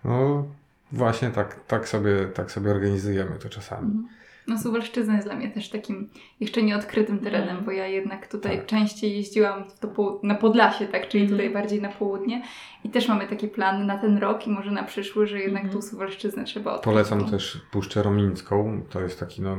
no 0.05 0.45
właśnie 0.93 1.31
tak, 1.31 1.61
tak, 1.67 1.89
sobie, 1.89 2.27
tak 2.35 2.51
sobie 2.51 2.71
organizujemy 2.71 3.39
to 3.39 3.49
czasami. 3.49 3.87
Mhm. 3.87 4.18
No 4.49 4.59
Suwalszczyzna 4.59 5.15
jest 5.15 5.27
dla 5.27 5.37
mnie 5.37 5.51
też 5.51 5.69
takim 5.71 6.09
jeszcze 6.41 6.63
nieodkrytym 6.63 7.19
terenem, 7.19 7.49
Mhm. 7.49 7.65
bo 7.65 7.71
ja 7.71 7.87
jednak 7.87 8.27
tutaj 8.29 8.57
Tak. 8.57 8.67
częściej 8.67 9.17
jeździłam 9.17 9.65
pół- 9.95 10.21
na 10.23 10.35
Podlasie, 10.35 10.87
tak, 10.87 11.09
czyli 11.09 11.25
Mhm. 11.25 11.39
tutaj 11.41 11.53
bardziej 11.55 11.83
na 11.83 11.89
południe 11.89 12.43
i 12.85 12.91
też 12.91 13.09
mamy 13.09 13.27
taki 13.27 13.49
plan 13.49 13.87
na 13.87 13.99
ten 13.99 14.19
rok 14.19 14.47
i 14.47 14.51
może 14.51 14.71
na 14.71 14.83
przyszły, 14.83 15.27
że 15.27 15.39
jednak 15.41 15.65
Mhm. 15.65 15.83
tą 15.83 15.89
Suwalszczyznę 15.89 16.45
trzeba 16.45 16.71
odkryć. 16.73 16.85
Polecam 16.85 17.25
też 17.31 17.61
Puszczę 17.71 18.03
Romińską. 18.03 18.83
To 18.91 19.01
jest 19.01 19.21
taki, 19.21 19.43
no, 19.43 19.57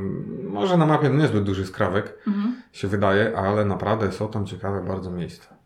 może 0.50 0.76
na 0.76 0.86
mapie 0.86 1.10
niezbyt 1.10 1.44
duży 1.44 1.66
skrawek, 1.66 2.18
Mhm. 2.26 2.62
się 2.72 2.88
wydaje, 2.88 3.36
ale 3.36 3.64
naprawdę 3.64 4.12
są 4.12 4.28
tam 4.28 4.46
ciekawe 4.46 4.82
bardzo 4.88 5.10
miejsca. 5.10 5.59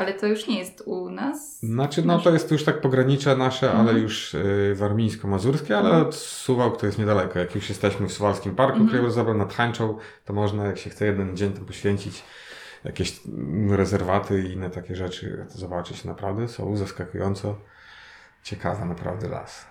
Ale 0.00 0.14
to 0.14 0.26
już 0.26 0.46
nie 0.48 0.58
jest 0.58 0.82
u 0.86 1.10
nas. 1.10 1.58
Znaczy, 1.60 2.02
no 2.06 2.18
to 2.18 2.30
jest 2.32 2.50
już 2.50 2.64
tak 2.64 2.80
pogranicze 2.80 3.36
nasze, 3.36 3.66
Mhm. 3.70 3.88
ale 3.88 3.98
już 3.98 4.34
y, 4.34 4.74
warmińsko-mazurskie, 4.76 5.72
ale 5.78 5.88
Mhm. 5.88 6.06
od 6.06 6.14
Suwałk 6.14 6.80
to 6.80 6.86
jest 6.86 6.98
niedaleko. 6.98 7.38
Jak 7.38 7.54
już 7.54 7.68
jesteśmy 7.68 8.08
w 8.08 8.12
Suwalskim 8.12 8.54
Parku 8.54 8.72
Mhm. 8.72 8.88
Krajobrazowym 8.88 9.38
nad 9.38 9.52
Hańczą, 9.54 9.98
to 10.24 10.32
można, 10.32 10.66
jak 10.66 10.78
się 10.78 10.90
chce 10.90 11.06
jeden 11.06 11.36
dzień 11.36 11.52
tam 11.52 11.64
poświęcić, 11.64 12.22
jakieś 12.84 13.20
mm, 13.26 13.72
rezerwaty 13.74 14.42
i 14.42 14.52
inne 14.52 14.70
takie 14.70 14.96
rzeczy 14.96 15.46
zobaczyć. 15.48 16.04
Naprawdę 16.04 16.48
są 16.48 16.76
zaskakująco 16.76 17.56
ciekawe 18.42 18.84
naprawdę 18.84 19.28
las. 19.28 19.66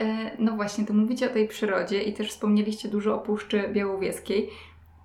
E, 0.00 0.30
No 0.38 0.56
właśnie, 0.56 0.86
to 0.86 0.92
mówicie 0.92 1.30
o 1.30 1.32
tej 1.32 1.48
przyrodzie 1.48 2.02
i 2.02 2.14
też 2.14 2.30
wspomnieliście 2.30 2.88
dużo 2.88 3.14
o 3.14 3.18
Puszczy 3.18 3.68
Białowieskiej. 3.72 4.50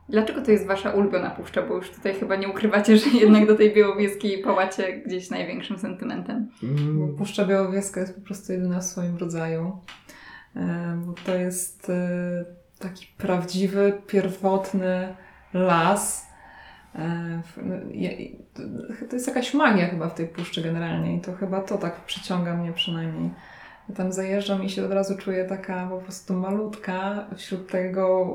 Dlaczego 0.10 0.42
to 0.42 0.52
jest 0.52 0.68
wasza 0.68 0.92
ulubiona 0.92 1.30
puszcza? 1.30 1.62
Bo 1.62 1.76
już 1.76 1.92
tutaj 1.92 2.14
chyba 2.14 2.36
nie 2.36 2.48
ukrywacie, 2.50 2.98
że 2.98 3.10
jednak 3.10 3.48
do 3.48 3.56
tej 3.56 3.74
Białowieskiej 3.74 4.38
pałacie 4.44 4.94
gdzieś 5.00 5.30
największym 5.30 5.80
sentymentem. 5.80 6.50
Mm, 6.64 7.16
Puszcza 7.18 7.46
Białowieska 7.46 8.00
jest 8.02 8.16
po 8.16 8.22
prostu 8.22 8.54
jedyna 8.54 8.80
w 8.80 8.84
swoim 8.84 9.18
rodzaju. 9.18 9.78
E, 10.56 11.02
Bo 11.06 11.14
to 11.26 11.36
jest 11.36 11.90
e, 11.90 12.46
taki 12.80 13.08
prawdziwy, 13.18 14.02
pierwotny 14.08 15.16
las. 15.54 16.26
E, 16.96 17.42
To 19.10 19.16
jest 19.16 19.28
jakaś 19.28 19.54
magia 19.54 19.88
chyba 19.88 20.10
w 20.10 20.16
tej 20.16 20.28
puszczy 20.28 20.62
generalnie 20.62 21.18
i 21.18 21.22
to 21.22 21.34
chyba 21.34 21.62
to 21.62 21.78
tak 21.78 22.06
przyciąga 22.06 22.58
mnie 22.58 22.74
przynajmniej. 22.74 23.30
Ja 23.90 23.96
tam 23.96 24.12
zajeżdżam 24.14 24.64
i 24.64 24.70
się 24.70 24.86
od 24.86 24.92
razu 24.92 25.18
czuję 25.18 25.46
taka 25.46 25.88
po 25.88 25.98
prostu 25.98 26.34
malutka 26.34 27.26
wśród 27.36 27.68
tego 27.72 28.26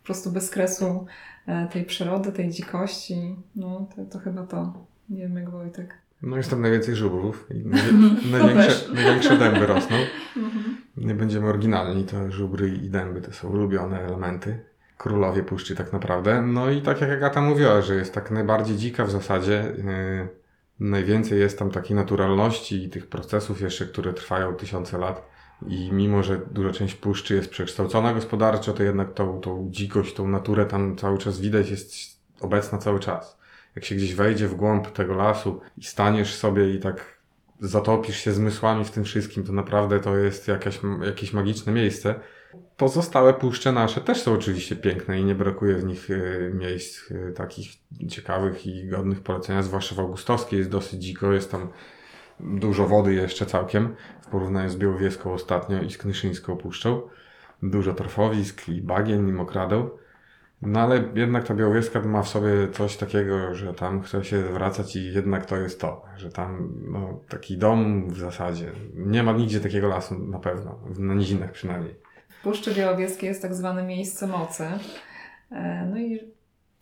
po 0.00 0.04
prostu 0.04 0.30
bezkresu 0.30 1.06
e, 1.46 1.68
tej 1.72 1.84
przyrody, 1.84 2.32
tej 2.32 2.50
dzikości. 2.50 3.36
No 3.56 3.86
to, 3.96 4.04
to 4.04 4.18
chyba 4.18 4.42
to. 4.46 4.72
Nie 5.10 5.22
wiem 5.22 5.36
jak 5.36 5.50
Wojtek. 5.50 5.94
No 6.22 6.36
jest 6.36 6.50
tam 6.50 6.60
najwięcej 6.62 6.96
żubrów 6.96 7.46
i 7.50 7.54
najwie- 7.68 8.30
największe, 8.32 8.94
największe 8.94 9.36
dęby 9.38 9.66
rosną. 9.66 9.96
Mhm. 10.36 10.76
Nie 10.96 11.14
będziemy 11.14 11.48
oryginalni, 11.48 12.04
to 12.04 12.30
żubry 12.30 12.68
i 12.68 12.90
dęby 12.90 13.20
to 13.20 13.32
są 13.32 13.48
ulubione 13.48 14.00
elementy. 14.00 14.58
Królowie 14.98 15.42
puszczy 15.42 15.74
tak 15.76 15.92
naprawdę. 15.92 16.42
No 16.42 16.70
i 16.70 16.82
tak 16.82 17.00
jak 17.00 17.10
Agata 17.10 17.40
mówiła, 17.40 17.82
że 17.82 17.94
jest 17.94 18.14
tak 18.14 18.30
najbardziej 18.30 18.76
dzika 18.76 19.04
w 19.04 19.10
zasadzie. 19.10 19.64
Yy, 19.76 20.28
najwięcej 20.80 21.40
jest 21.40 21.58
tam 21.58 21.70
takiej 21.70 21.96
naturalności 21.96 22.84
i 22.84 22.88
tych 22.88 23.06
procesów 23.06 23.60
jeszcze, 23.60 23.86
które 23.86 24.12
trwają 24.12 24.54
tysiące 24.54 24.98
lat. 24.98 25.28
I 25.66 25.92
mimo, 25.92 26.22
że 26.22 26.40
duża 26.50 26.72
część 26.72 26.94
puszczy 26.94 27.34
jest 27.34 27.50
przekształcona 27.50 28.14
gospodarczo, 28.14 28.72
to 28.72 28.82
jednak 28.82 29.14
tą, 29.14 29.40
tą 29.40 29.68
dzikość, 29.70 30.14
tą 30.14 30.28
naturę 30.28 30.66
tam 30.66 30.96
cały 30.96 31.18
czas 31.18 31.40
widać, 31.40 31.70
jest 31.70 31.94
obecna 32.40 32.78
cały 32.78 33.00
czas. 33.00 33.38
Jak 33.76 33.84
się 33.84 33.94
gdzieś 33.94 34.14
wejdzie 34.14 34.48
w 34.48 34.54
głąb 34.54 34.90
tego 34.90 35.14
lasu 35.14 35.60
i 35.78 35.84
staniesz 35.84 36.34
sobie 36.34 36.74
i 36.74 36.80
tak 36.80 37.18
zatopisz 37.60 38.16
się 38.16 38.32
zmysłami 38.32 38.84
w 38.84 38.90
tym 38.90 39.04
wszystkim, 39.04 39.44
to 39.44 39.52
naprawdę 39.52 40.00
to 40.00 40.16
jest 40.16 40.48
jakaś, 40.48 40.80
jakieś 41.06 41.32
magiczne 41.32 41.72
miejsce. 41.72 42.14
Pozostałe 42.76 43.34
puszcze 43.34 43.72
nasze 43.72 44.00
też 44.00 44.22
są 44.22 44.32
oczywiście 44.32 44.76
piękne 44.76 45.20
i 45.20 45.24
nie 45.24 45.34
brakuje 45.34 45.76
w 45.76 45.84
nich 45.84 46.10
e, 46.10 46.50
miejsc 46.54 47.10
e, 47.10 47.32
takich 47.32 47.68
ciekawych 48.08 48.66
i 48.66 48.88
godnych 48.88 49.20
polecenia, 49.20 49.62
zwłaszcza 49.62 49.94
w 49.94 50.00
Augustowskiej 50.00 50.58
jest 50.58 50.70
dosyć 50.70 51.02
dziko, 51.02 51.32
jest 51.32 51.50
tam 51.50 51.68
dużo 52.40 52.86
wody 52.86 53.14
jeszcze 53.14 53.46
całkiem 53.46 53.96
w 54.22 54.26
porównaniu 54.26 54.70
z 54.70 54.76
Białowieską 54.76 55.32
ostatnio 55.32 55.82
i 55.82 55.90
z 55.90 55.98
Knyszyńską 55.98 56.56
puszczą. 56.56 57.02
dużo 57.62 57.94
torfowisk 57.94 58.68
i 58.68 58.82
bagien 58.82 59.28
i 59.28 59.32
mokradeł. 59.32 59.98
No 60.62 60.80
ale 60.80 61.04
jednak 61.14 61.44
ta 61.44 61.54
Białowieska 61.54 62.00
ma 62.00 62.22
w 62.22 62.28
sobie 62.28 62.50
coś 62.72 62.96
takiego, 62.96 63.54
że 63.54 63.74
tam 63.74 64.02
chce 64.02 64.24
się 64.24 64.42
wracać 64.42 64.96
i 64.96 65.12
jednak 65.12 65.46
to 65.46 65.56
jest 65.56 65.80
to, 65.80 66.04
że 66.16 66.32
tam 66.32 66.72
no, 66.88 67.20
taki 67.28 67.58
dom 67.58 68.08
w 68.08 68.18
zasadzie. 68.18 68.72
Nie 68.94 69.22
ma 69.22 69.32
nigdzie 69.32 69.60
takiego 69.60 69.88
lasu 69.88 70.18
na 70.18 70.38
pewno, 70.38 70.78
na 70.98 71.14
nizinach 71.14 71.52
przynajmniej. 71.52 72.03
Puszczy 72.44 72.74
Białowieskiej 72.74 73.28
jest 73.28 73.42
tak 73.42 73.54
zwane 73.54 73.82
miejsce 73.82 74.26
mocy. 74.26 74.64
E, 75.50 75.86
No 75.90 75.98
i 75.98 76.20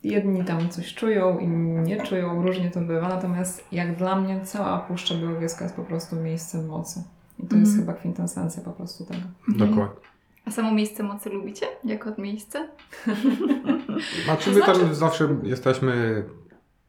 jedni 0.05 0.45
tam 0.45 0.69
coś 0.69 0.95
czują, 0.95 1.39
inni 1.39 1.81
nie 1.81 2.03
czują, 2.03 2.43
różnie 2.43 2.71
to 2.71 2.81
bywa. 2.81 3.09
Natomiast 3.09 3.65
jak 3.73 3.97
dla 3.97 4.17
mnie 4.17 4.41
cała 4.45 4.79
Puszcza 4.79 5.15
Białowieska 5.15 5.65
jest 5.65 5.77
po 5.77 5.85
prostu 5.85 6.17
miejscem 6.17 6.67
mocy. 6.67 7.03
I 7.39 7.47
to 7.47 7.57
jest 7.57 7.71
Mhm. 7.73 7.87
chyba 7.87 7.99
kwintesencja 7.99 8.63
po 8.63 8.71
prostu 8.73 9.05
tego. 9.05 9.21
Dokładnie. 9.49 10.01
A 10.47 10.51
samo 10.51 10.73
miejsce 10.75 11.03
mocy 11.03 11.31
lubicie? 11.31 11.67
Jako 11.85 12.13
miejsce? 12.19 12.69
Znaczy 14.25 14.51
my 14.51 14.61
tam 14.61 14.75
znaczy- 14.77 14.95
zawsze 14.95 15.37
jesteśmy 15.43 16.25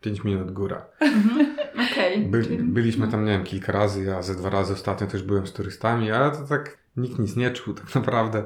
5 0.01 0.24
minut 0.24 0.51
góra. 0.51 0.86
Mhm. 0.99 1.55
Okej. 1.91 2.26
By, 2.26 2.43
byliśmy 2.61 3.07
tam, 3.07 3.26
nie 3.26 3.32
wiem, 3.32 3.43
kilka 3.43 3.71
razy, 3.71 4.03
ja 4.03 4.21
ze 4.21 4.36
dwa 4.36 4.49
razy 4.49 4.74
ostatnio 4.74 5.07
też 5.07 5.24
byłem 5.24 5.47
z 5.47 5.53
turystami, 5.53 6.11
ale 6.11 6.32
to 6.32 6.38
tak 6.47 6.78
nikt 6.98 7.20
nic 7.20 7.36
nie 7.36 7.52
czuł 7.52 7.74
tak 7.74 7.96
naprawdę. 7.96 8.44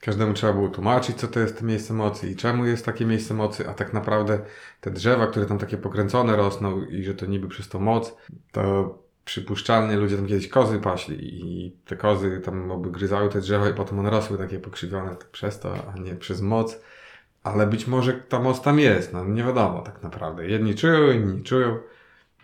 Każdemu 0.00 0.34
trzeba 0.34 0.52
było 0.52 0.68
tłumaczyć, 0.68 1.16
co 1.16 1.28
to 1.28 1.40
jest 1.40 1.58
to 1.58 1.64
miejsce 1.64 1.94
mocy 1.94 2.30
i 2.30 2.36
czemu 2.36 2.64
jest 2.64 2.84
takie 2.84 3.06
miejsce 3.06 3.34
mocy, 3.34 3.68
a 3.68 3.74
tak 3.74 3.92
naprawdę 3.92 4.38
te 4.80 4.90
drzewa, 4.90 5.26
które 5.26 5.46
tam 5.46 5.58
takie 5.58 5.76
pokręcone 5.76 6.36
rosną 6.36 6.84
i 6.84 7.04
że 7.04 7.14
to 7.14 7.26
niby 7.26 7.48
przez 7.48 7.68
to 7.68 7.80
moc, 7.80 8.16
to 8.52 8.98
przypuszczalnie 9.24 9.96
ludzie 9.96 10.16
tam 10.16 10.26
kiedyś 10.26 10.48
kozy 10.48 10.78
paśli 10.78 11.16
i 11.20 11.76
te 11.84 11.96
kozy 11.96 12.40
tam 12.44 12.70
obgryzały 12.70 13.28
te 13.28 13.40
drzewa 13.40 13.68
i 13.68 13.74
potem 13.74 13.98
one 13.98 14.10
rosły 14.10 14.38
takie 14.38 14.58
pokrzywione 14.58 15.16
przez 15.32 15.60
to, 15.60 15.74
a 15.94 15.98
nie 15.98 16.14
przez 16.14 16.40
moc. 16.40 16.80
Ale 17.42 17.66
być 17.66 17.86
może 17.86 18.12
ta 18.12 18.40
moc 18.40 18.62
tam 18.62 18.78
jest, 18.78 19.12
no 19.12 19.24
nie 19.24 19.44
wiadomo 19.44 19.82
tak 19.82 20.02
naprawdę. 20.02 20.46
Jedni 20.46 20.74
czują, 20.74 21.10
inni 21.10 21.42
czują. 21.42 21.78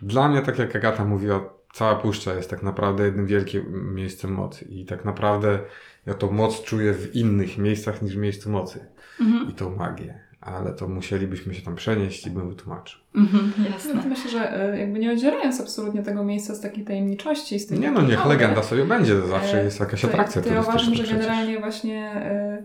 Dla 0.01 0.29
mnie, 0.29 0.41
tak 0.41 0.59
jak 0.59 0.75
Agata 0.75 1.05
mówiła, 1.05 1.53
cała 1.73 1.95
puszcza 1.95 2.33
jest 2.33 2.49
tak 2.49 2.63
naprawdę 2.63 3.05
jednym 3.05 3.25
wielkim 3.27 3.95
miejscem 3.95 4.31
mocy. 4.33 4.65
I 4.69 4.85
tak 4.85 5.05
naprawdę 5.05 5.59
ja 6.05 6.13
tą 6.13 6.31
moc 6.31 6.63
czuję 6.63 6.93
w 6.93 7.15
innych 7.15 7.57
miejscach 7.57 8.01
niż 8.01 8.13
w 8.15 8.17
miejscu 8.19 8.49
mocy. 8.49 8.85
Mhm. 9.21 9.49
I 9.49 9.53
tą 9.53 9.75
magię. 9.75 10.19
Ale 10.41 10.73
to 10.73 10.87
musielibyśmy 10.87 11.53
się 11.53 11.61
tam 11.61 11.75
przenieść 11.75 12.27
i 12.27 12.29
bym 12.31 12.49
wytłumaczył. 12.49 12.99
Mhm. 13.15 13.51
Jasne. 13.73 13.93
myślę, 14.09 14.31
że 14.31 14.71
e, 14.73 14.79
jakby 14.79 14.99
nie 14.99 15.11
odzierając 15.11 15.61
absolutnie 15.61 16.03
tego 16.03 16.23
miejsca 16.23 16.55
z 16.55 16.61
takiej 16.61 16.83
tajemniczości, 16.85 17.59
z 17.59 17.67
tej 17.67 17.79
Nie 17.79 17.91
no, 17.91 18.01
niech 18.01 18.25
legenda 18.25 18.63
sobie 18.63 18.85
będzie, 18.85 19.15
to 19.15 19.27
zawsze 19.27 19.61
E, 19.61 19.63
jest 19.63 19.79
jakaś 19.79 20.01
to- 20.01 20.07
atrakcja 20.07 20.41
To 20.41 20.47
ja 20.49 20.53
turystyczna 20.53 20.73
uważam, 20.81 20.95
że 20.95 21.03
przecież. 21.03 21.19
generalnie 21.27 21.59
właśnie 21.59 22.11
e, 22.15 22.63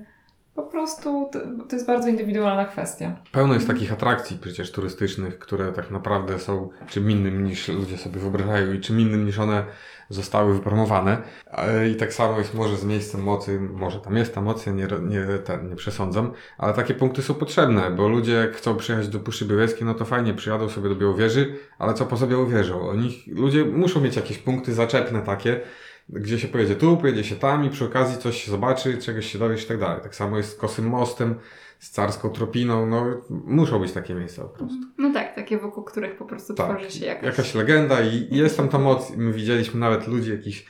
po 0.59 0.63
prostu 0.63 1.31
to, 1.69 1.77
jest 1.77 1.87
bardzo 1.87 2.09
indywidualna 2.09 2.65
kwestia. 2.65 3.17
Pełno 3.33 3.55
jest 3.55 3.67
takich 3.67 3.93
atrakcji 3.93 4.39
przecież 4.39 4.73
turystycznych, 4.73 5.39
które 5.39 5.73
tak 5.73 5.91
naprawdę 5.91 6.39
są 6.39 6.69
czym 6.89 7.11
innym 7.11 7.45
niż 7.45 7.69
ludzie 7.69 7.99
sobie 7.99 8.21
wyobrażają 8.21 8.73
i 8.73 8.81
czym 8.81 9.01
innym 9.01 9.27
niż 9.27 9.39
one 9.39 9.65
zostały 10.09 10.55
wypromowane. 10.55 11.23
E, 11.47 11.89
I 11.89 11.97
tak 11.97 12.13
samo 12.13 12.39
jest 12.39 12.55
może 12.55 12.77
z 12.77 12.85
miejscem 12.85 13.23
mocy, 13.23 13.61
może 13.61 14.01
tam 14.01 14.17
jest 14.17 14.35
ta 14.35 14.41
moc, 14.41 14.67
ja 14.67 14.73
nie, 14.73 14.89
nie, 15.03 15.39
ten, 15.45 15.69
nie 15.69 15.77
przesądzam, 15.77 16.33
ale 16.59 16.75
takie 16.75 16.95
punkty 16.95 17.23
są 17.23 17.35
potrzebne, 17.35 17.91
bo 17.91 18.09
ludzie 18.09 18.33
jak 18.33 18.53
chcą 18.53 18.77
przyjechać 18.77 19.09
do 19.09 19.21
Puszczy 19.21 19.45
Białowieskiej, 19.45 19.87
no 19.87 19.95
to 19.95 20.05
fajnie, 20.05 20.35
przyjadą 20.35 20.69
sobie 20.69 20.89
do 20.89 20.97
Białowieży, 20.97 21.57
ale 21.79 21.95
co 21.95 22.07
poza 22.07 22.27
Białowieżą? 22.27 22.89
Oni, 22.89 23.25
ludzie 23.27 23.65
muszą 23.65 24.01
mieć 24.01 24.17
jakieś 24.17 24.39
punkty 24.39 24.75
zaczepne 24.75 25.23
takie, 25.23 25.61
gdzie 26.09 26.39
się 26.39 26.49
pojedzie 26.49 26.77
tu, 26.77 26.97
pojedzie 26.97 27.25
się 27.25 27.37
tam 27.37 27.65
i 27.65 27.71
przy 27.71 27.85
okazji 27.85 28.19
coś 28.19 28.45
się 28.45 28.51
zobaczy, 28.51 28.99
czegoś 28.99 29.33
się 29.33 29.39
dowiesz 29.39 29.65
i 29.65 29.67
tak 29.67 29.79
dalej. 29.79 30.03
Tak 30.03 30.15
samo 30.15 30.37
jest 30.37 30.53
z 30.53 30.55
Kosym 30.55 30.87
Mostem, 30.87 31.35
z 31.79 31.91
Carską 31.91 32.31
Tropiną, 32.31 32.87
no 32.87 33.23
muszą 33.31 33.79
być 33.79 33.93
takie 33.93 34.15
miejsca 34.15 34.43
po 34.43 34.49
prostu. 34.49 34.79
No 34.99 35.13
tak, 35.13 35.35
takie 35.35 35.59
wokół 35.59 35.85
których 35.85 36.17
po 36.17 36.25
prostu 36.25 36.55
Tak, 36.55 36.77
tworzy 36.77 36.91
się 36.91 37.07
jakaś... 37.07 37.25
Jakaś 37.25 37.55
legenda 37.55 38.01
i 38.01 38.37
jest 38.37 38.57
tam 38.57 38.69
ta 38.69 38.79
moc. 38.79 39.17
My 39.17 39.33
widzieliśmy 39.33 39.81
nawet 39.81 40.07
ludzi, 40.07 40.31
jakichś 40.31 40.67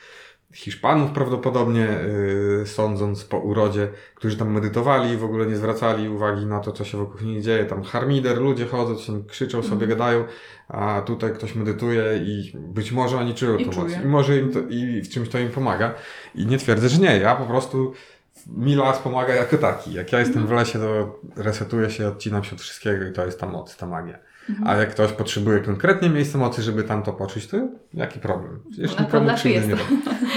Hiszpanów 0.54 1.10
prawdopodobnie, 1.10 1.88
yy, 2.58 2.66
sądząc 2.66 3.24
po 3.24 3.38
urodzie, 3.38 3.88
którzy 4.14 4.36
tam 4.36 4.52
medytowali 4.52 5.10
i 5.12 5.16
w 5.16 5.24
ogóle 5.24 5.46
nie 5.46 5.56
zwracali 5.56 6.08
uwagi 6.08 6.46
na 6.46 6.60
to, 6.60 6.72
co 6.72 6.84
się 6.84 6.98
wokół 6.98 7.20
nich 7.20 7.42
dzieje. 7.42 7.64
Tam 7.64 7.82
harmider, 7.82 8.38
ludzie 8.38 8.66
chodzą, 8.66 8.96
tam 9.06 9.24
krzyczą, 9.24 9.62
sobie 9.62 9.72
Mhm. 9.72 9.90
gadają, 9.90 10.24
a 10.68 11.02
tutaj 11.06 11.32
ktoś 11.34 11.54
medytuje 11.54 12.16
i 12.16 12.52
być 12.54 12.92
może 12.92 13.18
oni 13.18 13.34
czują 13.34 13.56
I 13.56 13.66
moc. 13.66 13.76
I 14.04 14.06
może 14.06 14.36
im 14.38 14.52
to, 14.52 14.58
i 14.68 15.02
w 15.02 15.08
czymś 15.08 15.28
to 15.28 15.38
im 15.38 15.50
pomaga. 15.50 15.94
I 16.34 16.46
nie 16.46 16.58
twierdzę, 16.58 16.88
że 16.88 16.98
nie. 16.98 17.18
Ja 17.18 17.36
po 17.36 17.44
prostu 17.46 17.92
mi 18.46 18.74
las 18.74 18.98
pomaga 18.98 19.34
jako 19.34 19.58
taki. 19.58 19.92
Jak 19.92 20.12
ja 20.12 20.20
jestem 20.20 20.46
w 20.46 20.50
lesie, 20.52 20.78
to 20.78 21.20
resetuję 21.36 21.90
się, 21.90 22.08
odcinam 22.08 22.44
się 22.44 22.56
od 22.56 22.60
wszystkiego 22.62 23.06
i 23.06 23.12
to 23.12 23.26
jest 23.26 23.40
ta 23.40 23.46
moc, 23.46 23.76
ta 23.76 23.86
magia. 23.86 24.18
Mhm. 24.50 24.68
A 24.68 24.76
jak 24.76 24.90
ktoś 24.90 25.12
potrzebuje 25.12 25.60
konkretnie 25.60 26.10
miejsca 26.10 26.38
mocy, 26.38 26.62
żeby 26.62 26.84
tam 26.84 27.02
to 27.02 27.12
poczuć, 27.12 27.46
to 27.46 27.56
jaki 27.94 28.18
problem? 28.20 28.60
Przecież 28.72 28.96
Na 28.98 29.04
Podlasiu 29.04 29.48
jest 29.48 29.68
nie. 29.68 29.76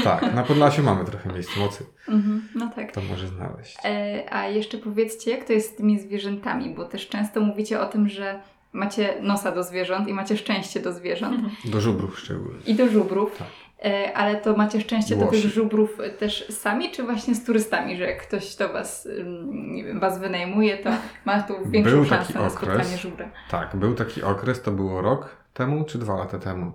Tak, 0.04 0.34
na 0.36 0.44
Podlasiu 0.44 0.84
mamy 0.84 1.06
trochę 1.06 1.34
miejsc 1.34 1.58
mocy, 1.58 1.84
Mhm. 2.08 2.42
No 2.56 2.70
tak. 2.76 2.92
to 2.92 3.02
może 3.02 3.28
znaleźć. 3.28 3.78
E, 3.86 4.24
a 4.34 4.48
jeszcze 4.48 4.78
powiedzcie, 4.78 5.32
jak 5.32 5.44
to 5.44 5.54
jest 5.54 5.74
z 5.74 5.76
tymi 5.76 6.00
zwierzętami, 6.00 6.76
bo 6.76 6.86
też 6.86 7.08
często 7.10 7.42
mówicie 7.42 7.80
o 7.82 7.86
tym, 7.86 8.10
że 8.10 8.40
macie 8.74 9.14
nosa 9.22 9.52
do 9.52 9.64
zwierząt 9.64 10.08
i 10.08 10.14
macie 10.14 10.38
szczęście 10.38 10.80
do 10.80 10.94
zwierząt 10.94 11.42
Do 11.66 11.82
żubrów 11.82 12.20
szczególnie. 12.20 12.60
i 12.66 12.76
do 12.76 12.88
żubrów. 12.88 13.38
Tak. 13.38 13.48
E, 13.86 14.14
ale 14.18 14.36
to 14.36 14.58
macie 14.58 14.82
szczęście 14.82 15.16
do 15.16 15.26
Łosi. 15.26 15.42
tych 15.42 15.52
żubrów 15.52 15.98
też 16.20 16.48
sami, 16.50 16.92
czy 16.92 17.04
właśnie 17.04 17.36
z 17.36 17.46
turystami, 17.46 17.98
że 17.98 18.04
jak 18.04 18.28
ktoś 18.28 18.56
to 18.56 18.74
was, 18.74 19.08
nie 19.52 19.84
wiem, 19.84 20.00
was 20.00 20.20
wynajmuje, 20.20 20.78
to 20.78 20.90
ma 21.26 21.44
tu 21.44 21.54
większą 21.70 21.92
Był 21.92 22.06
szansę 22.06 22.40
na 22.40 22.50
spotkanie 22.50 22.98
żubra. 22.98 23.32
Tak, 23.50 23.76
był 23.76 23.94
taki 23.94 24.24
okres, 24.24 24.62
to 24.62 24.72
było 24.72 25.02
rok 25.02 25.36
temu 25.54 25.84
czy 25.86 25.98
dwa 25.98 26.16
lata 26.18 26.40
temu? 26.40 26.72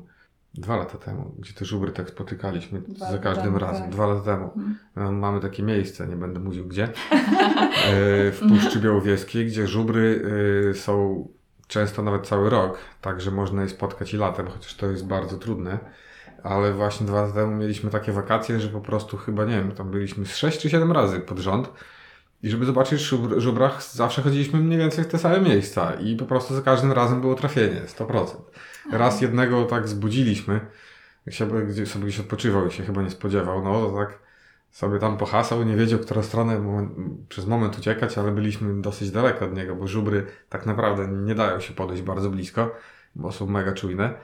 Dwa 0.54 0.76
lata 0.76 0.98
temu, 0.98 1.34
gdzie 1.38 1.52
te 1.52 1.64
żubry 1.64 1.92
tak 1.92 2.08
spotykaliśmy 2.08 2.80
Dwa 2.80 3.10
za 3.10 3.18
każdym 3.18 3.44
temu, 3.44 3.58
razem. 3.58 3.82
tak. 3.82 3.90
Dwa 3.90 4.06
lata 4.06 4.20
temu. 4.24 4.50
E, 4.96 5.10
Mamy 5.12 5.40
takie 5.40 5.62
miejsce, 5.62 6.06
nie 6.06 6.16
będę 6.16 6.40
mówił 6.40 6.66
gdzie, 6.66 6.84
e, 6.84 6.88
w 8.30 8.40
Puszczy 8.48 8.80
Białowieskiej, 8.80 9.46
gdzie 9.46 9.66
żubry 9.66 10.22
e, 10.70 10.74
są 10.74 11.28
często 11.68 12.02
nawet 12.02 12.26
cały 12.26 12.50
rok, 12.50 12.78
także 13.00 13.30
można 13.30 13.62
je 13.62 13.68
spotkać 13.68 14.14
i 14.14 14.16
latem, 14.16 14.46
chociaż 14.46 14.74
to 14.74 14.86
jest 14.90 15.06
bardzo 15.06 15.38
trudne. 15.38 15.78
Ale 16.46 16.72
właśnie 16.72 17.06
dwa 17.06 17.22
lata 17.22 17.34
temu 17.34 17.56
mieliśmy 17.56 17.90
takie 17.90 18.12
wakacje, 18.12 18.60
że 18.60 18.68
po 18.68 18.80
prostu 18.80 19.16
chyba, 19.16 19.44
nie 19.44 19.56
wiem, 19.56 19.72
tam 19.72 19.90
byliśmy 19.90 20.26
z 20.26 20.36
6 20.36 20.58
czy 20.58 20.70
7 20.70 20.92
razy 20.92 21.20
pod 21.20 21.38
rząd. 21.38 21.70
I 22.42 22.50
żeby 22.50 22.66
zobaczyć 22.66 23.00
żubr, 23.00 23.40
żubrach, 23.40 23.82
zawsze 23.82 24.22
chodziliśmy 24.22 24.60
mniej 24.60 24.78
więcej 24.78 25.04
w 25.04 25.08
te 25.08 25.18
same 25.18 25.40
miejsca 25.40 25.94
i 25.94 26.16
po 26.16 26.24
prostu 26.24 26.54
za 26.54 26.62
każdym 26.62 26.92
razem 26.92 27.20
było 27.20 27.34
trafienie, 27.34 27.82
100%. 27.98 28.26
Raz 28.92 29.20
jednego 29.20 29.64
tak 29.64 29.88
zbudziliśmy, 29.88 30.60
jak 31.26 31.34
się, 31.34 31.46
sobie 31.86 32.06
gdzieś 32.06 32.20
odpoczywał 32.20 32.66
i 32.66 32.70
się 32.70 32.84
chyba 32.84 33.02
nie 33.02 33.10
spodziewał, 33.10 33.64
no 33.64 33.80
to 33.80 33.96
tak 33.96 34.18
sobie 34.70 34.98
tam 34.98 35.16
pohasał, 35.16 35.64
nie 35.64 35.76
wiedział, 35.76 35.98
którą 35.98 36.22
stronę 36.22 36.58
moment, 36.58 36.92
przez 37.28 37.46
moment 37.46 37.78
uciekać, 37.78 38.18
ale 38.18 38.32
byliśmy 38.32 38.82
dosyć 38.82 39.10
daleko 39.10 39.44
od 39.44 39.54
niego, 39.54 39.76
bo 39.76 39.86
żubry 39.86 40.26
tak 40.48 40.66
naprawdę 40.66 41.08
nie 41.08 41.34
dają 41.34 41.60
się 41.60 41.74
podejść 41.74 42.02
bardzo 42.02 42.30
blisko, 42.30 42.74
bo 43.14 43.32
są 43.32 43.46
mega 43.46 43.72
czujne. 43.72 44.14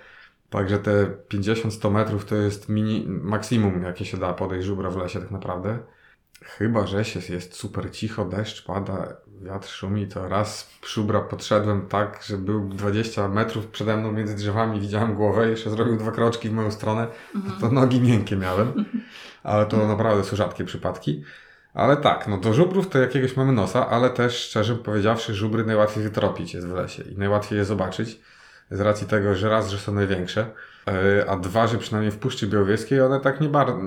Także 0.52 0.78
te 0.78 1.06
50-100 1.28 1.92
metrów 1.92 2.24
to 2.24 2.34
jest 2.34 2.68
mini, 2.68 3.04
maksimum, 3.08 3.82
jakie 3.82 4.04
się 4.04 4.16
da 4.16 4.32
podejść 4.32 4.66
żubra 4.66 4.90
w 4.90 4.96
lesie 4.96 5.20
tak 5.20 5.30
naprawdę. 5.30 5.78
Chyba, 6.44 6.86
że 6.86 7.04
się 7.04 7.34
jest 7.34 7.54
super 7.54 7.90
cicho, 7.90 8.24
deszcz 8.24 8.66
pada, 8.66 9.16
wiatr 9.42 9.68
szumi, 9.68 10.08
to 10.08 10.28
raz 10.28 10.70
żubra 10.86 11.20
podszedłem 11.20 11.88
tak, 11.88 12.22
że 12.26 12.38
był 12.38 12.68
20 12.68 13.28
metrów 13.28 13.66
przede 13.66 13.96
mną 13.96 14.12
między 14.12 14.34
drzewami, 14.34 14.80
widziałem 14.80 15.14
głowę, 15.14 15.50
jeszcze 15.50 15.70
zrobił 15.70 15.96
dwa 15.96 16.10
kroczki 16.10 16.48
w 16.48 16.52
moją 16.52 16.70
stronę, 16.70 17.06
Mhm. 17.34 17.60
to 17.60 17.70
nogi 17.70 18.00
miękkie 18.00 18.36
miałem, 18.36 18.72
ale 19.42 19.66
to 19.66 19.88
naprawdę 19.88 20.24
są 20.24 20.36
rzadkie 20.36 20.64
przypadki. 20.64 21.24
Ale 21.74 21.96
tak, 21.96 22.28
no 22.28 22.38
do 22.38 22.54
żubrów 22.54 22.88
to 22.88 22.98
jakiegoś 22.98 23.36
mamy 23.36 23.52
nosa, 23.52 23.88
ale 23.88 24.10
też 24.10 24.38
szczerze 24.38 24.76
powiedziawszy, 24.76 25.34
żubry 25.34 25.64
najłatwiej 25.64 26.04
wytropić 26.04 26.54
jest 26.54 26.66
w 26.66 26.74
lesie 26.74 27.02
i 27.02 27.18
najłatwiej 27.18 27.58
je 27.58 27.64
zobaczyć 27.64 28.20
z 28.72 28.80
racji 28.80 29.06
tego, 29.06 29.34
że 29.34 29.48
raz, 29.48 29.70
że 29.70 29.78
są 29.78 29.94
największe, 29.94 30.46
e, 30.88 31.30
a 31.30 31.36
dwa, 31.36 31.66
że 31.66 31.78
przynajmniej 31.78 32.12
w 32.12 32.18
Puszczy 32.18 32.46
Białowieskiej 32.46 33.00
one 33.00 33.20
tak 33.20 33.40
nie, 33.40 33.48
bar- 33.48 33.78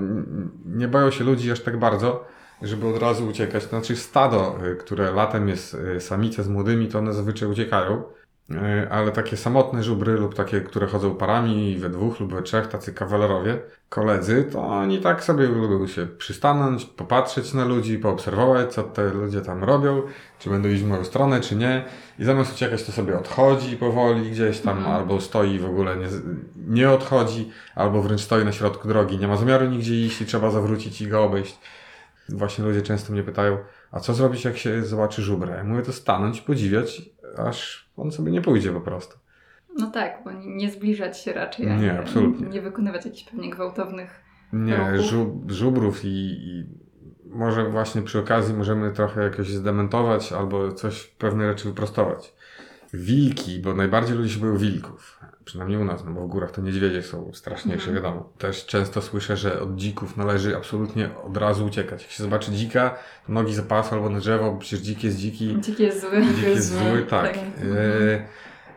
nie 0.65 0.88
boją 0.88 1.11
się 1.11 1.23
ludzi 1.23 1.51
aż 1.51 1.59
tak 1.59 1.79
bardzo, 1.79 2.25
żeby 2.61 2.88
od 2.88 3.01
razu 3.01 3.27
uciekać. 3.27 3.63
To 3.63 3.69
znaczy 3.69 3.95
stado, 3.95 4.59
e, 4.63 4.75
które 4.75 5.11
latem 5.11 5.49
jest 5.49 5.77
e, 5.95 5.99
samice 5.99 6.43
z 6.43 6.47
młodymi, 6.47 6.88
to 6.88 6.99
one 6.99 7.13
zazwyczaj 7.13 7.49
uciekają, 7.49 8.03
ale 8.91 9.12
takie 9.12 9.38
samotne 9.38 9.84
żubry 9.84 10.14
lub 10.14 10.36
takie, 10.36 10.62
które 10.62 10.88
chodzą 10.88 11.16
parami 11.16 11.78
we 11.78 11.89
dwóch 11.89 12.20
lub 12.20 12.34
we 12.34 12.41
trzech, 12.41 12.68
tacy 12.68 12.93
kawalerowie, 12.93 13.60
koledzy, 13.89 14.43
to 14.52 14.68
oni 14.68 15.00
tak 15.02 15.24
sobie 15.24 15.48
lubią 15.48 15.88
się 15.88 16.08
przystanąć, 16.08 16.86
popatrzeć 16.86 17.54
na 17.54 17.66
ludzi, 17.66 18.00
poobserwować, 18.00 18.74
co 18.74 18.84
te 18.84 19.10
ludzie 19.14 19.41
tam 19.41 19.64
robią, 19.64 20.02
czy 20.39 20.50
będą 20.50 20.70
iść 20.70 20.84
w 20.84 20.88
moją 20.88 21.04
stronę, 21.04 21.41
czy 21.41 21.56
nie. 21.56 21.86
I 22.20 22.26
zamiast 22.26 22.54
uciekać, 22.54 22.84
to 22.84 22.91
sobie 22.91 23.20
odchodzi 23.20 23.78
powoli 23.78 24.32
gdzieś 24.32 24.60
tam, 24.60 24.78
Mhm. 24.78 24.96
albo 24.96 25.22
stoi 25.22 25.60
w 25.60 25.66
ogóle 25.66 25.96
nie, 25.98 26.08
nie 26.68 26.91
odchodzi, 26.91 27.52
albo 27.76 28.02
wręcz 28.02 28.22
stoi 28.22 28.46
na 28.46 28.52
środku 28.52 28.88
drogi, 28.88 29.18
nie 29.18 29.28
ma 29.28 29.38
zamiaru 29.38 29.66
nigdzie 29.66 29.96
iść 30.06 30.22
i 30.22 30.26
trzeba 30.26 30.52
zawrócić 30.52 31.02
i 31.02 31.08
go 31.08 31.24
obejść. 31.24 31.60
Właśnie 32.30 32.66
ludzie 32.66 32.82
często 32.82 33.14
mnie 33.14 33.24
pytają, 33.24 33.58
A 33.91 34.00
co 34.00 34.14
zrobić, 34.14 34.46
jak 34.46 34.58
się 34.58 34.84
zobaczy 34.84 35.22
żubra? 35.22 35.56
Ja 35.56 35.64
mówię, 35.64 35.82
to 35.82 35.93
stanąć, 35.93 36.41
podziwiać, 36.41 37.02
aż 37.39 37.89
on 37.97 38.11
sobie 38.11 38.31
nie 38.31 38.41
pójdzie 38.41 38.71
po 38.71 38.81
prostu. 38.81 39.17
No 39.77 39.91
tak, 39.91 40.21
bo 40.23 40.31
nie 40.31 40.71
zbliżać 40.71 41.21
się 41.21 41.33
raczej. 41.33 41.65
Nie, 41.65 41.73
ani 41.73 41.89
absolutnie. 41.89 42.47
Nie 42.47 42.61
wykonywać 42.61 43.05
jakichś 43.05 43.23
pewnie 43.23 43.49
gwałtownych. 43.49 44.21
Nie, 44.53 45.01
żub, 45.01 45.51
żubrów 45.51 46.05
i, 46.05 46.07
i 46.07 46.65
może 47.25 47.69
właśnie 47.69 48.01
przy 48.01 48.19
okazji 48.19 48.53
możemy 48.53 48.91
trochę 48.91 49.23
jakoś 49.23 49.49
zdementować 49.49 50.33
albo 50.33 50.71
coś, 50.71 51.07
pewne 51.07 51.47
rzeczy 51.49 51.67
wyprostować. 51.67 52.33
Wilki, 52.93 53.59
bo 53.59 53.73
najbardziej 53.73 54.17
ludzie 54.17 54.29
się 54.29 54.39
boją 54.39 54.57
wilków. 54.57 55.19
Przynajmniej 55.46 55.80
u 55.80 55.86
nas, 55.86 56.06
no 56.06 56.12
bo 56.12 56.22
w 56.22 56.28
górach 56.28 56.52
to 56.52 56.62
niedźwiedzie 56.62 57.04
są 57.04 57.32
straszniejsze, 57.34 57.89
Mhm. 57.89 58.04
wiadomo. 58.04 58.30
Też 58.38 58.66
często 58.66 59.02
słyszę, 59.02 59.38
że 59.38 59.62
od 59.62 59.76
dzików 59.76 60.18
należy 60.18 60.58
absolutnie 60.58 61.10
od 61.24 61.38
razu 61.38 61.66
uciekać. 61.66 62.02
Jak 62.02 62.12
się 62.12 62.24
zobaczy 62.24 62.52
dzika, 62.52 62.89
to 63.28 63.34
nogi 63.34 63.54
za 63.54 63.64
pas 63.64 63.93
albo 63.93 64.10
na 64.10 64.20
drzewo, 64.20 64.52
bo 64.52 64.58
przecież 64.58 64.80
dzik 64.80 65.04
jest 65.04 65.18
dziki. 65.18 65.58
Dzik 65.60 65.80
jest 65.80 66.02
zły. 66.02 66.22
Dzik 66.36 66.48
jest 66.48 66.74
zły, 66.74 67.06
tak. 67.10 67.28
tak. 67.34 67.38
E, 67.38 68.26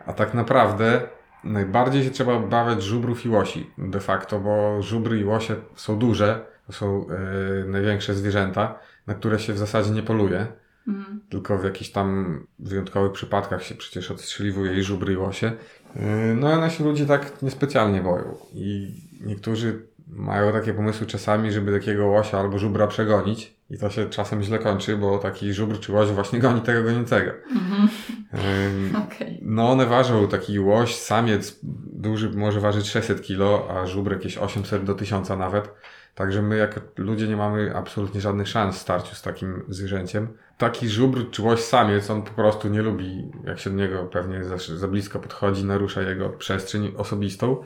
a 0.06 0.12
tak 0.12 0.34
naprawdę 0.34 1.00
najbardziej 1.44 2.04
się 2.04 2.10
trzeba 2.10 2.32
obawiać 2.32 2.82
żubrów 2.82 3.26
i 3.26 3.28
łosi 3.28 3.70
de 3.78 4.00
facto, 4.00 4.38
bo 4.40 4.82
żubry 4.82 5.18
i 5.20 5.24
łosie 5.24 5.54
są 5.74 5.98
duże, 5.98 6.46
to 6.66 6.72
są 6.72 7.06
e, 7.08 7.64
największe 7.64 8.14
zwierzęta, 8.14 8.78
na 9.06 9.14
które 9.14 9.38
się 9.38 9.52
w 9.52 9.58
zasadzie 9.58 9.90
nie 9.90 10.02
poluje, 10.02 10.46
Mhm. 10.88 11.20
tylko 11.28 11.58
w 11.58 11.64
jakichś 11.64 11.90
tam 11.90 12.38
wyjątkowych 12.58 13.12
przypadkach 13.12 13.64
się 13.64 13.74
przecież 13.74 14.10
odstrzeliwuje 14.10 14.78
i 14.78 14.82
żubry 14.82 15.12
i 15.12 15.16
łosie. 15.16 15.52
E, 15.96 16.34
no 16.34 16.48
a 16.48 16.58
nasi 16.58 16.84
ludzie 16.84 17.06
tak 17.06 17.42
niespecjalnie 17.42 18.00
boją 18.00 18.34
i 18.54 18.94
niektórzy 19.20 19.88
mają 20.08 20.52
takie 20.52 20.74
pomysły 20.74 21.06
czasami, 21.06 21.52
żeby 21.52 21.72
takiego 21.80 22.06
łosia 22.06 22.38
albo 22.38 22.58
żubra 22.58 22.86
przegonić 22.86 23.56
i 23.70 23.78
to 23.78 23.90
się 23.90 24.10
czasem 24.10 24.42
źle 24.42 24.58
kończy, 24.58 24.96
bo 24.96 25.18
taki 25.18 25.52
żubr 25.52 25.80
czy 25.80 25.92
łoś 25.92 26.08
właśnie 26.08 26.38
goni 26.38 26.60
tego 26.60 26.82
goniącego. 26.82 27.30
Mhm. 27.50 27.88
Ym, 28.34 28.96
Okej. 29.06 29.38
no 29.42 29.70
one 29.70 29.86
ważą, 29.86 30.28
taki 30.28 30.60
łoś, 30.60 30.96
samiec 30.96 31.58
duży 31.92 32.30
może 32.30 32.60
ważyć 32.60 32.90
600 32.90 33.26
kg, 33.26 33.70
a 33.70 33.86
żubr 33.86 34.12
jakieś 34.12 34.38
800 34.38 34.84
do 34.84 34.94
1000 34.94 35.28
nawet. 35.28 35.70
Także 36.14 36.42
my 36.42 36.56
jako 36.56 36.80
ludzie 36.96 37.28
nie 37.28 37.36
mamy 37.36 37.76
absolutnie 37.76 38.20
żadnych 38.20 38.48
szans 38.48 38.76
w 38.76 38.78
starciu 38.78 39.14
z 39.14 39.22
takim 39.22 39.62
zwierzęciem. 39.68 40.28
Taki 40.58 40.88
żubr 40.88 41.30
czy 41.30 41.42
łoś 41.42 41.60
samiec, 41.60 42.10
on 42.10 42.22
po 42.22 42.30
prostu 42.30 42.68
nie 42.68 42.82
lubi, 42.82 43.30
jak 43.44 43.58
się 43.58 43.70
do 43.70 43.76
niego 43.76 44.04
pewnie 44.04 44.44
za, 44.44 44.56
za 44.76 44.88
blisko 44.88 45.18
podchodzi, 45.18 45.64
narusza 45.64 46.02
jego 46.02 46.30
przestrzeń 46.30 46.92
osobistą. 46.96 47.64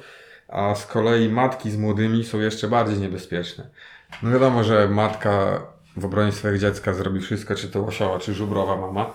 A 0.48 0.74
z 0.74 0.86
kolei 0.86 1.28
matki 1.28 1.70
z 1.70 1.76
młodymi 1.76 2.24
są 2.24 2.40
jeszcze 2.40 2.68
bardziej 2.68 2.98
niebezpieczne. 2.98 3.68
No 4.22 4.30
wiadomo, 4.30 4.64
że 4.64 4.88
matka 4.88 5.62
w 5.96 6.04
obronie 6.04 6.32
swojego 6.32 6.58
dziecka 6.58 6.94
zrobi 6.94 7.20
wszystko, 7.20 7.54
czy 7.54 7.68
to 7.68 7.82
łosiowa, 7.82 8.18
czy 8.18 8.34
żubrowa 8.34 8.76
mama. 8.76 9.14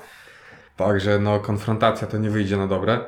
Także 0.78 1.20
no, 1.20 1.40
konfrontacja 1.40 2.08
to 2.08 2.18
nie 2.18 2.30
wyjdzie 2.30 2.58
na 2.58 2.68
dobre. 2.68 3.00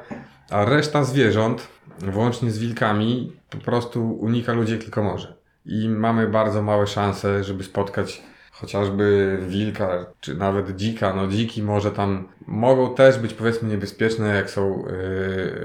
A 0.50 0.66
reszta 0.66 1.04
zwierząt, 1.04 1.68
włącznie 2.00 2.52
z 2.52 2.60
wilkami, 2.60 3.38
po 3.50 3.58
prostu 3.58 4.12
unika 4.12 4.54
ludzi 4.54 4.78
tylko 4.78 5.04
może. 5.04 5.34
I 5.66 5.90
mamy 5.90 6.28
bardzo 6.28 6.62
małe 6.62 6.88
szanse, 6.88 7.44
żeby 7.44 7.64
spotkać 7.64 8.22
chociażby 8.62 9.38
wilka, 9.48 10.06
czy 10.20 10.36
nawet 10.36 10.76
dzika. 10.76 11.14
No 11.14 11.28
dziki 11.28 11.64
może 11.64 11.92
tam 11.92 12.28
mogą 12.48 12.96
też 12.96 13.18
być 13.18 13.34
powiedzmy 13.34 13.70
niebezpieczne, 13.70 14.36
jak 14.36 14.50
są, 14.50 14.86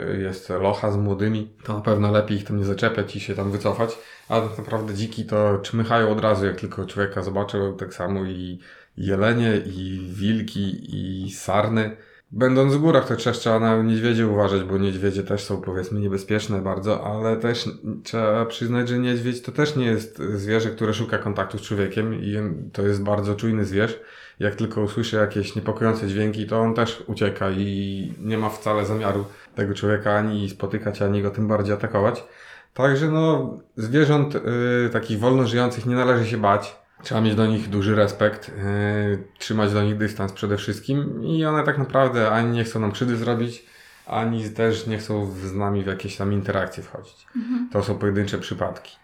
yy, 0.09 0.22
jest 0.22 0.49
locha 0.49 0.92
z 0.92 0.97
młodymi. 0.97 1.53
To 1.64 1.74
na 1.74 1.80
pewno 1.80 2.11
lepiej 2.11 2.36
ich 2.36 2.45
tam 2.45 2.59
nie 2.59 2.64
zaczepiać 2.64 3.16
i 3.16 3.20
się 3.20 3.34
tam 3.34 3.51
wycofać. 3.51 3.99
Ale 4.28 4.49
tak 4.49 4.59
naprawdę 4.59 4.95
dziki 4.95 5.24
to 5.24 5.59
czmychają 5.59 6.11
od 6.11 6.20
razu, 6.20 6.47
jak 6.47 6.61
tylko 6.61 6.86
człowieka 6.86 7.22
zobaczą. 7.22 7.76
Tak 7.76 7.95
samo 7.95 8.24
i 8.24 8.59
jelenie, 8.97 9.57
i 9.57 10.09
wilki, 10.12 10.97
i 10.97 11.30
sarny. 11.32 11.97
Będąc 12.37 12.74
w 12.74 12.78
górach, 12.78 13.09
to 13.09 13.16
też 13.16 13.39
trzeba 13.39 13.61
na 13.61 13.82
niedźwiedzie 13.82 14.26
uważać, 14.26 14.62
bo 14.62 14.78
niedźwiedzie 14.78 15.22
też 15.22 15.45
są 15.45 15.61
powiedzmy 15.61 16.01
niebezpieczne 16.01 16.62
bardzo, 16.62 17.05
ale 17.05 17.37
też 17.37 17.68
trzeba 18.03 18.47
przyznać, 18.47 18.89
że 18.89 18.99
niedźwiedź 18.99 19.43
to 19.43 19.53
też 19.53 19.76
nie 19.76 19.87
jest 19.87 20.18
zwierzę, 20.18 20.70
które 20.70 20.95
szuka 20.95 21.18
kontaktu 21.18 21.59
z 21.59 21.62
człowiekiem 21.62 22.14
i 22.14 22.37
to 22.72 22.82
jest 22.82 23.03
bardzo 23.03 23.35
czujny 23.35 23.64
zwierz. 23.64 24.01
Jak 24.41 24.55
tylko 24.55 24.80
usłyszy 24.80 25.16
jakieś 25.16 25.57
niepokojące 25.57 26.09
dźwięki, 26.09 26.47
to 26.47 26.61
on 26.61 26.74
też 26.74 27.05
ucieka 27.07 27.51
i 27.51 28.12
nie 28.20 28.39
ma 28.39 28.49
wcale 28.49 28.87
zamiaru 28.87 29.24
tego 29.55 29.74
człowieka 29.74 30.14
ani 30.14 30.51
spotykać, 30.51 31.03
ani 31.03 31.22
go 31.22 31.30
tym 31.30 31.49
bardziej 31.49 31.74
atakować. 31.74 32.24
Także 32.74 33.11
no, 33.11 33.57
zwierząt 33.76 34.35
y, 34.35 34.41
takich 34.93 35.18
wolno 35.18 35.47
żyjących 35.47 35.87
nie 35.87 35.95
należy 35.95 36.26
się 36.26 36.37
bać. 36.37 36.84
Trzeba 37.05 37.20
mieć 37.20 37.34
do 37.34 37.46
nich 37.46 37.68
duży 37.68 37.94
respekt, 37.94 38.48
yy, 38.48 39.18
trzymać 39.38 39.72
do 39.72 39.82
nich 39.82 39.96
dystans 39.96 40.32
przede 40.32 40.57
wszystkim 40.57 41.24
i 41.24 41.44
one 41.44 41.62
tak 41.64 41.78
naprawdę 41.78 42.30
ani 42.30 42.50
nie 42.50 42.64
chcą 42.64 42.80
nam 42.80 42.92
krzywdy 42.92 43.16
zrobić, 43.16 43.66
ani 44.07 44.50
też 44.50 44.86
nie 44.86 44.98
chcą 44.98 45.26
z 45.26 45.55
nami 45.55 45.82
w 45.82 45.86
jakieś 45.86 46.16
tam 46.16 46.32
interakcje 46.32 46.82
wchodzić. 46.82 47.26
Mhm. 47.36 47.68
To 47.72 47.82
są 47.82 47.98
pojedyncze 47.98 48.38
przypadki. 48.38 48.96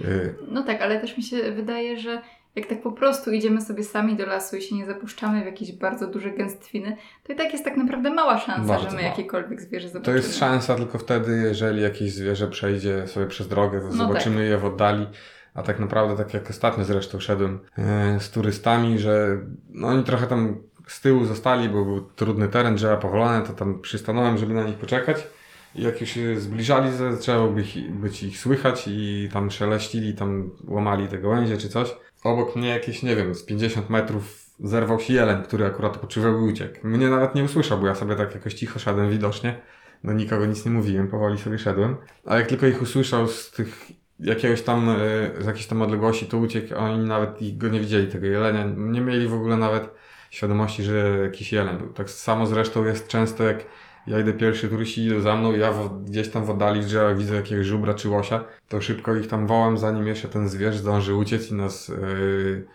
Yy, 0.00 0.34
No 0.48 0.62
tak, 0.62 0.82
ale 0.82 1.00
też 1.00 1.16
mi 1.16 1.22
się 1.22 1.52
wydaje, 1.52 2.00
że 2.00 2.22
jak 2.56 2.66
tak 2.66 2.82
po 2.82 2.92
prostu 2.92 3.32
idziemy 3.32 3.60
sobie 3.60 3.84
sami 3.84 4.16
do 4.16 4.26
lasu 4.26 4.56
i 4.56 4.62
się 4.62 4.74
nie 4.76 4.86
zapuszczamy 4.86 5.42
w 5.42 5.46
jakieś 5.46 5.72
bardzo 5.72 6.06
duże 6.06 6.30
gęstwiny, 6.30 6.96
to 7.24 7.32
i 7.32 7.36
tak 7.36 7.52
jest 7.52 7.64
tak 7.64 7.76
naprawdę 7.76 8.10
mała 8.10 8.38
szansa, 8.38 8.68
Bardzo 8.74 8.90
że 8.90 8.96
my 8.96 9.02
jakiekolwiek 9.02 9.60
zwierzę 9.60 9.86
to 9.86 9.92
zobaczymy. 9.92 10.16
jest 10.16 10.38
szansa 10.38 10.74
tylko 10.74 10.98
wtedy, 10.98 11.42
jeżeli 11.44 11.82
jakieś 11.82 12.12
zwierzę 12.12 12.48
przejdzie 12.48 13.06
sobie 13.06 13.26
przez 13.26 13.48
drogę, 13.48 13.80
to 13.80 13.86
No 13.86 13.92
zobaczymy 13.92 14.46
je 14.46 14.58
w 14.58 14.64
oddali. 14.64 15.06
A 15.54 15.62
tak 15.62 15.80
naprawdę, 15.80 16.24
tak 16.24 16.34
jak 16.34 16.50
ostatnio 16.50 16.84
zresztą 16.84 17.20
szedłem 17.20 17.58
yy, 17.78 18.20
z 18.20 18.30
turystami, 18.30 18.98
że 18.98 19.38
no 19.70 19.88
oni 19.88 20.04
trochę 20.04 20.26
tam 20.26 20.56
z 20.86 21.00
tyłu 21.00 21.24
zostali, 21.24 21.68
bo 21.68 21.84
był 21.84 22.00
trudny 22.00 22.48
teren, 22.48 22.74
drzewa 22.74 22.96
powolone, 22.96 23.42
to 23.42 23.52
tam 23.52 23.80
przystanąłem, 23.80 24.38
żeby 24.38 24.54
na 24.54 24.64
nich 24.64 24.76
poczekać. 24.76 25.26
I 25.74 25.82
jak 25.82 26.00
już 26.00 26.10
się 26.10 26.40
zbliżali, 26.40 26.92
zaczęło 26.92 27.48
być, 27.48 27.78
być 27.78 28.22
ich 28.22 28.38
słychać 28.38 28.84
i 28.86 29.28
tam 29.32 29.50
szeleścili, 29.50 30.14
tam 30.14 30.50
łamali 30.68 31.08
te 31.08 31.18
gałęzie 31.18 31.56
czy 31.56 31.68
coś. 31.68 31.94
Obok 32.24 32.56
mnie 32.56 32.68
jakieś, 32.68 33.02
nie 33.02 33.16
wiem, 33.16 33.34
z 33.34 33.42
50 33.42 33.90
metrów 33.90 34.44
zerwał 34.60 35.00
się 35.00 35.14
jeleń, 35.14 35.42
który 35.42 35.66
akurat 35.66 35.94
odpoczywał 35.94 36.40
i 36.40 36.52
uciekł. 36.52 36.86
Mnie 36.86 37.10
nawet 37.10 37.34
nie 37.34 37.44
usłyszał, 37.44 37.78
bo 37.78 37.86
ja 37.86 37.94
sobie 37.94 38.16
tak 38.16 38.34
jakoś 38.34 38.54
cicho 38.54 38.78
szedłem 38.78 39.10
widocznie. 39.10 39.60
Do 40.04 40.12
nikogo 40.12 40.46
nic 40.46 40.64
nie 40.64 40.70
mówiłem, 40.70 41.08
powoli 41.08 41.38
sobie 41.38 41.58
szedłem. 41.58 41.96
A 42.26 42.38
jak 42.38 42.46
tylko 42.46 42.66
ich 42.66 42.82
usłyszał 42.82 43.28
z 43.28 43.50
tych 43.50 43.86
jakiegoś 44.20 44.62
tam, 44.62 44.88
e, 44.88 44.94
z 45.42 45.46
jakiejś 45.46 45.66
tam 45.66 45.82
odległości, 45.82 46.26
to 46.26 46.38
uciekł, 46.38 46.74
oni 46.76 47.04
nawet 47.04 47.58
go 47.58 47.68
nie 47.68 47.80
widzieli, 47.80 48.12
tego 48.12 48.26
jelenia. 48.26 48.64
Nie 48.76 49.00
mieli 49.00 49.28
w 49.28 49.34
ogóle 49.34 49.56
nawet 49.56 49.90
świadomości, 50.30 50.82
że 50.82 51.18
jakiś 51.22 51.52
jeleń 51.52 51.78
był. 51.78 51.92
Tak 51.92 52.10
samo 52.10 52.46
zresztą 52.46 52.84
jest 52.84 53.08
często, 53.08 53.44
jak 53.44 53.64
ja 54.06 54.20
idę 54.20 54.32
pierwszy, 54.32 54.68
turyści 54.68 55.04
idą 55.04 55.20
za 55.20 55.36
mną, 55.36 55.52
ja 55.52 55.72
w, 55.72 56.04
gdzieś 56.04 56.28
tam 56.28 56.44
w 56.44 56.50
oddali 56.50 56.80
w 56.82 57.18
widzę 57.18 57.34
jakiegoś 57.34 57.66
żubra 57.66 57.94
czy 57.94 58.08
łosia, 58.08 58.44
to 58.68 58.80
szybko 58.80 59.14
ich 59.14 59.26
tam 59.26 59.46
wołam, 59.46 59.78
zanim 59.78 60.06
jeszcze 60.06 60.28
ten 60.28 60.48
zwierz 60.48 60.76
zdąży 60.76 61.14
uciec 61.14 61.50
i 61.50 61.54
nas 61.54 61.88
yy, 61.88 62.66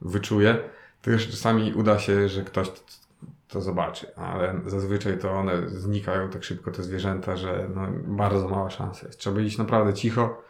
wyczuje. 0.00 0.58
To 1.02 1.10
już 1.10 1.28
czasami 1.28 1.74
uda 1.74 1.98
się, 1.98 2.28
że 2.28 2.42
ktoś 2.42 2.70
to, 2.70 2.80
to 3.48 3.60
zobaczy, 3.60 4.14
ale 4.16 4.60
zazwyczaj 4.66 5.18
to 5.18 5.32
one 5.32 5.68
znikają 5.68 6.28
tak 6.30 6.44
szybko, 6.44 6.70
te 6.70 6.82
zwierzęta, 6.82 7.36
że 7.36 7.68
no, 7.74 7.86
bardzo 8.04 8.48
mała 8.48 8.70
szansa 8.70 9.06
jest. 9.06 9.18
Trzeba 9.18 9.40
iść 9.40 9.58
naprawdę 9.58 9.94
cicho 9.94 10.45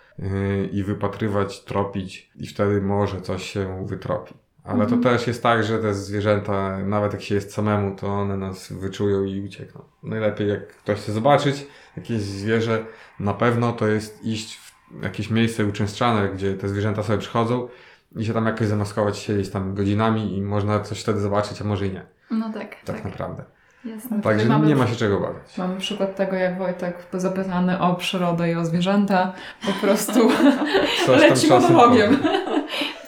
i 0.72 0.82
wypatrywać, 0.84 1.64
tropić 1.64 2.30
i 2.36 2.46
wtedy 2.46 2.80
może 2.80 3.20
coś 3.20 3.50
się 3.50 3.86
wytropi. 3.86 4.34
Ale 4.64 4.82
Mhm. 4.84 5.02
to 5.02 5.08
też 5.10 5.26
jest 5.26 5.42
tak, 5.42 5.64
że 5.64 5.78
te 5.78 5.94
zwierzęta, 5.94 6.78
nawet 6.78 7.12
jak 7.12 7.22
się 7.22 7.34
jest 7.34 7.52
samemu, 7.52 7.96
to 7.96 8.06
one 8.06 8.36
nas 8.36 8.72
wyczują 8.72 9.24
i 9.24 9.40
uciekną. 9.40 9.82
Najlepiej 10.02 10.48
jak 10.48 10.68
ktoś 10.68 10.98
chce 10.98 11.12
zobaczyć 11.12 11.66
jakieś 11.96 12.20
zwierzę, 12.22 12.84
na 13.20 13.34
pewno 13.34 13.72
to 13.72 13.86
jest 13.86 14.24
iść 14.24 14.56
w 14.56 15.02
jakieś 15.02 15.30
miejsce 15.30 15.64
uczęszczane, 15.66 16.28
gdzie 16.28 16.54
te 16.54 16.68
zwierzęta 16.68 17.02
sobie 17.02 17.18
przychodzą 17.18 17.68
i 18.16 18.24
się 18.24 18.32
tam 18.32 18.46
jakoś 18.46 18.66
zamaskować, 18.66 19.18
siedzieć 19.18 19.50
tam 19.50 19.74
godzinami 19.74 20.36
i 20.38 20.42
można 20.42 20.80
coś 20.80 21.00
wtedy 21.02 21.20
zobaczyć, 21.20 21.60
a 21.60 21.64
może 21.64 21.86
i 21.86 21.90
nie. 21.90 22.06
No 22.30 22.52
tak, 22.52 22.70
Tak, 22.84 22.96
tak. 22.96 23.04
naprawdę. 23.04 23.44
Jasne. 23.86 24.22
Także 24.22 24.46
mamy- 24.46 24.66
nie 24.66 24.76
ma 24.76 24.86
się 24.86 24.96
czego 24.96 25.16
obawiać. 25.16 25.58
Mamy 25.58 25.76
przykład 25.76 26.16
tego, 26.16 26.36
jak 26.36 26.58
Wojtek 26.58 26.96
zapytany 27.12 27.80
o 27.80 27.94
przyrodę 27.94 28.50
i 28.52 28.54
o 28.54 28.64
zwierzęta, 28.64 29.32
po 29.66 29.86
prostu 29.86 30.28
leci 31.20 31.48
monologiem. 31.48 32.18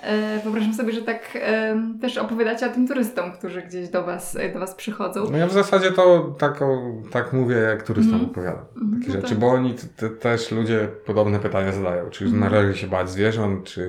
E, 0.09 0.39
Wyobrażam 0.45 0.75
sobie, 0.75 0.93
że 0.93 1.03
tak 1.03 1.39
e, 1.43 1.77
też 2.01 2.19
opowiadacie 2.19 2.67
o 2.67 2.69
tym 2.69 2.89
turystom, 2.89 3.33
którzy 3.33 3.63
gdzieś 3.63 3.89
do 3.89 4.03
was, 4.05 4.39
do 4.55 4.59
was 4.61 4.75
przychodzą. 4.75 5.25
No 5.31 5.39
ja 5.39 5.47
w 5.47 5.53
zasadzie 5.53 5.93
to 5.93 6.35
tak, 6.39 6.63
o, 6.63 6.93
tak 7.11 7.33
mówię, 7.33 7.57
jak 7.57 7.83
turystom 7.83 8.15
Mhm. 8.15 8.31
opowiadam. 8.31 8.65
Mhm, 8.83 9.01
Takie 9.01 9.09
no 9.13 9.21
rzeczy, 9.21 9.29
tak. 9.29 9.39
bo 9.39 9.49
oni 9.49 9.75
też 10.21 10.51
ludzie 10.53 10.89
podobne 11.07 11.39
pytania 11.39 11.73
zadają. 11.73 12.11
Czy 12.11 12.25
Mhm. 12.25 12.41
należy 12.53 12.79
się 12.79 12.87
bać 12.87 13.11
zwierząt, 13.11 13.65
czy 13.65 13.85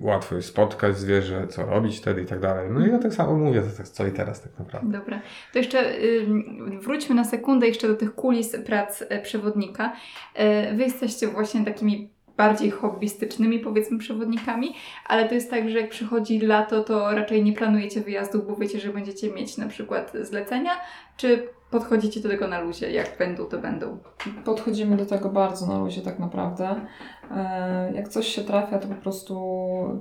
łatwo 0.00 0.34
jest 0.36 0.48
spotkać 0.48 0.98
zwierzę, 0.98 1.46
co 1.48 1.66
robić 1.66 1.98
wtedy 1.98 2.22
i 2.22 2.26
tak 2.26 2.40
dalej. 2.40 2.68
No 2.70 2.86
i 2.86 2.90
ja 2.90 2.98
tak 2.98 3.14
samo 3.14 3.34
mówię, 3.36 3.60
to 3.62 3.76
tak 3.76 3.88
co 3.88 4.06
i 4.06 4.10
teraz 4.12 4.42
tak 4.42 4.58
naprawdę. 4.58 4.98
Dobra. 4.98 5.20
To 5.52 5.58
jeszcze 5.58 5.94
y, 6.02 6.26
wróćmy 6.82 7.14
na 7.14 7.24
sekundę 7.24 7.66
jeszcze 7.66 7.88
do 7.88 7.94
tych 7.94 8.14
kulis 8.14 8.56
prac 8.66 9.02
e, 9.08 9.22
przewodnika. 9.22 9.92
E, 10.34 10.74
wy 10.76 10.82
jesteście 10.82 11.28
właśnie 11.28 11.64
takimi 11.64 12.15
bardziej 12.36 12.70
hobbystycznymi, 12.70 13.58
powiedzmy, 13.58 13.98
przewodnikami, 13.98 14.74
ale 15.04 15.28
to 15.28 15.34
jest 15.34 15.50
tak, 15.50 15.70
że 15.70 15.80
jak 15.80 15.90
przychodzi 15.90 16.40
lato, 16.40 16.84
to 16.84 17.14
raczej 17.14 17.44
nie 17.44 17.52
planujecie 17.52 18.00
wyjazdów, 18.00 18.46
bo 18.46 18.56
wiecie, 18.56 18.80
że 18.80 18.92
będziecie 18.92 19.30
mieć 19.30 19.56
na 19.56 19.68
przykład 19.68 20.12
zlecenia, 20.22 20.70
czy 21.16 21.48
podchodzicie 21.70 22.20
do 22.20 22.28
tego 22.28 22.46
na 22.48 22.60
luzie, 22.60 22.90
jak 22.92 23.18
będą, 23.18 23.44
to 23.44 23.58
będą. 23.58 23.98
Podchodzimy 24.44 24.96
do 24.96 25.06
tego 25.06 25.28
bardzo 25.28 25.66
na 25.66 25.78
luzie 25.78 26.02
tak 26.02 26.18
naprawdę. 26.18 26.74
E, 27.36 27.92
Jak 27.94 28.08
coś 28.08 28.26
się 28.26 28.42
trafia, 28.42 28.78
to 28.78 28.88
po 28.88 28.94
prostu 28.94 29.34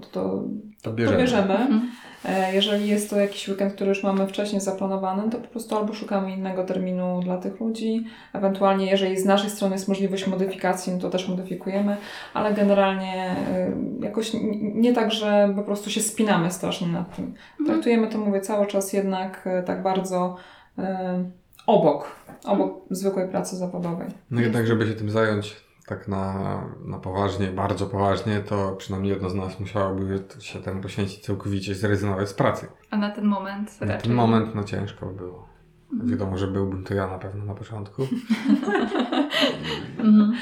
to, 0.01 0.07
To 0.11 0.43
to 0.83 0.93
bierzemy. 0.93 1.17
bierzemy. 1.17 1.53
Mhm. 1.53 1.91
E, 2.25 2.53
Jeżeli 2.55 2.87
jest 2.87 3.09
to 3.09 3.19
jakiś 3.19 3.47
weekend, 3.49 3.73
który 3.73 3.89
już 3.89 4.03
mamy 4.03 4.27
wcześniej 4.27 4.61
zaplanowany, 4.61 5.29
to 5.29 5.37
po 5.37 5.47
prostu 5.47 5.75
albo 5.77 5.93
szukamy 5.93 6.31
innego 6.31 6.63
terminu 6.63 7.19
dla 7.23 7.37
tych 7.37 7.59
ludzi, 7.59 8.05
ewentualnie 8.33 8.85
jeżeli 8.91 9.17
z 9.17 9.25
naszej 9.25 9.49
strony 9.49 9.75
jest 9.75 9.87
możliwość 9.87 10.27
modyfikacji, 10.27 10.93
no 10.93 10.99
to 10.99 11.09
też 11.09 11.29
modyfikujemy, 11.29 11.97
ale 12.33 12.53
generalnie 12.53 13.35
y, 14.01 14.05
jakoś 14.05 14.31
nie 14.61 14.93
tak, 14.93 15.11
że 15.11 15.53
po 15.55 15.63
prostu 15.63 15.89
się 15.89 16.01
spinamy 16.01 16.51
strasznie 16.51 16.87
nad 16.87 17.15
tym. 17.15 17.25
Mhm. 17.25 17.65
Traktujemy 17.65 18.07
to, 18.07 18.17
mówię, 18.17 18.41
cały 18.41 18.67
czas 18.67 18.93
jednak 18.93 19.49
tak 19.65 19.83
bardzo 19.83 20.35
y, 20.79 20.83
obok, 21.67 22.11
obok 22.45 22.81
zwykłej 22.91 23.29
pracy 23.29 23.55
zawodowej. 23.55 24.07
No 24.31 24.41
jednak, 24.41 24.67
żeby 24.67 24.87
się 24.87 24.93
tym 24.93 25.09
zająć 25.09 25.65
tak 25.87 26.07
na, 26.07 26.61
na 26.85 26.99
poważnie, 26.99 27.47
bardzo 27.47 27.85
poważnie, 27.87 28.39
to 28.39 28.71
przynajmniej 28.71 29.13
jedno 29.13 29.29
z 29.29 29.35
nas 29.35 29.59
musiałoby 29.59 30.23
się 30.39 30.59
temu 30.61 30.81
poświęcić 30.81 31.25
całkowicie, 31.25 31.75
zrezygnować 31.75 32.29
z 32.29 32.33
pracy. 32.33 32.67
A 32.91 32.97
na 32.97 33.09
ten 33.11 33.25
moment 33.25 33.81
Na 33.81 33.87
raczej... 33.87 34.01
ten 34.01 34.13
moment 34.13 34.55
no 34.55 34.63
ciężko 34.63 35.05
by 35.05 35.13
było. 35.13 35.47
Wiadomo, 36.03 36.37
że 36.37 36.47
byłbym 36.47 36.83
to 36.83 36.93
ja 36.93 37.07
na 37.07 37.19
pewno 37.19 37.45
na 37.45 37.53
początku. 37.53 38.01
Mhm. 39.99 40.33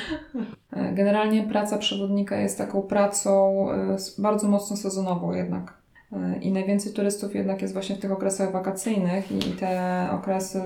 E, 0.71 0.93
Generalnie 0.93 1.43
praca 1.43 1.77
przewodnika 1.77 2.37
jest 2.37 2.57
taką 2.57 2.81
pracą 2.81 3.65
e, 3.71 3.97
bardzo 4.17 4.47
mocno 4.47 4.77
sezonową 4.77 5.33
jednak. 5.33 5.73
I 6.41 6.51
najwięcej 6.51 6.93
turystów 6.93 7.35
jednak 7.35 7.61
jest 7.61 7.73
właśnie 7.73 7.95
w 7.95 7.99
tych 7.99 8.11
okresach 8.11 8.51
wakacyjnych 8.51 9.31
i 9.31 9.43
i 9.49 9.51
te 9.51 10.07
okresy 10.11 10.61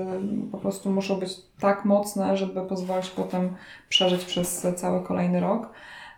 po 0.52 0.58
prostu 0.58 0.92
muszą 0.92 1.16
być 1.16 1.36
tak 1.60 1.86
mocne, 1.86 2.38
żeby 2.38 2.62
pozwolić 2.62 3.10
potem 3.10 3.50
przeżyć 3.90 4.26
przez 4.26 4.68
cały 4.76 5.04
kolejny 5.04 5.40
rok. 5.40 5.70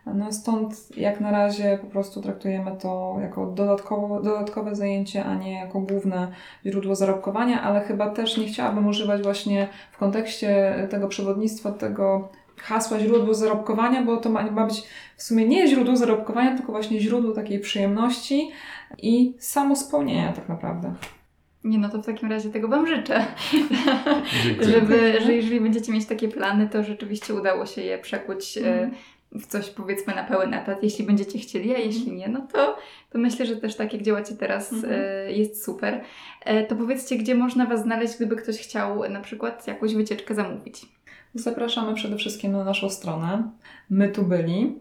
No 0.06 0.34
stąd 0.34 0.98
jak 0.98 1.22
na 1.22 1.32
razie 1.32 1.78
po 1.82 1.88
prostu 1.88 2.22
traktujemy 2.22 2.72
to 2.82 3.18
jako 3.22 3.46
dodatkowo, 3.46 4.22
dodatkowe 4.22 4.76
zajęcie, 4.76 5.26
a 5.26 5.36
nie 5.36 5.54
jako 5.54 5.80
główne 5.80 6.32
źródło 6.66 6.96
zarobkowania, 6.96 7.62
ale 7.62 7.82
chyba 7.82 8.10
też 8.10 8.38
nie 8.38 8.46
chciałabym 8.46 8.88
używać 8.88 9.22
właśnie 9.24 9.68
w 9.92 9.98
kontekście 9.98 10.76
tego 10.90 11.08
przewodnictwa 11.08 11.72
tego 11.72 12.30
hasła 12.58 13.00
źródło 13.00 13.34
zarobkowania, 13.34 14.04
bo 14.04 14.18
to 14.18 14.30
ma, 14.30 14.52
ma 14.52 14.66
być 14.66 14.84
w 15.18 15.24
sumie 15.24 15.48
nie 15.48 15.68
źródło 15.68 15.96
zarobkowania, 15.98 16.58
tylko 16.58 16.72
właśnie 16.72 17.00
źródło 17.00 17.34
takiej 17.34 17.60
przyjemności 17.60 18.52
i 18.98 19.34
samospełnienia 19.40 20.34
tak 20.34 20.50
naprawdę. 20.50 20.94
Nie, 21.64 21.78
no 21.78 21.90
to 21.90 22.02
w 22.02 22.06
takim 22.06 22.30
razie 22.32 22.50
tego 22.50 22.68
Wam 22.68 22.88
życzę. 22.88 23.26
Żeby, 24.72 25.22
że 25.26 25.34
jeżeli 25.34 25.62
będziecie 25.62 25.92
mieć 25.92 26.06
takie 26.06 26.28
plany, 26.28 26.70
to 26.70 26.84
rzeczywiście 26.84 27.34
udało 27.34 27.66
się 27.66 27.82
je 27.82 27.98
przekuć 27.98 28.58
e, 28.58 28.90
w 29.32 29.46
coś 29.48 29.70
powiedzmy 29.70 30.16
na 30.16 30.24
pełen 30.24 30.54
etat, 30.54 30.84
jeśli 30.84 31.06
będziecie 31.06 31.40
chcieli, 31.40 31.76
a 31.76 31.78
jeśli 31.78 32.12
nie, 32.12 32.28
no 32.28 32.48
to, 32.54 32.78
to 33.10 33.18
myślę, 33.18 33.46
że 33.46 33.56
też 33.56 33.76
tak 33.76 33.94
jak 33.94 34.02
działacie 34.02 34.36
teraz 34.36 34.74
Mhm. 34.74 34.94
e, 34.94 35.32
jest 35.32 35.66
super. 35.66 36.02
E, 36.46 36.66
to 36.66 36.76
powiedzcie, 36.76 37.16
gdzie 37.18 37.36
można 37.36 37.66
Was 37.66 37.84
znaleźć, 37.84 38.16
gdyby 38.16 38.36
ktoś 38.36 38.58
chciał 38.58 39.10
na 39.10 39.22
przykład 39.22 39.68
jakąś 39.68 39.96
wycieczkę 39.96 40.36
zamówić. 40.36 40.86
Zapraszamy 41.34 41.94
przede 41.94 42.18
wszystkim 42.18 42.52
na 42.52 42.64
naszą 42.64 42.90
stronę. 42.90 43.52
My 43.90 44.10
tu 44.10 44.24
byli, 44.24 44.76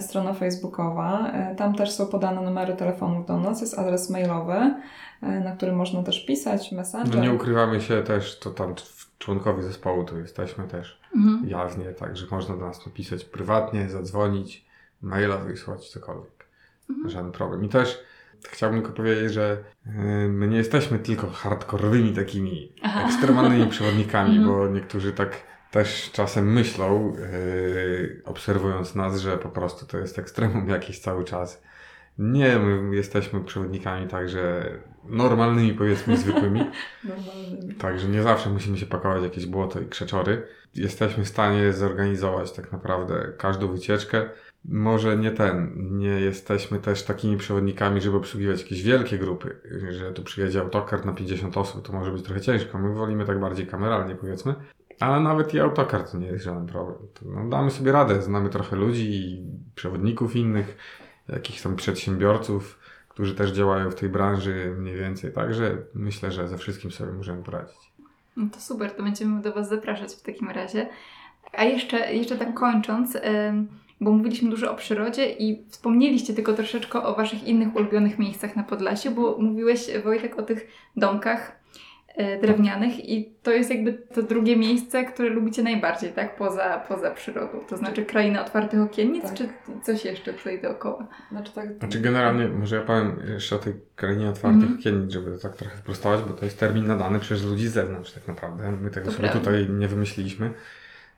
strona 0.00 0.32
facebookowa. 0.34 1.28
E, 1.32 1.54
Tam 1.54 1.74
też 1.74 1.90
są 1.90 2.06
podane 2.06 2.40
numery 2.42 2.74
telefonów 2.76 3.26
do 3.26 3.40
nas, 3.40 3.60
jest 3.60 3.78
adres 3.78 4.10
mailowy, 4.10 4.74
e, 5.22 5.40
na 5.40 5.56
który 5.56 5.72
można 5.72 6.02
też 6.02 6.26
pisać, 6.26 6.72
messenger. 6.72 7.14
No 7.16 7.22
nie 7.22 7.32
ukrywamy 7.32 7.80
się 7.80 8.02
też, 8.02 8.38
to 8.38 8.50
tam 8.50 8.74
członkowie 9.18 9.62
zespołu 9.62 10.04
tu 10.04 10.18
jesteśmy 10.18 10.68
też 10.68 11.02
Mhm. 11.16 11.48
jawnie, 11.48 11.84
także 11.84 12.26
można 12.30 12.56
do 12.56 12.66
nas 12.66 12.86
napisać 12.86 13.24
prywatnie, 13.24 13.88
zadzwonić, 13.88 14.64
maila 15.02 15.36
wysłać, 15.36 15.88
cokolwiek. 15.90 16.46
Mhm. 16.90 17.10
Żaden 17.10 17.32
problem. 17.32 17.64
I 17.64 17.68
też 17.68 17.98
chciałbym 18.50 18.80
tylko 18.82 18.96
powiedzieć, 18.96 19.32
że 19.32 19.56
my 20.28 20.48
nie 20.48 20.56
jesteśmy 20.56 20.98
tylko 20.98 21.26
hardkorowymi 21.30 22.12
takimi 22.12 22.72
Aha. 22.82 23.04
ekstremalnymi 23.04 23.66
przewodnikami, 23.70 24.36
Mhm. 24.38 24.48
bo 24.56 24.68
niektórzy 24.68 25.12
tak 25.12 25.30
też 25.72 26.10
czasem 26.12 26.52
myślą, 26.52 27.12
yy, 27.32 28.22
obserwując 28.24 28.94
nas, 28.94 29.20
że 29.20 29.38
po 29.38 29.48
prostu 29.48 29.86
to 29.86 29.98
jest 29.98 30.18
ekstremum 30.18 30.68
jakieś 30.68 30.98
cały 30.98 31.24
czas. 31.24 31.62
Nie, 32.18 32.58
my 32.58 32.96
jesteśmy 32.96 33.44
przewodnikami 33.44 34.08
także 34.08 34.64
normalnymi, 35.04 35.74
powiedzmy, 35.74 36.16
zwykłymi. 36.16 36.60
Normalnymi. 37.04 37.74
Także 37.74 38.08
nie 38.08 38.22
zawsze 38.22 38.50
musimy 38.50 38.78
się 38.78 38.86
pakować 38.86 39.20
w 39.20 39.24
jakieś 39.24 39.46
błoto 39.46 39.80
i 39.80 39.86
krzeczory. 39.86 40.46
Jesteśmy 40.74 41.24
w 41.24 41.28
stanie 41.28 41.72
zorganizować 41.72 42.52
tak 42.52 42.72
naprawdę 42.72 43.32
każdą 43.38 43.68
wycieczkę. 43.68 44.28
Może 44.64 45.16
nie 45.16 45.30
ten, 45.30 45.72
nie 45.98 46.20
jesteśmy 46.20 46.78
też 46.78 47.02
takimi 47.02 47.36
przewodnikami, 47.36 48.00
żeby 48.00 48.16
obsługiwać 48.16 48.62
jakieś 48.62 48.82
wielkie 48.82 49.18
grupy, 49.18 49.56
że 49.90 50.12
tu 50.12 50.22
przyjedzie 50.22 50.60
autokar 50.60 51.06
na 51.06 51.12
50 51.12 51.56
osób, 51.56 51.86
to 51.86 51.92
może 51.92 52.12
być 52.12 52.22
trochę 52.22 52.40
ciężko. 52.40 52.78
My 52.78 52.94
wolimy 52.94 53.24
tak 53.24 53.40
bardziej 53.40 53.66
kameralnie 53.66 54.14
powiedzmy, 54.14 54.54
ale 55.02 55.20
nawet 55.20 55.54
i 55.54 55.60
autokar 55.60 56.10
to 56.10 56.18
nie 56.18 56.26
jest 56.26 56.44
żaden 56.44 56.66
problem. 56.66 56.98
No, 57.22 57.48
damy 57.48 57.70
sobie 57.70 57.92
radę, 57.92 58.22
znamy 58.22 58.50
trochę 58.50 58.76
ludzi 58.76 59.10
i 59.10 59.46
przewodników 59.74 60.36
innych, 60.36 60.76
jakichś 61.28 61.62
tam 61.62 61.76
przedsiębiorców, 61.76 62.78
którzy 63.08 63.34
też 63.34 63.50
działają 63.50 63.90
w 63.90 63.94
tej 63.94 64.08
branży 64.08 64.74
mniej 64.78 64.96
więcej, 64.96 65.32
także 65.32 65.76
myślę, 65.94 66.32
że 66.32 66.48
ze 66.48 66.58
wszystkim 66.58 66.90
sobie 66.90 67.12
możemy 67.12 67.42
poradzić. 67.42 67.92
No 68.36 68.46
to 68.52 68.60
super, 68.60 68.90
to 68.90 69.02
będziemy 69.02 69.42
do 69.42 69.52
Was 69.52 69.68
zapraszać 69.68 70.14
w 70.14 70.22
takim 70.22 70.50
razie. 70.50 70.88
A 71.52 71.64
jeszcze, 71.64 72.14
jeszcze 72.14 72.36
tak 72.36 72.54
kończąc, 72.54 73.18
bo 74.00 74.12
mówiliśmy 74.12 74.50
dużo 74.50 74.72
o 74.72 74.74
przyrodzie 74.74 75.32
i 75.32 75.64
wspomnieliście 75.68 76.34
tylko 76.34 76.52
troszeczkę 76.52 77.02
o 77.02 77.14
Waszych 77.14 77.44
innych 77.44 77.76
ulubionych 77.76 78.18
miejscach 78.18 78.56
na 78.56 78.62
Podlasiu, 78.62 79.10
bo 79.10 79.38
mówiłeś 79.38 79.90
Wojtek 80.04 80.38
o 80.38 80.42
tych 80.42 80.66
domkach 80.96 81.62
drewnianych 82.40 83.08
i 83.08 83.32
to 83.42 83.50
jest 83.50 83.70
jakby 83.70 83.92
to 83.92 84.22
drugie 84.22 84.56
miejsce, 84.56 85.04
które 85.04 85.28
lubicie 85.28 85.62
najbardziej, 85.62 86.12
tak? 86.12 86.36
Poza, 86.36 86.84
poza 86.88 87.10
przyrodą. 87.10 87.60
To 87.68 87.76
znaczy 87.76 88.04
kraina 88.04 88.40
otwartych 88.44 88.80
okiennic, 88.80 89.22
Tak. 89.24 89.34
czy 89.34 89.48
coś 89.82 90.04
jeszcze 90.04 90.32
tutaj 90.32 90.62
dookoła? 90.62 91.06
Znaczy 91.30 91.52
tak, 91.52 91.78
Znaczy 91.78 92.00
generalnie, 92.00 92.48
może 92.48 92.76
ja 92.76 92.82
powiem 92.82 93.16
jeszcze 93.32 93.56
o 93.56 93.58
tej 93.58 93.72
krainie 93.96 94.28
otwartych 94.28 94.62
Mhm. 94.62 94.78
okiennic, 94.80 95.12
żeby 95.12 95.30
to 95.32 95.38
tak 95.38 95.56
trochę 95.56 95.76
sprostować, 95.76 96.20
bo 96.22 96.34
to 96.34 96.44
jest 96.44 96.58
termin 96.60 96.86
nadany 96.86 97.20
przez 97.20 97.44
ludzi 97.44 97.68
z 97.68 97.72
zewnątrz 97.72 98.12
tak 98.12 98.28
naprawdę. 98.28 98.72
My 98.72 98.90
tego 98.90 99.06
To 99.06 99.12
sobie 99.12 99.28
prawda. 99.28 99.40
tutaj 99.50 99.68
nie 99.70 99.88
wymyśliliśmy. 99.88 100.50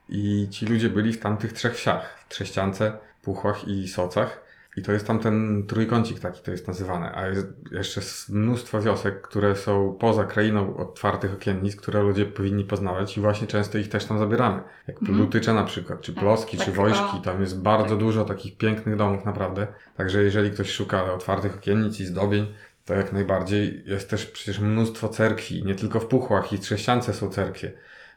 I 0.09 0.49
ci 0.51 0.67
ludzie 0.67 0.89
byli 0.91 1.13
w 1.13 1.21
tamtych 1.21 1.53
trzech 1.53 1.75
wsiach, 1.75 2.19
w 2.19 2.29
Trześciance, 2.29 2.93
Puchłach 3.23 3.69
i 3.69 3.89
Socach. 3.89 4.44
I 4.77 4.83
to 4.83 4.93
jest 4.93 5.07
tam 5.07 5.19
ten 5.19 5.67
trójkącik 5.67 6.21
taki 6.21 6.43
to 6.43 6.51
jest 6.51 6.69
nazywane. 6.69 7.15
A 7.15 7.27
jest 7.27 7.47
jeszcze 7.73 8.01
mnóstwo 8.29 8.81
wiosek, 8.83 9.23
które 9.23 9.57
są 9.57 9.97
poza 10.01 10.25
krainą 10.25 10.77
otwartych 10.77 11.33
okiennic, 11.35 11.77
które 11.77 12.03
ludzie 12.03 12.27
powinni 12.27 12.65
poznawać 12.65 13.17
i 13.17 13.21
właśnie 13.21 13.47
często 13.47 13.79
ich 13.79 13.89
też 13.89 14.05
tam 14.05 14.19
zabieramy. 14.19 14.63
Jak 14.89 15.01
Mhm. 15.01 15.19
Lutycze 15.19 15.55
na 15.55 15.65
przykład, 15.65 16.01
czy 16.01 16.13
Tak, 16.15 16.25
Ploski, 16.25 16.57
tak, 16.57 16.67
czy 16.67 16.73
Wojszki. 16.73 17.17
o. 17.17 17.23
Tam 17.25 17.41
jest 17.41 17.63
bardzo 17.63 17.89
Tak. 17.89 17.99
dużo 17.99 18.25
takich 18.25 18.57
pięknych 18.57 18.97
domów 18.97 19.25
naprawdę. 19.25 19.67
Także 19.97 20.23
jeżeli 20.23 20.51
ktoś 20.51 20.71
szuka 20.71 21.13
otwartych 21.13 21.55
okiennic 21.55 22.01
i 22.01 22.07
zdobień, 22.07 22.55
to 22.85 22.95
jak 22.95 23.13
najbardziej 23.13 23.83
jest 23.87 24.11
też 24.11 24.27
przecież 24.27 24.59
mnóstwo 24.61 25.09
cerkwi. 25.09 25.65
Nie 25.65 25.75
tylko 25.75 26.01
w 26.01 26.07
Puchłach 26.07 26.53
i 26.53 26.59
Trześciance 26.59 27.15
są 27.15 27.31
cerkwie. 27.31 27.73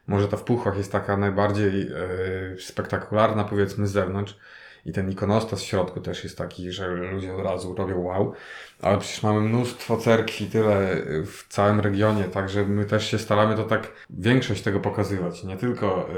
Może 0.06 0.28
ta 0.28 0.36
w 0.36 0.44
Puchłach 0.44 0.76
jest 0.76 0.92
taka 0.92 1.16
najbardziej 1.16 1.82
e, 1.82 2.58
spektakularna 2.58 3.44
powiedzmy 3.44 3.86
z 3.86 3.90
zewnątrz. 3.90 4.36
I 4.86 4.92
ten 4.92 5.10
ikonostas 5.10 5.60
w 5.60 5.66
środku 5.66 6.00
też 6.00 6.24
jest 6.24 6.38
taki, 6.38 6.72
że 6.72 6.88
ludzie 6.88 7.34
od 7.34 7.44
razu 7.44 7.74
robią 7.74 8.00
wow. 8.00 8.32
Ale 8.82 8.98
przecież 8.98 9.22
mamy 9.22 9.40
mnóstwo 9.40 9.96
cerkwi, 9.96 10.46
tyle 10.46 11.02
w 11.26 11.44
całym 11.48 11.80
regionie, 11.80 12.24
także 12.24 12.64
my 12.64 12.84
też 12.84 13.10
się 13.10 13.18
staramy 13.18 13.56
to 13.56 13.64
tak, 13.64 13.92
większość 14.10 14.62
tego 14.62 14.80
pokazywać. 14.80 15.44
Nie 15.44 15.56
tylko 15.56 16.08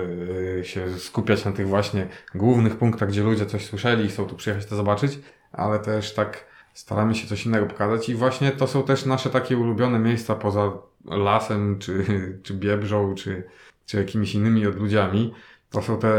yy, 0.57 0.65
się 0.65 0.99
skupiać 0.99 1.45
na 1.45 1.53
tych 1.53 1.69
właśnie 1.69 2.07
głównych 2.35 2.77
punktach, 2.77 3.09
gdzie 3.09 3.23
ludzie 3.23 3.47
coś 3.47 3.67
słyszeli 3.67 4.05
i 4.05 4.09
chcą 4.09 4.27
tu 4.27 4.37
przyjechać 4.37 4.67
to 4.67 4.77
zobaczyć, 4.77 5.19
ale 5.53 5.79
też 5.79 6.15
tak 6.15 6.45
staramy 6.75 7.15
się 7.15 7.27
coś 7.27 7.47
innego 7.47 7.67
pokazać 7.67 8.09
i 8.09 8.15
właśnie 8.15 8.51
to 8.51 8.67
są 8.67 8.83
też 8.83 9.07
nasze 9.07 9.31
takie 9.31 9.57
ulubione 9.57 9.99
miejsca 9.99 10.35
poza 10.35 10.73
lasem, 11.05 11.79
czy, 11.79 12.05
czy 12.43 12.55
biebrzą, 12.55 13.15
czy, 13.15 13.45
czy 13.87 13.97
jakimiś 13.97 14.35
innymi 14.35 14.67
odludziami. 14.67 15.35
To 15.71 15.83
są 15.83 15.99
te 15.99 16.13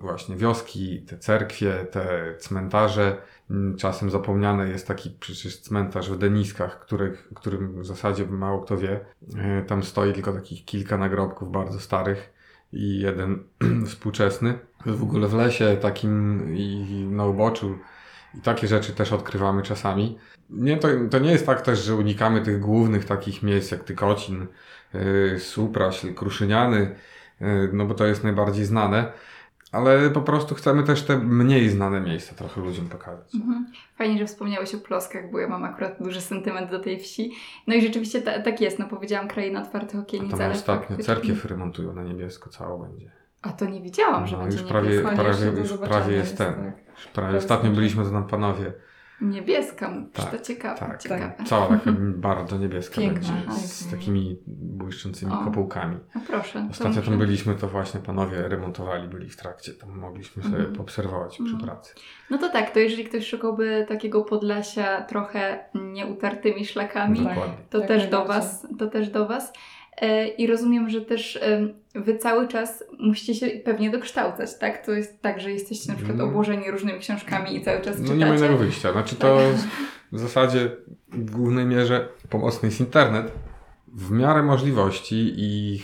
właśnie 0.00 0.36
wioski, 0.36 1.00
te 1.00 1.18
cerkwie, 1.18 1.86
te 1.90 2.34
cmentarze. 2.38 3.16
Mm, 3.50 3.76
Czasem 3.76 4.10
zapomniany 4.10 4.68
jest 4.68 4.86
taki 4.86 5.10
przecież 5.20 5.60
cmentarz 5.60 6.10
w 6.10 6.18
Deniskach, 6.18 6.80
których, 6.80 7.28
którym 7.34 7.82
w 7.82 7.86
zasadzie 7.86 8.26
mało 8.26 8.60
kto 8.60 8.76
wie. 8.76 9.00
E, 9.38 9.62
Tam 9.62 9.82
stoi 9.82 10.12
tylko 10.12 10.32
takich 10.32 10.64
kilka 10.64 10.98
nagrobków 10.98 11.52
bardzo 11.52 11.80
starych 11.80 12.32
i 12.72 13.00
jeden 13.00 13.44
współczesny. 13.86 14.58
W 14.86 15.02
ogóle 15.02 15.28
w 15.28 15.34
lesie 15.34 15.76
takim 15.80 16.44
i 16.56 17.06
na 17.10 17.26
uboczu 17.26 17.78
i 18.34 18.40
takie 18.40 18.66
rzeczy 18.66 18.92
też 18.92 19.12
odkrywamy 19.12 19.62
czasami. 19.62 20.18
Nie, 20.50 20.76
to, 20.76 20.88
to 21.10 21.18
nie 21.18 21.30
jest 21.30 21.46
tak 21.46 21.62
też, 21.62 21.84
że 21.84 21.94
unikamy 21.94 22.40
tych 22.40 22.60
głównych 22.60 23.04
takich 23.04 23.42
miejsc 23.42 23.70
jak 23.70 23.84
Tykocin, 23.84 24.46
yy, 24.94 25.40
Supraśl, 25.40 26.14
Kruszyniany, 26.14 26.94
yy, 27.40 27.70
no 27.72 27.86
bo 27.86 27.94
to 27.94 28.06
jest 28.06 28.24
najbardziej 28.24 28.64
znane. 28.64 29.12
Ale 29.72 30.10
po 30.10 30.20
prostu 30.20 30.54
chcemy 30.54 30.82
też 30.82 31.02
te 31.02 31.18
mniej 31.18 31.68
znane 31.70 32.00
miejsca 32.00 32.34
trochę 32.34 32.60
ludziom 32.60 32.88
pokazać. 32.88 33.34
Mhm. 33.34 33.66
Fajnie, 33.98 34.18
że 34.18 34.26
wspomniałeś 34.26 34.74
o 34.74 34.78
Ploskach, 34.78 35.30
bo 35.30 35.38
ja 35.38 35.48
mam 35.48 35.64
akurat 35.64 36.02
duży 36.02 36.20
sentyment 36.20 36.70
do 36.70 36.78
tej 36.78 36.98
wsi. 37.00 37.32
No 37.66 37.74
i 37.74 37.82
rzeczywiście 37.82 38.22
ta, 38.22 38.42
tak 38.42 38.60
jest, 38.60 38.78
no 38.78 38.88
powiedziałam 38.88 39.28
kraina 39.28 39.62
otwartych 39.62 40.00
okiennic, 40.00 40.30
Tam 40.30 40.40
ale 40.40 40.54
ostatnio 40.54 40.86
faktycznie- 40.88 41.04
cerkiew 41.04 41.44
remontują 41.44 41.92
na 41.92 42.02
niebiesko, 42.02 42.50
cało 42.50 42.78
będzie. 42.78 43.10
A 43.42 43.48
to 43.52 43.64
nie 43.64 43.80
widziałam, 43.80 44.26
że 44.26 44.36
No, 44.36 44.42
będzie 44.42 44.58
już 44.60 44.68
prawie. 44.70 45.02
Koniecznie 45.02 45.24
prawie, 45.24 45.58
już 45.60 45.72
prawie 45.72 46.14
jest 46.16 46.38
ten. 46.38 46.54
tak. 46.54 47.12
Prawie 47.12 47.38
ostatnio 47.38 47.70
byliśmy, 47.70 48.04
to 48.04 48.10
tam 48.10 48.26
panowie. 48.26 48.72
Niebieska, 49.20 49.92
tak, 50.12 50.24
Tak, 50.30 50.38
to 50.40 50.44
ciekawe. 50.46 50.78
Tak, 50.80 51.02
ciekawe. 51.02 51.32
cała 51.46 51.66
taka 51.68 51.90
bardzo 52.28 52.58
niebieska 52.58 53.00
Piękna, 53.00 53.32
będzie, 53.32 53.52
z 53.52 53.90
takimi 53.90 54.38
błyszczącymi 54.46 55.32
O. 55.32 55.44
kopułkami. 55.44 55.96
No 56.14 56.20
proszę. 56.26 56.68
Ostatnio 56.70 57.02
tam 57.02 57.18
byliśmy, 57.18 57.54
to 57.54 57.68
właśnie 57.68 58.00
panowie 58.00 58.48
remontowali, 58.48 59.08
byli 59.08 59.28
w 59.30 59.36
trakcie, 59.36 59.72
tam 59.72 59.98
mogliśmy 59.98 60.42
sobie 60.42 60.56
Mhm. 60.56 60.74
poobserwować 60.74 61.32
przy 61.32 61.42
Mhm. 61.42 61.64
pracy. 61.64 61.94
No 62.30 62.38
to 62.38 62.48
tak, 62.48 62.70
to 62.70 62.78
jeżeli 62.78 63.04
ktoś 63.04 63.26
szukałby 63.28 63.84
takiego 63.88 64.24
Podlasia 64.24 65.02
trochę 65.02 65.64
nieutartymi 65.74 66.66
szlakami, 66.66 67.18
Dokładnie. 67.18 67.54
to 67.70 67.78
Jak 67.78 67.88
też 67.88 68.06
do. 68.08 68.24
Was, 68.24 68.66
to 68.78 68.86
też 68.86 69.08
do 69.10 69.26
Was. 69.26 69.52
E, 70.00 70.28
I 70.28 70.46
rozumiem, 70.46 70.88
że 70.90 71.00
też 71.00 71.40
Wy 72.04 72.18
cały 72.18 72.48
czas 72.48 72.84
musicie 72.98 73.34
się 73.34 73.46
pewnie 73.64 73.90
dokształcać, 73.90 74.58
tak? 74.58 74.86
To 74.86 74.92
jest 74.92 75.22
tak, 75.22 75.40
że 75.40 75.50
jesteście 75.52 75.90
na 75.92 75.96
przykład 75.96 76.18
No. 76.18 76.24
obłożeni 76.24 76.70
różnymi 76.70 76.98
książkami 77.00 77.56
i 77.56 77.64
cały 77.64 77.80
czas 77.80 77.96
No 77.98 78.02
czytacie. 78.02 78.18
nie 78.18 78.26
ma 78.26 78.36
innego 78.36 78.56
wyjścia. 78.56 78.92
Znaczy 78.92 79.16
to 79.16 79.36
Tak. 79.36 79.70
w 80.12 80.18
zasadzie 80.18 80.76
w 81.08 81.30
głównej 81.30 81.66
mierze 81.66 82.08
pomocny 82.30 82.68
jest 82.68 82.80
internet. 82.80 83.32
W 83.94 84.10
miarę 84.10 84.42
możliwości 84.42 85.34
i 85.36 85.82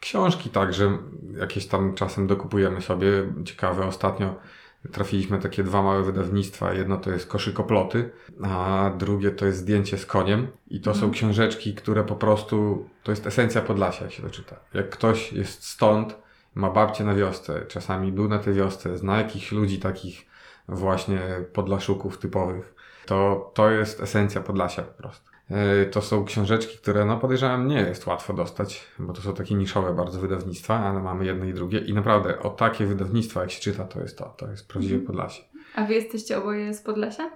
książki 0.00 0.50
także 0.50 0.98
jakieś 1.40 1.66
tam 1.66 1.94
czasem 1.94 2.26
dokupujemy 2.26 2.80
sobie. 2.82 3.08
Ciekawe, 3.44 3.86
ostatnio 3.86 4.34
trafiliśmy 4.92 5.38
takie 5.38 5.64
dwa 5.64 5.82
małe 5.82 6.02
wydawnictwa. 6.02 6.72
Jedno 6.74 6.96
to 6.96 7.10
jest 7.10 7.26
Koszykoploty, 7.26 8.10
a 8.42 8.90
drugie 8.98 9.30
to 9.30 9.46
jest 9.46 9.58
Zdjęcie 9.58 9.98
z 9.98 10.06
koniem. 10.06 10.46
I 10.68 10.80
to 10.80 10.90
są 10.90 10.96
Mhm. 10.96 11.12
książeczki, 11.12 11.74
które 11.74 12.04
po 12.04 12.16
prostu, 12.16 12.88
to 13.04 13.12
jest 13.12 13.26
esencja 13.26 13.60
Podlasia, 13.62 14.04
jak 14.04 14.12
się 14.12 14.22
to 14.22 14.30
czyta. 14.30 14.56
Jak 14.74 14.90
ktoś 14.90 15.32
jest 15.32 15.66
stąd, 15.66 16.16
ma 16.54 16.70
babcię 16.70 17.04
na 17.04 17.14
wiosce, 17.14 17.66
czasami 17.68 18.12
był 18.12 18.28
na 18.28 18.38
tej 18.38 18.54
wiosce, 18.54 18.98
zna 18.98 19.18
jakichś 19.18 19.52
ludzi 19.52 19.78
takich 19.78 20.26
właśnie 20.68 21.20
podlaszuków 21.52 22.18
typowych, 22.18 22.74
to 23.06 23.50
to 23.54 23.70
jest 23.70 24.00
esencja 24.00 24.40
Podlasia 24.40 24.82
po 24.82 25.02
prostu. 25.02 25.30
Yy, 25.50 25.86
To 25.86 26.02
są 26.02 26.24
książeczki, 26.24 26.78
które 26.78 27.04
no 27.04 27.16
podejrzewam 27.16 27.66
nie 27.68 27.80
jest 27.80 28.06
łatwo 28.06 28.32
dostać, 28.32 28.84
bo 28.98 29.12
to 29.12 29.22
są 29.22 29.34
takie 29.34 29.54
niszowe 29.54 29.94
bardzo 29.94 30.20
wydawnictwa, 30.20 30.80
ale 30.80 31.00
mamy 31.02 31.24
jedno 31.26 31.44
i 31.44 31.54
drugie 31.54 31.78
i 31.78 31.94
naprawdę 31.94 32.38
o 32.38 32.50
takie 32.50 32.86
wydawnictwa 32.86 33.40
jak 33.40 33.50
się 33.50 33.60
czyta 33.60 33.84
to 33.84 34.00
jest 34.00 34.18
to, 34.18 34.34
to 34.36 34.50
jest 34.50 34.68
prawdziwe 34.68 34.94
Mhm. 34.94 35.06
Podlasie. 35.06 35.42
A 35.74 35.84
Wy 35.84 35.94
jesteście 35.94 36.38
oboje 36.38 36.74
z 36.74 36.80
Podlasia? 36.82 37.30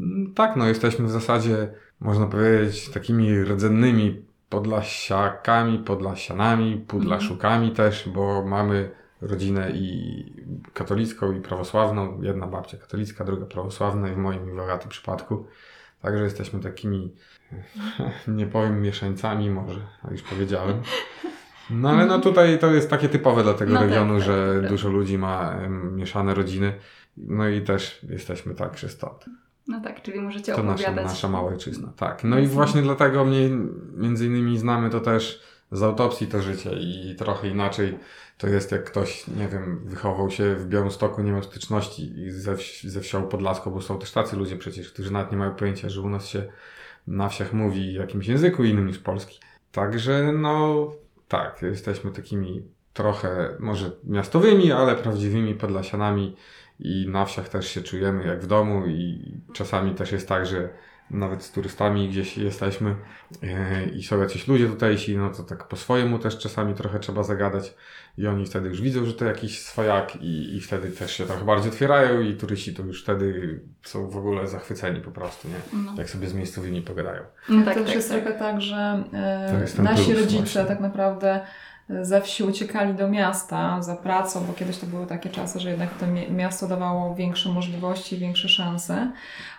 Mm, 0.00 0.34
Tak, 0.34 0.56
no 0.56 0.66
jesteśmy 0.68 1.06
w 1.06 1.10
zasadzie, 1.10 1.74
można 2.00 2.26
powiedzieć, 2.26 2.88
takimi 2.88 3.40
rdzennymi 3.44 4.24
podlasiakami, 4.54 5.78
podlasianami, 5.78 6.76
pudlaszukami 6.88 7.70
też, 7.70 8.08
bo 8.08 8.44
mamy 8.46 8.90
rodzinę 9.20 9.70
i 9.70 10.24
katolicką, 10.72 11.32
i 11.32 11.40
prawosławną. 11.40 12.22
Jedna 12.22 12.46
babcia 12.46 12.76
katolicka, 12.76 13.24
druga 13.24 13.46
prawosławna 13.46 14.08
i 14.08 14.14
w 14.14 14.16
moim 14.16 14.48
i 14.48 14.52
w 14.52 14.60
Agaty 14.60 14.88
przypadku. 14.88 15.46
Także 16.02 16.24
jesteśmy 16.24 16.60
takimi, 16.60 17.14
nie 18.28 18.46
powiem 18.46 18.82
mieszańcami 18.82 19.50
może, 19.50 19.80
a 20.02 20.10
już 20.10 20.22
powiedziałem. 20.22 20.82
No 21.70 21.90
ale 21.90 22.06
no 22.06 22.18
tutaj 22.18 22.58
to 22.58 22.70
jest 22.70 22.90
takie 22.90 23.08
typowe 23.08 23.42
dla 23.42 23.54
tego 23.54 23.72
No 23.72 23.80
tak, 23.80 23.88
regionu, 23.88 24.14
tak, 24.14 24.22
że 24.22 24.60
tak. 24.60 24.70
dużo 24.70 24.88
ludzi 24.88 25.18
ma 25.18 25.56
mieszane 25.92 26.34
rodziny. 26.34 26.74
No 27.16 27.48
i 27.48 27.62
też 27.62 28.06
jesteśmy 28.08 28.54
także 28.54 28.88
stąd. 28.88 29.24
No 29.68 29.80
tak, 29.80 30.02
czyli 30.02 30.20
możecie 30.20 30.54
To 30.54 30.62
nasza, 30.62 30.84
opowiadać. 30.84 31.04
nasza 31.12 31.28
mała 31.28 31.50
ojczyzna, 31.50 31.92
tak. 31.96 32.24
No 32.24 32.38
i 32.38 32.46
właśnie 32.46 32.82
dlatego 32.82 33.24
mnie 33.24 33.50
między 33.96 34.26
innymi 34.26 34.58
znamy 34.58 34.90
to 34.90 35.00
też 35.00 35.42
z 35.72 35.82
autopsji 35.82 36.26
to 36.26 36.42
życie 36.42 36.70
i 36.72 37.14
trochę 37.18 37.48
inaczej 37.48 37.98
to 38.38 38.46
jest 38.48 38.72
jak 38.72 38.84
ktoś, 38.84 39.26
nie 39.28 39.48
wiem, 39.48 39.80
wychował 39.84 40.30
się 40.30 40.54
w 40.54 40.66
Białymstoku, 40.66 41.22
nie 41.22 41.32
miał 41.32 41.42
styczności 41.42 42.18
i 42.18 42.30
ze, 42.30 42.56
wsi, 42.56 42.90
ze 42.90 43.00
wsią 43.00 43.22
podlaską, 43.22 43.70
bo 43.70 43.82
są 43.82 43.98
też 43.98 44.12
tacy 44.12 44.36
ludzie 44.36 44.56
przecież, 44.56 44.92
którzy 44.92 45.12
nawet 45.12 45.32
nie 45.32 45.38
mają 45.38 45.54
pojęcia, 45.54 45.88
że 45.88 46.00
u 46.00 46.08
nas 46.08 46.26
się 46.26 46.44
na 47.06 47.28
wsiach 47.28 47.52
mówi 47.52 47.94
jakimś 47.94 48.26
języku 48.26 48.64
innym 48.64 48.86
niż 48.86 48.98
polski. 48.98 49.40
Także 49.72 50.32
no 50.32 50.90
tak, 51.28 51.62
jesteśmy 51.62 52.10
takimi 52.10 52.62
trochę 52.92 53.56
może 53.60 53.90
miastowymi, 54.04 54.72
ale 54.72 54.96
prawdziwymi 54.96 55.54
podlasianami 55.54 56.36
i 56.78 57.06
na 57.08 57.24
wsiach 57.24 57.48
też 57.48 57.68
się 57.68 57.82
czujemy 57.82 58.26
jak 58.26 58.40
w 58.40 58.46
domu 58.46 58.86
i 58.86 59.32
czasami 59.52 59.94
też 59.94 60.12
jest 60.12 60.28
tak, 60.28 60.46
że 60.46 60.68
nawet 61.10 61.42
z 61.42 61.52
turystami 61.52 62.08
gdzieś 62.08 62.38
jesteśmy 62.38 62.94
e, 63.42 63.84
i 63.84 64.02
są 64.02 64.20
jacyś 64.20 64.48
ludzie 64.48 64.66
tutejsi, 64.66 65.16
no 65.16 65.30
to 65.30 65.42
tak 65.42 65.68
po 65.68 65.76
swojemu 65.76 66.18
też 66.18 66.38
czasami 66.38 66.74
trochę 66.74 66.98
trzeba 66.98 67.22
zagadać 67.22 67.74
i 68.18 68.26
oni 68.26 68.46
wtedy 68.46 68.68
już 68.68 68.80
widzą, 68.80 69.04
że 69.04 69.14
to 69.14 69.24
jakiś 69.24 69.60
swojak 69.60 70.16
i, 70.16 70.56
i 70.56 70.60
wtedy 70.60 70.90
też 70.90 71.16
się 71.16 71.26
trochę 71.26 71.44
bardziej 71.44 71.70
otwierają 71.70 72.20
i 72.20 72.34
turyści 72.34 72.74
to 72.74 72.82
już 72.82 73.02
wtedy 73.02 73.60
są 73.82 74.10
w 74.10 74.16
ogóle 74.16 74.48
zachwyceni 74.48 75.00
po 75.00 75.10
prostu, 75.10 75.48
nie? 75.48 75.78
No, 75.84 75.94
Jak 75.98 76.10
sobie 76.10 76.28
z 76.28 76.34
miejscowymi 76.34 76.82
pogadają. 76.82 77.22
no 77.48 77.64
tak, 77.64 77.74
to 77.74 77.80
też 77.80 77.88
tak, 77.88 77.96
jest 77.96 78.10
tak. 78.10 78.22
trochę 78.22 78.38
tak, 78.38 78.60
że 78.60 79.04
ten 79.76 79.84
nasi 79.84 80.14
rodzice 80.14 80.38
właśnie. 80.38 80.64
tak 80.64 80.80
naprawdę 80.80 81.40
ze 81.88 82.20
wsi 82.20 82.42
uciekali 82.44 82.94
do 82.94 83.08
miasta 83.08 83.82
za 83.82 83.96
pracą, 83.96 84.44
bo 84.46 84.52
kiedyś 84.52 84.78
to 84.78 84.86
były 84.86 85.06
takie 85.06 85.30
czasy, 85.30 85.60
że 85.60 85.70
jednak 85.70 85.94
to 85.94 86.06
mi- 86.06 86.30
miasto 86.30 86.68
dawało 86.68 87.14
większe 87.14 87.48
możliwości, 87.48 88.18
większe 88.18 88.48
szanse. 88.48 89.12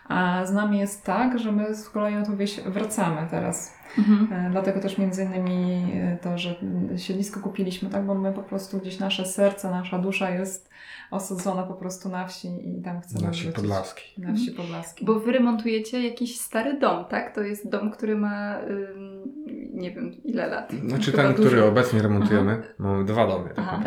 A 0.07 0.45
z 0.45 0.51
nami 0.53 0.79
jest 0.79 1.03
tak, 1.05 1.39
że 1.39 1.51
my 1.51 1.75
z 1.75 1.89
kolei 1.89 2.15
na 2.15 2.25
tą 2.25 2.37
wieś 2.37 2.59
wracamy 2.61 3.27
teraz. 3.31 3.73
Mhm. 3.97 4.45
E, 4.47 4.49
Dlatego 4.51 4.79
też 4.79 4.97
między 4.97 5.23
innymi 5.23 5.91
e, 5.95 6.17
to, 6.17 6.37
że 6.37 6.55
siedlisko 6.97 7.39
kupiliśmy, 7.39 7.89
tak, 7.89 8.05
bo 8.05 8.15
my 8.15 8.33
po 8.33 8.43
prostu 8.43 8.77
gdzieś 8.79 8.99
nasze 8.99 9.25
serce, 9.25 9.71
nasza 9.71 9.99
dusza 9.99 10.29
jest 10.29 10.69
osadzona 11.15 11.63
po 11.63 11.73
prostu 11.73 12.09
na 12.09 12.27
wsi 12.27 12.47
i 12.79 12.81
tam 12.81 13.01
chcemy 13.01 13.25
Na 13.25 13.31
wsi 13.31 13.43
wrócić. 13.43 13.55
podlaskiej. 13.61 14.05
Na 14.17 14.33
wsi 14.33 14.51
podlaskiej. 14.51 15.05
Bo 15.07 15.19
wy 15.19 15.31
remontujecie 15.31 16.07
jakiś 16.07 16.39
stary 16.39 16.79
dom, 16.79 17.05
tak? 17.05 17.35
To 17.35 17.41
jest 17.41 17.69
dom, 17.69 17.91
który 17.91 18.15
ma 18.17 18.59
ym, 18.59 19.23
nie 19.73 19.91
wiem 19.91 20.11
ile 20.23 20.47
lat. 20.47 20.71
Znaczy 20.87 21.11
Chyba 21.11 21.23
ten, 21.23 21.33
dużo. 21.35 21.47
który 21.49 21.63
obecnie 21.63 22.01
remontujemy, 22.01 22.63
mamy 22.77 23.05
dwa 23.05 23.27
domy. 23.27 23.49
Tak 23.49 23.65
Aha. 23.67 23.83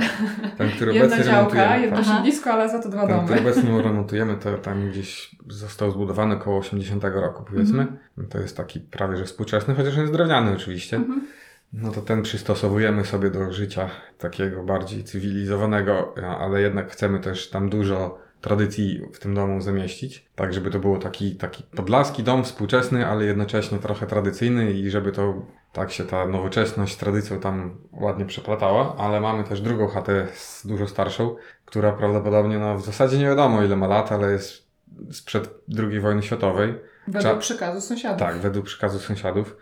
Ten, 0.58 0.70
który 0.70 0.94
Jedna 0.94 1.06
obecnie 1.06 1.24
działka, 1.32 1.38
remontujemy, 1.54 1.80
jedno 1.80 1.96
tak. 1.96 2.06
Aha. 2.08 2.16
siedlisko, 2.16 2.50
ale 2.52 2.68
za 2.68 2.82
to 2.82 2.88
dwa 2.88 3.00
Ten, 3.06 3.10
domy. 3.16 3.24
który 3.24 3.40
obecnie 3.40 3.82
remontujemy, 3.82 4.36
to 4.36 4.58
tam 4.58 4.90
gdzieś 4.90 5.36
został 5.48 5.90
zbudowany 5.90 6.34
około 6.34 6.58
80 6.58 7.04
roku, 7.04 7.44
powiedzmy. 7.50 7.82
Mhm. 7.82 8.28
To 8.30 8.38
jest 8.38 8.56
taki 8.56 8.80
prawie 8.80 9.16
że 9.16 9.24
współczesny, 9.24 9.74
chociaż 9.74 9.94
on 9.94 10.00
jest 10.00 10.12
drewniany 10.12 10.52
oczywiście. 10.56 10.96
Mhm. 10.96 11.26
No 11.72 11.92
to 11.92 12.02
ten 12.02 12.22
przystosowujemy 12.22 13.04
sobie 13.04 13.30
do 13.30 13.52
życia 13.52 13.90
takiego 14.18 14.62
bardziej 14.62 15.04
cywilizowanego, 15.04 16.14
ale 16.38 16.60
jednak 16.60 16.90
chcemy 16.90 17.20
też 17.20 17.50
tam 17.50 17.70
dużo 17.70 18.18
tradycji 18.40 19.02
w 19.12 19.18
tym 19.18 19.34
domu 19.34 19.60
zamieścić. 19.60 20.28
Tak, 20.34 20.54
żeby 20.54 20.70
to 20.70 20.78
było 20.78 20.98
taki, 20.98 21.36
taki 21.36 21.62
podlaski 21.62 22.22
dom 22.22 22.44
współczesny, 22.44 23.06
ale 23.06 23.24
jednocześnie 23.24 23.78
trochę 23.78 24.06
tradycyjny 24.06 24.72
i 24.72 24.90
żeby 24.90 25.12
to 25.12 25.34
tak 25.72 25.92
się 25.92 26.04
ta 26.04 26.26
nowoczesność 26.26 26.94
z 26.94 26.96
tradycją 26.96 27.40
tam 27.40 27.78
ładnie 27.92 28.24
przeplatała, 28.24 28.96
ale 28.96 29.20
mamy 29.20 29.44
też 29.44 29.60
drugą 29.60 29.88
chatę 29.88 30.26
z 30.34 30.66
dużo 30.66 30.86
starszą, 30.86 31.36
która 31.64 31.92
prawdopodobnie 31.92 32.58
no, 32.58 32.78
w 32.78 32.84
zasadzie 32.84 33.18
nie 33.18 33.26
wiadomo 33.26 33.62
ile 33.62 33.76
ma 33.76 33.86
lat, 33.86 34.12
ale 34.12 34.32
jest 34.32 34.68
sprzed 35.10 35.50
II 35.78 36.00
wojny 36.00 36.22
światowej. 36.22 36.74
Według 37.08 37.34
Cza- 37.34 37.38
przekazu 37.38 37.80
sąsiadów. 37.80 38.18
Tak, 38.18 38.36
według 38.38 38.66
przekazu 38.66 38.98
sąsiadów. 38.98 39.56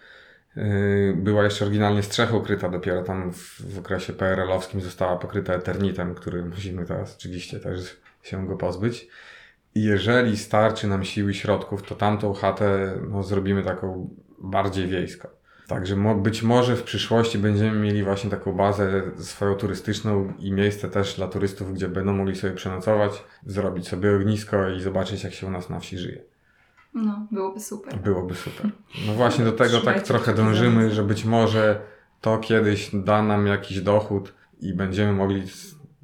Yy, 0.57 1.15
Była 1.17 1.45
jeszcze 1.45 1.65
oryginalnie 1.65 2.03
strzechą 2.03 2.41
kryta, 2.41 2.69
dopiero 2.69 3.03
tam 3.03 3.33
w, 3.33 3.75
w 3.75 3.79
okresie 3.79 4.13
PRL-owskim 4.13 4.81
została 4.81 5.17
pokryta 5.17 5.55
eternitem, 5.55 6.15
który 6.15 6.45
musimy 6.45 6.85
teraz 6.85 7.17
oczywiście 7.17 7.61
też 7.61 8.01
się 8.23 8.47
go 8.47 8.57
pozbyć. 8.57 9.09
I 9.75 9.83
jeżeli 9.83 10.37
starczy 10.37 10.87
nam 10.87 11.05
sił 11.05 11.29
i 11.29 11.35
środków, 11.35 11.83
to 11.83 11.95
tamtą 11.95 12.33
chatę 12.33 12.99
no, 13.09 13.23
zrobimy 13.23 13.63
taką 13.63 14.11
bardziej 14.39 14.87
wiejską. 14.87 15.29
Także 15.67 15.97
mo- 15.97 16.15
być 16.15 16.43
może 16.43 16.77
w 16.77 16.83
przyszłości 16.83 17.39
będziemy 17.39 17.79
mieli 17.79 18.03
właśnie 18.03 18.31
taką 18.31 18.53
bazę 18.53 19.03
swoją 19.19 19.55
turystyczną 19.55 20.33
i 20.39 20.53
miejsce 20.53 20.89
też 20.89 21.17
dla 21.17 21.29
turystów, 21.29 21.75
gdzie 21.75 21.89
będą 21.89 22.13
mogli 22.13 22.37
sobie 22.37 22.55
przenocować, 22.55 23.25
zrobić 23.47 23.89
sobie 23.89 24.17
ognisko 24.17 24.71
i 24.71 24.81
zobaczyć, 24.81 25.25
jak 25.25 25.33
się 25.33 25.47
u 25.47 25.51
nas 25.51 25.71
na 25.71 25.81
wsi 25.81 25.99
żyje. 25.99 26.36
No, 26.97 27.27
byłoby 27.33 27.61
super. 27.61 27.97
Byłoby 27.99 28.35
super. 28.35 28.71
No 29.07 29.13
właśnie 29.13 29.45
do 29.45 29.53
tego 29.53 29.81
tak 29.81 30.03
trochę 30.03 30.35
dążymy, 30.35 30.91
że 30.91 31.03
być 31.03 31.25
może 31.25 31.81
to 32.21 32.39
kiedyś 32.39 32.91
da 32.95 33.23
nam 33.23 33.47
jakiś 33.47 33.81
dochód 33.81 34.35
i 34.61 34.75
będziemy 34.75 35.13
mogli 35.13 35.43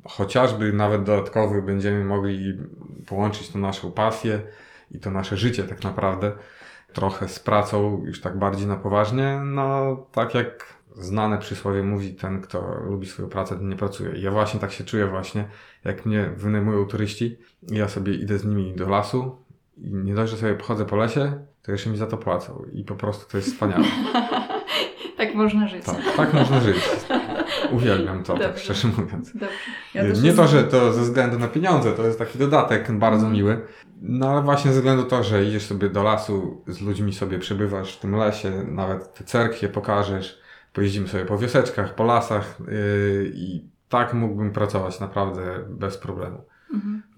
chociażby 0.05 0.73
nawet 0.73 1.03
dodatkowy 1.03 1.63
będziemy 1.63 2.05
mogli 2.05 2.59
połączyć 3.07 3.49
tą 3.49 3.59
naszą 3.59 3.93
pasję 3.93 4.41
i 4.91 4.99
to 4.99 5.11
nasze 5.11 5.37
życie 5.37 5.65
tak 5.65 5.85
naprawdę 5.85 6.33
trochę 6.93 7.29
z 7.29 7.39
pracą 7.39 8.03
już 8.05 8.21
tak 8.21 8.39
bardziej 8.39 8.67
na 8.67 8.77
poważnie, 8.77 9.41
no 9.45 9.97
tak 10.13 10.35
jak 10.35 10.83
znane 10.97 11.39
przysłowie 11.39 11.83
mówi, 11.83 12.15
ten 12.15 12.41
kto 12.41 12.75
lubi 12.85 13.07
swoją 13.07 13.29
pracę, 13.29 13.57
ten 13.57 13.69
nie 13.69 13.77
pracuje. 13.77 14.17
I 14.17 14.23
ja 14.23 14.31
właśnie 14.31 14.61
tak 14.61 14.73
się 14.73 14.85
czuję 14.85 15.07
właśnie, 15.07 15.49
jak 15.85 16.07
mnie 16.07 16.31
wynajmują 16.37 16.87
turyści 16.87 17.39
ja 17.69 17.89
sobie 17.89 18.15
idę 18.15 18.39
z 18.39 18.45
nimi 18.45 18.75
do 18.75 18.89
lasu 18.89 19.37
i 19.77 19.95
nie 19.95 20.15
dość, 20.15 20.33
że 20.33 20.39
sobie 20.39 20.55
pochodzę 20.55 20.85
po 20.85 20.97
lesie, 20.97 21.33
to 21.63 21.73
jeszcze 21.73 21.91
mi 21.91 21.97
za 21.97 22.07
to 22.07 22.17
płacą. 22.17 22.65
I 22.73 22.85
po 22.85 22.95
prostu 22.95 23.31
to 23.31 23.37
jest 23.37 23.53
wspaniałe. 23.53 23.85
tak 25.17 25.35
można 25.35 25.69
żyć. 25.69 25.85
Tak, 25.85 25.97
tak 26.17 26.33
można 26.33 26.61
żyć. 26.61 26.77
Uwielbiam 27.77 28.23
to, 28.23 28.33
tak 28.33 28.43
Dobrze. 28.43 28.63
szczerze 28.63 28.89
mówiąc. 28.89 29.33
Ja 29.95 30.03
nie 30.23 30.33
to, 30.33 30.47
że 30.47 30.65
to 30.65 30.93
ze 30.93 31.03
względu 31.03 31.39
na 31.39 31.49
pieniądze, 31.49 31.93
to 31.93 32.07
jest 32.07 32.19
taki 32.19 32.39
dodatek 32.39 32.93
bardzo 32.99 33.31
miły. 33.31 33.61
No 34.03 34.31
ale 34.31 34.43
właśnie 34.43 34.73
ze 34.73 34.77
względu 34.79 35.05
to, 35.05 35.23
że 35.23 35.45
idziesz 35.45 35.67
sobie 35.67 35.89
do 35.89 36.03
lasu, 36.03 36.65
z 36.67 36.81
ludźmi 36.81 37.13
sobie 37.13 37.39
przebywasz 37.39 37.97
w 37.97 38.01
tym 38.01 38.17
lesie, 38.17 38.51
nawet 38.69 39.15
te 39.15 39.25
cerkwie 39.25 39.69
pokażesz, 39.69 40.41
pojeździmy 40.73 41.09
sobie 41.09 41.25
po 41.25 41.39
wioseczkach, 41.39 41.95
po 41.95 42.05
lasach 42.05 42.59
yy, 42.69 43.33
i 43.35 43.65
tak 43.89 44.15
mógłbym 44.15 44.53
pracować 44.53 45.01
naprawdę 45.01 45.43
bez 45.69 45.99
problemu. 45.99 46.45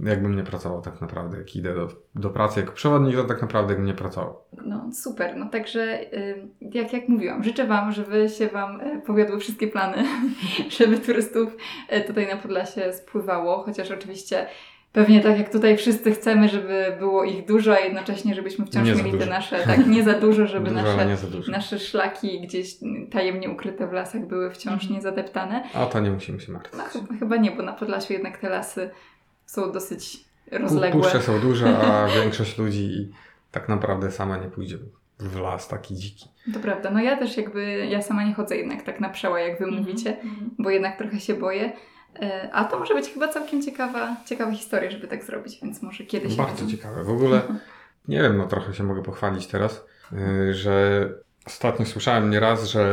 Jakbym 0.04 0.36
nie 0.36 0.42
pracował 0.42 0.80
tak 0.82 1.00
naprawdę, 1.00 1.38
jak 1.38 1.56
idę 1.56 1.74
do, 1.74 1.88
do 2.14 2.30
pracy 2.30 2.60
jako 2.60 2.72
przewodnik, 2.72 3.16
to 3.16 3.24
tak 3.24 3.42
naprawdę 3.42 3.74
bym 3.74 3.84
nie 3.84 3.94
pracował. 3.94 4.36
No 4.66 4.90
super, 4.92 5.36
no 5.36 5.48
także 5.48 6.00
y, 6.14 6.48
jak, 6.60 6.92
jak 6.92 7.08
mówiłam, 7.08 7.44
życzę 7.44 7.66
Wam, 7.66 7.92
żeby 7.92 8.28
się 8.28 8.46
Wam 8.48 8.80
y, 8.80 9.02
powiodły 9.06 9.38
wszystkie 9.40 9.68
plany, 9.68 9.96
żeby 10.78 10.98
turystów 10.98 11.56
y, 11.96 12.00
tutaj 12.00 12.26
na 12.28 12.36
Podlasie 12.36 12.92
spływało, 12.92 13.62
chociaż 13.62 13.90
oczywiście 13.90 14.46
pewnie 14.92 15.20
tak 15.20 15.38
jak 15.38 15.52
tutaj 15.52 15.76
wszyscy 15.76 16.12
chcemy, 16.12 16.48
żeby 16.48 16.96
było 16.98 17.24
ich 17.24 17.46
dużo, 17.46 17.72
a 17.74 17.78
jednocześnie 17.80 18.34
żebyśmy 18.34 18.66
wciąż 18.66 18.88
Nie 18.88 18.94
mieli 19.02 19.18
te 19.18 19.26
nasze, 19.26 19.58
tak 19.66 19.86
nie 19.86 20.02
za 20.02 20.12
dużo, 20.12 20.46
żeby 20.54 20.70
Dużo, 20.70 20.82
nasze, 20.82 21.06
nie 21.06 21.16
za 21.16 21.26
dużo. 21.26 21.52
nasze 21.52 21.78
szlaki 21.78 22.40
gdzieś 22.40 22.74
tajemnie 23.10 23.50
ukryte 23.50 23.86
w 23.88 23.92
lasach 23.92 24.26
były 24.26 24.50
wciąż 24.50 24.72
Mhm. 24.74 24.92
niezadeptane. 24.92 25.64
A 25.74 25.86
to 25.86 26.00
nie 26.00 26.10
musimy 26.10 26.40
się 26.40 26.52
martwić. 26.52 26.78
No 26.78 26.84
chyba, 26.84 27.18
chyba 27.18 27.36
nie, 27.36 27.50
bo 27.50 27.62
na 27.62 27.72
Podlasiu 27.72 28.12
jednak 28.12 28.38
te 28.38 28.48
lasy 28.48 28.90
są 29.46 29.72
dosyć 29.72 30.24
rozległe. 30.52 31.00
Puszcze 31.02 31.22
są 31.22 31.40
duże, 31.40 31.78
a 31.78 32.06
większość 32.20 32.58
ludzi 32.58 33.12
tak 33.50 33.68
naprawdę 33.68 34.10
sama 34.10 34.36
nie 34.36 34.48
pójdzie 34.48 34.78
w 35.18 35.36
las 35.40 35.68
taki 35.68 35.94
dziki. 35.94 36.28
To 36.54 36.60
prawda. 36.60 36.90
No 36.90 37.00
ja 37.02 37.16
też 37.16 37.36
jakby, 37.36 37.86
ja 37.90 38.02
sama 38.02 38.24
nie 38.24 38.34
chodzę 38.34 38.56
jednak 38.56 38.82
tak 38.82 39.00
na 39.00 39.08
przeła, 39.08 39.40
jak 39.40 39.58
Wy 39.58 39.66
mówicie. 39.66 40.16
Mhm. 40.20 40.50
bo 40.58 40.70
jednak 40.70 40.98
trochę 40.98 41.20
się 41.20 41.34
boję. 41.34 41.72
E, 42.22 42.50
A 42.52 42.64
to 42.64 42.78
może 42.78 42.94
być 42.94 43.08
chyba 43.08 43.28
całkiem 43.28 43.62
ciekawa, 43.62 44.16
ciekawa 44.26 44.52
historia, 44.52 44.90
żeby 44.90 45.08
tak 45.08 45.24
zrobić, 45.24 45.58
więc 45.62 45.82
może 45.82 46.04
kiedyś. 46.04 46.34
Bardzo 46.36 46.56
będą- 46.56 46.70
ciekawe. 46.70 47.04
W 47.04 47.10
ogóle 47.10 47.42
nie 48.08 48.22
wiem, 48.22 48.36
no 48.36 48.46
trochę 48.46 48.74
się 48.74 48.84
mogę 48.84 49.02
pochwalić 49.02 49.46
teraz, 49.46 49.84
yy, 50.12 50.54
że 50.54 51.08
ostatnio 51.46 51.86
słyszałem 51.86 52.30
nieraz, 52.30 52.64
że 52.64 52.92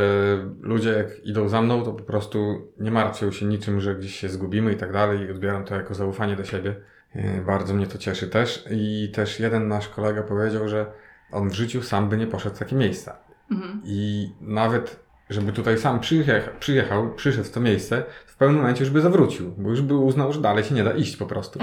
ludzie 0.60 0.90
jak 0.90 1.24
idą 1.24 1.48
za 1.48 1.62
mną, 1.62 1.84
to 1.84 1.92
po 1.92 2.02
prostu 2.02 2.68
nie 2.80 2.90
martwią 2.90 3.32
się 3.32 3.46
niczym, 3.46 3.80
że 3.80 3.94
gdzieś 3.94 4.16
się 4.16 4.28
zgubimy 4.28 4.72
i 4.72 4.76
tak 4.76 4.92
dalej 4.92 5.20
i 5.20 5.30
odbieram 5.30 5.64
to 5.64 5.74
jako 5.74 5.94
zaufanie 5.94 6.36
do 6.36 6.44
siebie. 6.44 6.74
Yy, 7.14 7.42
Bardzo 7.46 7.74
mnie 7.74 7.86
to 7.86 7.98
cieszy 7.98 8.28
też 8.28 8.64
i 8.70 9.12
też 9.14 9.40
jeden 9.40 9.68
nasz 9.68 9.88
kolega 9.88 10.22
powiedział, 10.22 10.68
że 10.68 10.86
on 11.32 11.50
w 11.50 11.54
życiu 11.54 11.82
sam 11.82 12.08
by 12.08 12.16
nie 12.16 12.26
poszedł 12.26 12.56
w 12.56 12.58
takie 12.58 12.76
miejsca. 12.76 13.18
Mhm. 13.50 13.80
I 13.84 14.30
nawet, 14.40 15.00
żeby 15.30 15.52
tutaj 15.52 15.78
sam 15.78 16.00
przyjechał, 16.00 16.54
przyjechał, 16.60 17.14
przyszedł 17.14 17.44
w 17.44 17.50
to 17.50 17.60
miejsce, 17.60 18.04
pewnym 18.42 18.60
momencie 18.60 18.84
już 18.84 18.92
by 18.92 19.00
zawrócił, 19.00 19.54
bo 19.58 19.70
już 19.70 19.82
by 19.82 19.94
uznał, 19.94 20.32
że 20.32 20.40
dalej 20.40 20.64
się 20.64 20.74
nie 20.74 20.84
da 20.84 20.92
iść 20.92 21.16
po 21.16 21.26
prostu. 21.26 21.58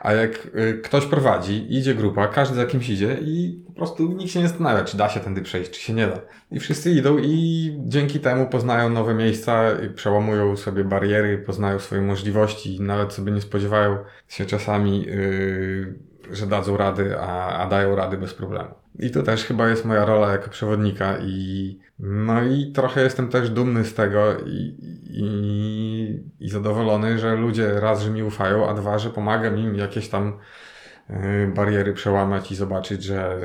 A 0.00 0.12
jak 0.12 0.46
y, 0.46 0.80
ktoś 0.84 1.06
prowadzi, 1.06 1.66
idzie 1.74 1.94
grupa, 1.94 2.28
każdy 2.28 2.56
za 2.56 2.66
kimś 2.66 2.88
idzie 2.88 3.18
i 3.22 3.64
po 3.66 3.72
prostu 3.72 4.12
nikt 4.12 4.32
się 4.32 4.40
nie 4.40 4.48
zastanawia, 4.48 4.84
czy 4.84 4.96
da 4.96 5.08
się 5.08 5.20
tędy 5.20 5.42
przejść, 5.42 5.70
czy 5.70 5.80
się 5.80 5.92
nie 5.92 6.06
da. 6.06 6.20
I 6.50 6.60
wszyscy 6.60 6.90
idą 6.90 7.18
i 7.18 7.76
dzięki 7.86 8.20
temu 8.20 8.46
poznają 8.46 8.88
nowe 8.88 9.14
miejsca, 9.14 9.72
i 9.86 9.90
przełamują 9.90 10.56
sobie 10.56 10.84
bariery, 10.84 11.38
poznają 11.38 11.78
swoje 11.78 12.02
możliwości 12.02 12.80
nawet 12.80 13.12
sobie 13.12 13.32
nie 13.32 13.40
spodziewają 13.40 13.98
się 14.28 14.46
czasami, 14.46 15.02
yy, 15.02 15.94
że 16.30 16.46
dadzą 16.46 16.76
rady, 16.76 17.18
a, 17.18 17.58
a 17.58 17.68
dają 17.68 17.96
rady 17.96 18.16
bez 18.16 18.34
problemu. 18.34 18.74
I 18.98 19.10
to 19.10 19.22
też 19.22 19.44
chyba 19.44 19.68
jest 19.68 19.84
moja 19.84 20.04
rola 20.04 20.32
jako 20.32 20.50
przewodnika 20.50 21.18
i 21.18 21.78
no 22.02 22.42
i 22.44 22.72
trochę 22.72 23.02
jestem 23.02 23.28
też 23.28 23.50
dumny 23.50 23.84
z 23.84 23.94
tego 23.94 24.38
i, 24.46 24.76
i, 25.10 26.22
i 26.40 26.48
zadowolony, 26.50 27.18
że 27.18 27.36
ludzie 27.36 27.80
raz, 27.80 28.02
że 28.02 28.10
mi 28.10 28.22
ufają, 28.22 28.68
a 28.68 28.74
dwa, 28.74 28.98
że 28.98 29.10
pomagam 29.10 29.58
im 29.58 29.74
jakieś 29.74 30.08
tam 30.08 30.38
y, 31.10 31.52
bariery 31.54 31.92
przełamać 31.92 32.52
i 32.52 32.56
zobaczyć, 32.56 33.02
że 33.04 33.38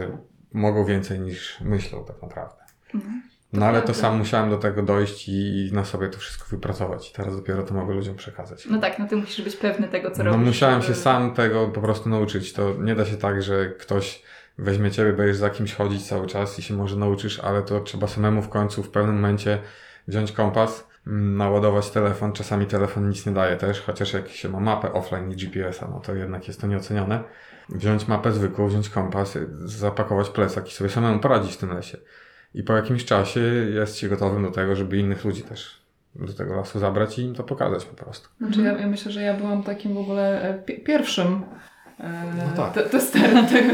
mogą 0.54 0.86
więcej 0.86 1.20
niż 1.20 1.62
myślą 1.62 2.06
tak 2.06 2.22
naprawdę. 2.22 2.56
Mhm. 2.96 3.22
No 3.54 3.66
ale 3.66 3.82
to 3.82 3.94
sam 3.94 4.18
musiałem 4.18 4.50
do 4.50 4.58
tego 4.58 4.84
dojść 4.84 5.30
i 5.30 5.70
na 5.74 5.86
sobie 5.86 6.08
to 6.10 6.18
wszystko 6.18 6.46
wypracować. 6.50 7.10
I 7.10 7.14
teraz 7.14 7.36
dopiero 7.36 7.64
to 7.64 7.74
mogę 7.74 7.94
ludziom 7.94 8.16
przekazać. 8.16 8.66
No 8.66 8.80
tak, 8.80 9.00
no 9.00 9.08
ty 9.08 9.16
musisz 9.16 9.46
być 9.46 9.56
pewny 9.56 9.88
tego, 9.88 10.12
co 10.12 10.24
No 10.24 10.32
robisz. 10.32 10.48
musiałem 10.48 10.82
żeby- 10.82 10.94
się 10.94 11.00
sam 11.00 11.34
tego 11.34 11.68
po 11.68 11.82
prostu 11.82 12.10
nauczyć. 12.10 12.54
To 12.54 12.74
nie 12.80 12.96
da 12.96 13.06
się 13.06 13.18
tak, 13.18 13.44
że 13.44 13.70
ktoś 13.70 14.24
weźmie 14.58 14.92
ciebie, 14.92 15.14
będziesz 15.14 15.38
za 15.38 15.50
kimś 15.50 15.74
chodzić 15.74 16.08
cały 16.08 16.28
czas 16.28 16.60
i 16.60 16.62
się 16.62 16.74
może 16.74 16.96
nauczysz, 16.96 17.40
ale 17.40 17.62
to 17.62 17.80
trzeba 17.80 18.08
samemu 18.08 18.42
w 18.42 18.50
końcu 18.50 18.84
w 18.84 18.90
pewnym 18.90 19.16
momencie 19.16 19.60
wziąć 20.08 20.32
kompas, 20.32 20.88
mm, 21.08 21.38
naładować 21.38 21.90
telefon. 21.90 22.34
Czasami 22.34 22.66
telefon 22.66 23.10
nic 23.10 23.26
nie 23.26 23.32
daje 23.32 23.56
też, 23.56 23.82
chociaż 23.82 24.14
jak 24.14 24.28
się 24.30 24.50
ma 24.50 24.60
mapę 24.60 24.94
offline 24.94 25.32
i 25.32 25.36
GPS-a, 25.36 25.88
no 25.88 26.00
to 26.00 26.16
jednak 26.16 26.48
jest 26.48 26.62
to 26.62 26.68
nieocenione. 26.68 27.24
Wziąć 27.70 28.08
mapę 28.08 28.32
zwykłą, 28.32 28.68
wziąć 28.68 28.90
kompas, 28.90 29.38
zapakować 29.66 30.30
plecak 30.30 30.68
i 30.68 30.72
sobie 30.72 30.90
samemu 30.90 31.20
poradzić 31.20 31.54
w 31.54 31.58
tym 31.58 31.74
lesie. 31.74 31.98
I 32.54 32.64
po 32.64 32.74
jakimś 32.74 33.06
czasie 33.06 33.40
jest 33.74 33.98
się 33.98 34.10
gotowym 34.10 34.44
do 34.44 34.52
tego, 34.52 34.76
żeby 34.76 34.98
innych 34.98 35.26
ludzi 35.26 35.42
też 35.42 35.88
do 36.16 36.34
tego 36.34 36.56
lasu 36.56 36.80
zabrać 36.80 37.20
i 37.20 37.22
im 37.22 37.36
to 37.36 37.44
pokazać 37.44 37.86
po 37.86 38.04
prostu. 38.04 38.30
Znaczy 38.38 38.62
ja, 38.62 38.78
ja 38.78 38.88
myślę, 38.88 39.12
że 39.12 39.22
ja 39.22 39.34
byłam 39.34 39.64
takim 39.64 39.94
w 39.94 39.98
ogóle 39.98 40.42
e, 40.42 40.64
pi- 40.64 40.84
pierwszym 40.84 41.42
No 42.00 42.64
tak. 42.64 42.74
te, 42.74 42.84
testerem 42.84 43.46
tego, 43.48 43.74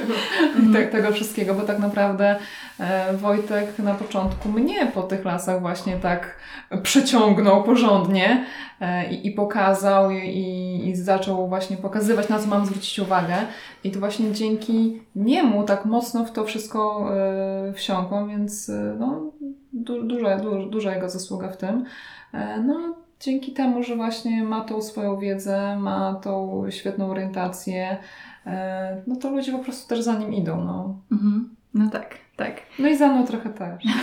te, 0.73 0.87
tego 0.87 1.11
wszystkiego, 1.11 1.53
bo 1.53 1.61
tak 1.61 1.79
naprawdę 1.79 2.35
e, 2.79 3.17
Wojtek 3.17 3.79
na 3.79 3.93
początku 3.93 4.49
mnie 4.49 4.85
po 4.85 5.03
tych 5.03 5.25
lasach 5.25 5.61
właśnie 5.61 5.95
tak 5.97 6.37
przeciągnął 6.83 7.63
porządnie 7.63 8.45
e, 8.81 9.11
i, 9.13 9.27
i 9.27 9.31
pokazał 9.31 10.11
i, 10.11 10.81
i, 10.85 10.95
zaczął 10.95 11.47
właśnie 11.47 11.77
pokazywać, 11.77 12.29
na 12.29 12.39
co 12.39 12.47
mam 12.47 12.65
zwrócić 12.65 12.99
uwagę. 12.99 13.35
I 13.83 13.91
to 13.91 13.99
właśnie 13.99 14.31
dzięki 14.31 15.01
niemu 15.15 15.63
tak 15.63 15.85
mocno 15.85 16.25
w 16.25 16.31
to 16.31 16.43
wszystko 16.45 17.09
e, 17.17 17.73
wsiąkłam, 17.73 18.29
więc 18.29 18.69
e, 18.69 18.95
no, 18.99 19.31
du, 19.73 20.03
duża, 20.03 20.37
du, 20.37 20.69
duża 20.69 20.95
jego 20.95 21.09
zasługa 21.09 21.49
w 21.51 21.57
tym. 21.57 21.85
E, 22.33 22.61
No, 22.61 22.95
dzięki 23.23 23.51
temu, 23.53 23.83
że 23.83 23.95
właśnie 23.95 24.43
ma 24.43 24.61
tą 24.61 24.81
swoją 24.81 25.17
wiedzę, 25.19 25.77
ma 25.79 26.13
tą 26.15 26.63
świetną 26.69 27.09
orientację, 27.11 27.97
e, 28.45 29.01
no 29.07 29.15
to 29.15 29.29
ludzie 29.29 29.51
po 29.51 29.59
prostu 29.59 29.89
też 29.89 30.01
za 30.01 30.13
nim 30.13 30.33
idą. 30.33 30.63
No, 30.65 30.95
Mhm. 31.11 31.55
No 31.73 31.89
tak, 31.91 32.15
tak. 32.35 32.61
no 32.79 32.87
i 32.87 32.97
za 32.97 33.07
mną 33.07 33.25
trochę 33.27 33.49
też. 33.49 33.83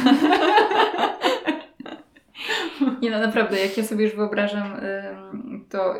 Nie 3.03 3.11
no, 3.11 3.18
naprawdę, 3.18 3.61
jak 3.61 3.77
ja 3.77 3.85
sobie 3.85 4.05
już 4.05 4.16
wyobrażam, 4.16 4.73
to 5.71 5.95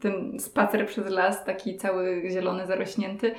ten 0.00 0.40
spacer 0.40 0.86
przez 0.86 1.10
las, 1.10 1.44
taki 1.44 1.76
cały 1.76 2.22
zielony, 2.30 2.66
zarośnięty, 2.66 3.34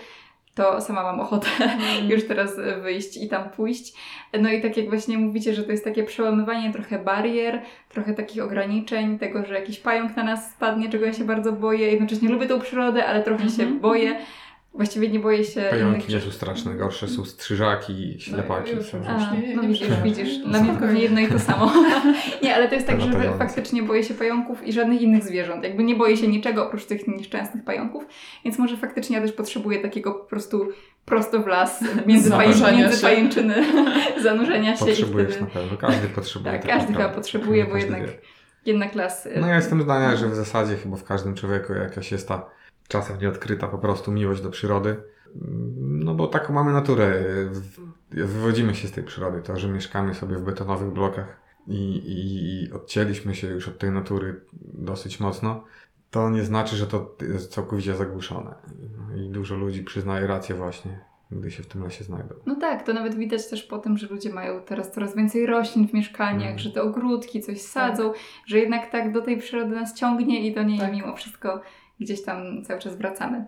to 0.59 0.81
sama 0.81 1.03
mam 1.03 1.19
ochotę 1.19 1.47
już 2.09 2.27
teraz 2.27 2.55
wyjść 2.81 3.17
i 3.17 3.29
tam 3.29 3.49
pójść. 3.49 3.93
No 4.41 4.49
i 4.49 4.61
tak 4.61 4.77
jak 4.77 4.89
właśnie 4.89 5.17
mówicie, 5.17 5.53
że 5.53 5.63
to 5.63 5.71
jest 5.71 5.83
takie 5.83 6.03
przełamywanie 6.03 6.73
trochę 6.73 6.99
barier, 6.99 7.61
trochę 7.89 8.13
takich 8.13 8.43
ograniczeń, 8.43 9.19
tego, 9.19 9.45
że 9.45 9.53
jakiś 9.53 9.79
pająk 9.79 10.15
na 10.15 10.23
nas 10.23 10.51
spadnie, 10.51 10.89
czego 10.89 11.05
ja 11.05 11.13
się 11.13 11.23
bardzo 11.23 11.51
boję. 11.51 11.91
Jednocześnie 11.91 12.29
lubię 12.29 12.47
tą 12.47 12.59
przyrodę, 12.59 13.05
ale 13.05 13.23
trochę 13.23 13.49
się 13.49 13.63
Mhm. 13.63 13.79
boję. 13.79 14.15
Właściwie 14.73 15.09
nie 15.09 15.19
boję 15.19 15.43
się 15.43 15.59
innych 15.59 15.69
Pająki 15.71 16.13
nie 16.13 16.21
są 16.21 16.31
straszne, 16.31 16.73
gorsze 16.75 17.07
są 17.07 17.25
strzyżaki, 17.25 18.15
ślepaki. 18.19 18.71
już, 18.71 18.85
są. 18.85 19.01
A, 19.07 19.35
Nie- 19.35 19.47
nie 19.47 19.55
no 19.55 19.61
widzisz, 19.61 19.87
widzisz. 20.03 20.37
Dla 20.37 20.61
mnie 20.61 20.73
pewnie 20.79 21.01
jedno 21.01 21.19
i 21.19 21.27
to 21.27 21.39
samo. 21.49 21.71
nie, 22.43 22.55
ale 22.55 22.67
to 22.67 22.75
jest 22.75 22.87
tak, 22.87 23.01
że 23.01 23.33
faktycznie 23.37 23.83
boję 23.83 24.03
się 24.03 24.13
pająków 24.13 24.67
i 24.67 24.73
żadnych 24.73 25.01
innych 25.01 25.23
zwierząt. 25.23 25.63
Jakby 25.63 25.83
nie 25.83 25.95
boję 25.95 26.17
się 26.17 26.27
niczego 26.27 26.67
oprócz 26.67 26.85
tych 26.85 27.07
nieszczęsnych 27.07 27.63
pająków, 27.63 28.03
więc 28.45 28.59
może 28.59 28.77
faktycznie 28.77 29.15
ja 29.15 29.21
też 29.21 29.31
potrzebuję 29.31 29.79
takiego 29.79 30.13
po 30.13 30.25
prostu 30.25 30.67
prosto 31.05 31.39
w 31.39 31.47
las, 31.47 31.83
między, 32.05 32.31
pajęczy, 32.31 32.57
Zanurzenia 32.59 32.77
między 32.81 32.95
się. 32.97 33.01
pajęczyny, 33.01 33.55
zanurzenia 34.23 34.75
się 34.75 34.85
i 34.85 34.87
Potrzebujesz 34.87 35.29
wtedy... 35.29 35.45
na 35.45 35.51
pewno. 35.51 35.77
Każdy 35.77 36.07
potrzebuje. 36.07 36.51
Tak, 36.51 36.61
tak 36.61 36.71
każdy 36.71 36.93
chyba 36.93 37.09
potrzebuje, 37.09 37.65
bo 37.65 37.71
Każdy 37.71 37.87
jednak, 37.89 38.09
wie. 38.09 38.19
jednak 38.65 38.95
las... 38.95 39.25
y, 39.25 39.33
No 39.41 39.47
ja 39.47 39.55
jestem 39.55 39.81
zdania, 39.81 40.15
że 40.15 40.27
w 40.29 40.35
zasadzie 40.35 40.75
chyba 40.77 40.97
w 40.97 41.03
każdym 41.03 41.35
człowieku 41.35 41.73
jakaś 41.73 42.11
jest 42.11 42.27
ta 42.27 42.58
czasem 42.89 43.17
nieodkryta 43.21 43.67
po 43.67 43.77
prostu 43.77 44.11
miłość 44.11 44.41
do 44.41 44.49
przyrody. 44.49 44.95
No 45.77 46.15
bo 46.15 46.27
taką 46.27 46.53
mamy 46.53 46.71
naturę. 46.73 47.13
Wywodzimy 48.11 48.75
się 48.75 48.87
z 48.87 48.91
tej 48.91 49.03
przyrody. 49.03 49.41
To, 49.41 49.57
że 49.57 49.67
mieszkamy 49.69 50.13
sobie 50.13 50.35
w 50.35 50.41
betonowych 50.43 50.89
blokach 50.93 51.41
i, 51.67 51.73
i, 51.95 52.63
i 52.65 52.71
odcięliśmy 52.71 53.35
się 53.35 53.47
już 53.47 53.67
od 53.67 53.77
tej 53.77 53.91
natury 53.91 54.41
dosyć 54.73 55.19
mocno, 55.19 55.63
to 56.11 56.29
nie 56.29 56.43
znaczy, 56.43 56.75
że 56.75 56.87
to 56.87 57.15
jest 57.33 57.51
całkowicie 57.53 57.95
zagłuszone. 57.95 58.55
I 59.17 59.29
dużo 59.29 59.55
ludzi 59.55 59.83
przyznaje 59.83 60.27
rację 60.27 60.55
właśnie, 60.55 60.99
gdy 61.31 61.51
się 61.51 61.63
w 61.63 61.67
tym 61.67 61.83
lesie 61.83 62.03
znajdą. 62.03 62.35
No 62.45 62.55
tak, 62.55 62.83
to 62.85 62.93
nawet 62.93 63.15
widać 63.15 63.49
też 63.49 63.63
po 63.63 63.77
tym, 63.79 63.97
że 63.97 64.07
ludzie 64.07 64.33
mają 64.33 64.61
teraz 64.61 64.91
coraz 64.91 65.15
więcej 65.15 65.45
roślin 65.45 65.87
w 65.87 65.93
mieszkaniach, 65.93 66.41
Mhm. 66.51 66.59
że 66.59 66.71
te 66.71 66.81
ogródki 66.81 67.41
coś 67.41 67.61
sadzą, 67.61 68.13
że 68.47 68.59
jednak 68.59 68.91
tak 68.91 69.11
do 69.13 69.21
tej 69.21 69.37
przyrody 69.37 69.75
nas 69.75 69.93
ciągnie 69.95 70.47
i 70.47 70.53
do 70.55 70.63
niej 70.63 70.79
Tak. 70.79 70.91
mimo 70.91 71.15
wszystko 71.15 71.61
gdzieś 71.99 72.23
tam 72.23 72.63
cały 72.65 72.79
czas 72.79 72.95
wracamy. 72.95 73.45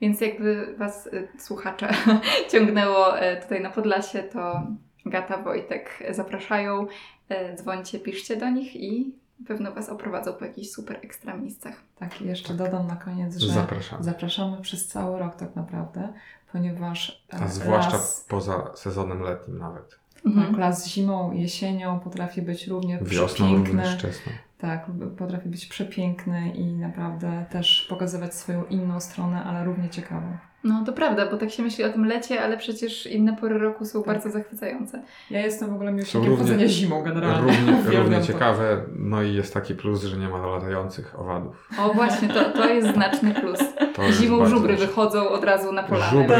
Więc 0.00 0.20
jakby 0.20 0.74
Was, 0.78 1.06
y, 1.06 1.28
słuchacze, 1.38 1.88
ciągnęło 2.52 3.22
y, 3.22 3.36
tutaj 3.42 3.62
na 3.62 3.70
Podlasie, 3.70 4.22
to 4.22 4.62
Gata, 5.06 5.42
Wojtek 5.42 6.02
zapraszają, 6.10 6.86
y, 7.30 7.56
dzwońcie, 7.56 7.98
piszcie 7.98 8.36
do 8.36 8.48
nich 8.50 8.76
i 8.76 9.14
pewno 9.48 9.72
Was 9.72 9.88
oprowadzą 9.88 10.32
po 10.32 10.44
jakichś 10.44 10.68
super 10.70 10.98
ekstra 11.02 11.36
miejscach. 11.36 11.74
Tak, 11.98 12.20
i 12.20 12.26
jeszcze 12.26 12.54
dodam 12.54 12.86
na 12.86 12.96
koniec, 12.96 13.36
że 13.36 13.52
Zapraszamy. 13.52 14.04
zapraszamy 14.04 14.60
przez 14.62 14.86
cały 14.88 15.18
rok 15.18 15.34
tak 15.36 15.56
naprawdę, 15.56 16.12
ponieważ 16.52 17.24
e, 17.32 17.36
A 17.36 17.48
zwłaszcza 17.48 17.92
las, 17.96 18.26
poza 18.28 18.70
sezonem 18.76 19.20
letnim 19.22 19.58
nawet. 19.58 19.98
tak, 20.22 20.58
las 20.58 20.86
zimą, 20.88 21.32
jesienią 21.32 22.00
potrafi 22.00 22.42
być 22.42 22.66
równie 22.66 22.98
Wiosną 23.02 23.26
przepiękny. 23.46 23.72
również 23.72 23.94
wczesną. 23.98 24.32
Tak, 24.60 24.90
potrafi 25.18 25.48
być 25.48 25.66
przepiękny 25.66 26.50
i 26.50 26.76
naprawdę 26.76 27.46
też 27.50 27.86
pokazywać 27.88 28.34
swoją 28.34 28.64
inną 28.64 29.00
stronę, 29.00 29.44
ale 29.44 29.64
równie 29.64 29.88
ciekawą. 29.88 30.49
No 30.64 30.84
to 30.86 30.92
prawda, 30.92 31.26
bo 31.30 31.36
tak 31.36 31.50
się 31.50 31.62
myśli 31.62 31.84
o 31.84 31.88
tym 31.92 32.04
lecie, 32.04 32.42
ale 32.42 32.56
przecież 32.56 33.06
inne 33.06 33.36
pory 33.36 33.58
roku 33.58 33.84
są 33.84 34.02
Tak. 34.02 34.06
bardzo 34.14 34.30
zachwycające. 34.30 35.02
Ja 35.30 35.40
jestem 35.40 35.70
w 35.70 35.72
ogóle 35.72 35.92
miłośnikiem 35.92 36.30
równie- 36.30 36.44
chodzenia 36.44 36.68
zimą 36.68 37.02
generalnie. 37.02 37.52
Równie, 37.52 37.98
równie 38.00 38.22
ciekawe, 38.22 38.82
no 38.96 39.22
i 39.22 39.34
jest 39.34 39.54
taki 39.54 39.74
plus, 39.74 40.02
że 40.04 40.16
nie 40.16 40.28
ma 40.28 40.46
latających 40.46 41.20
owadów. 41.20 41.68
O 41.80 41.94
właśnie, 41.94 42.28
to, 42.28 42.44
to 42.50 42.68
jest 42.68 42.88
znaczny 42.94 43.34
plus. 43.34 43.58
To 43.94 44.12
Zimą 44.12 44.46
żubry 44.46 44.76
wychodzą 44.76 45.28
od 45.28 45.44
razu 45.44 45.72
na 45.72 45.82
polanę. 45.82 46.10
Żubry. 46.10 46.36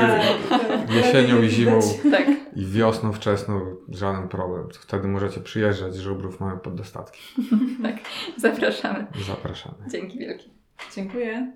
Tak. 0.48 0.90
Jesienią 0.94 1.42
i 1.42 1.48
zimą 1.48 1.80
Tak. 2.10 2.26
i 2.56 2.66
wiosną 2.66 3.12
wczesną 3.12 3.60
żaden 3.88 4.28
problem. 4.28 4.68
Wtedy 4.80 5.08
możecie 5.08 5.40
przyjeżdżać, 5.40 5.96
żubrów 5.96 6.40
mają 6.40 6.58
pod 6.58 6.74
dostatki. 6.74 7.20
Zapraszamy. 8.36 9.06
Zapraszamy. 9.26 9.74
Dzięki 9.90 10.18
wielkie. 10.18 10.44
Dziękuję. 10.96 11.52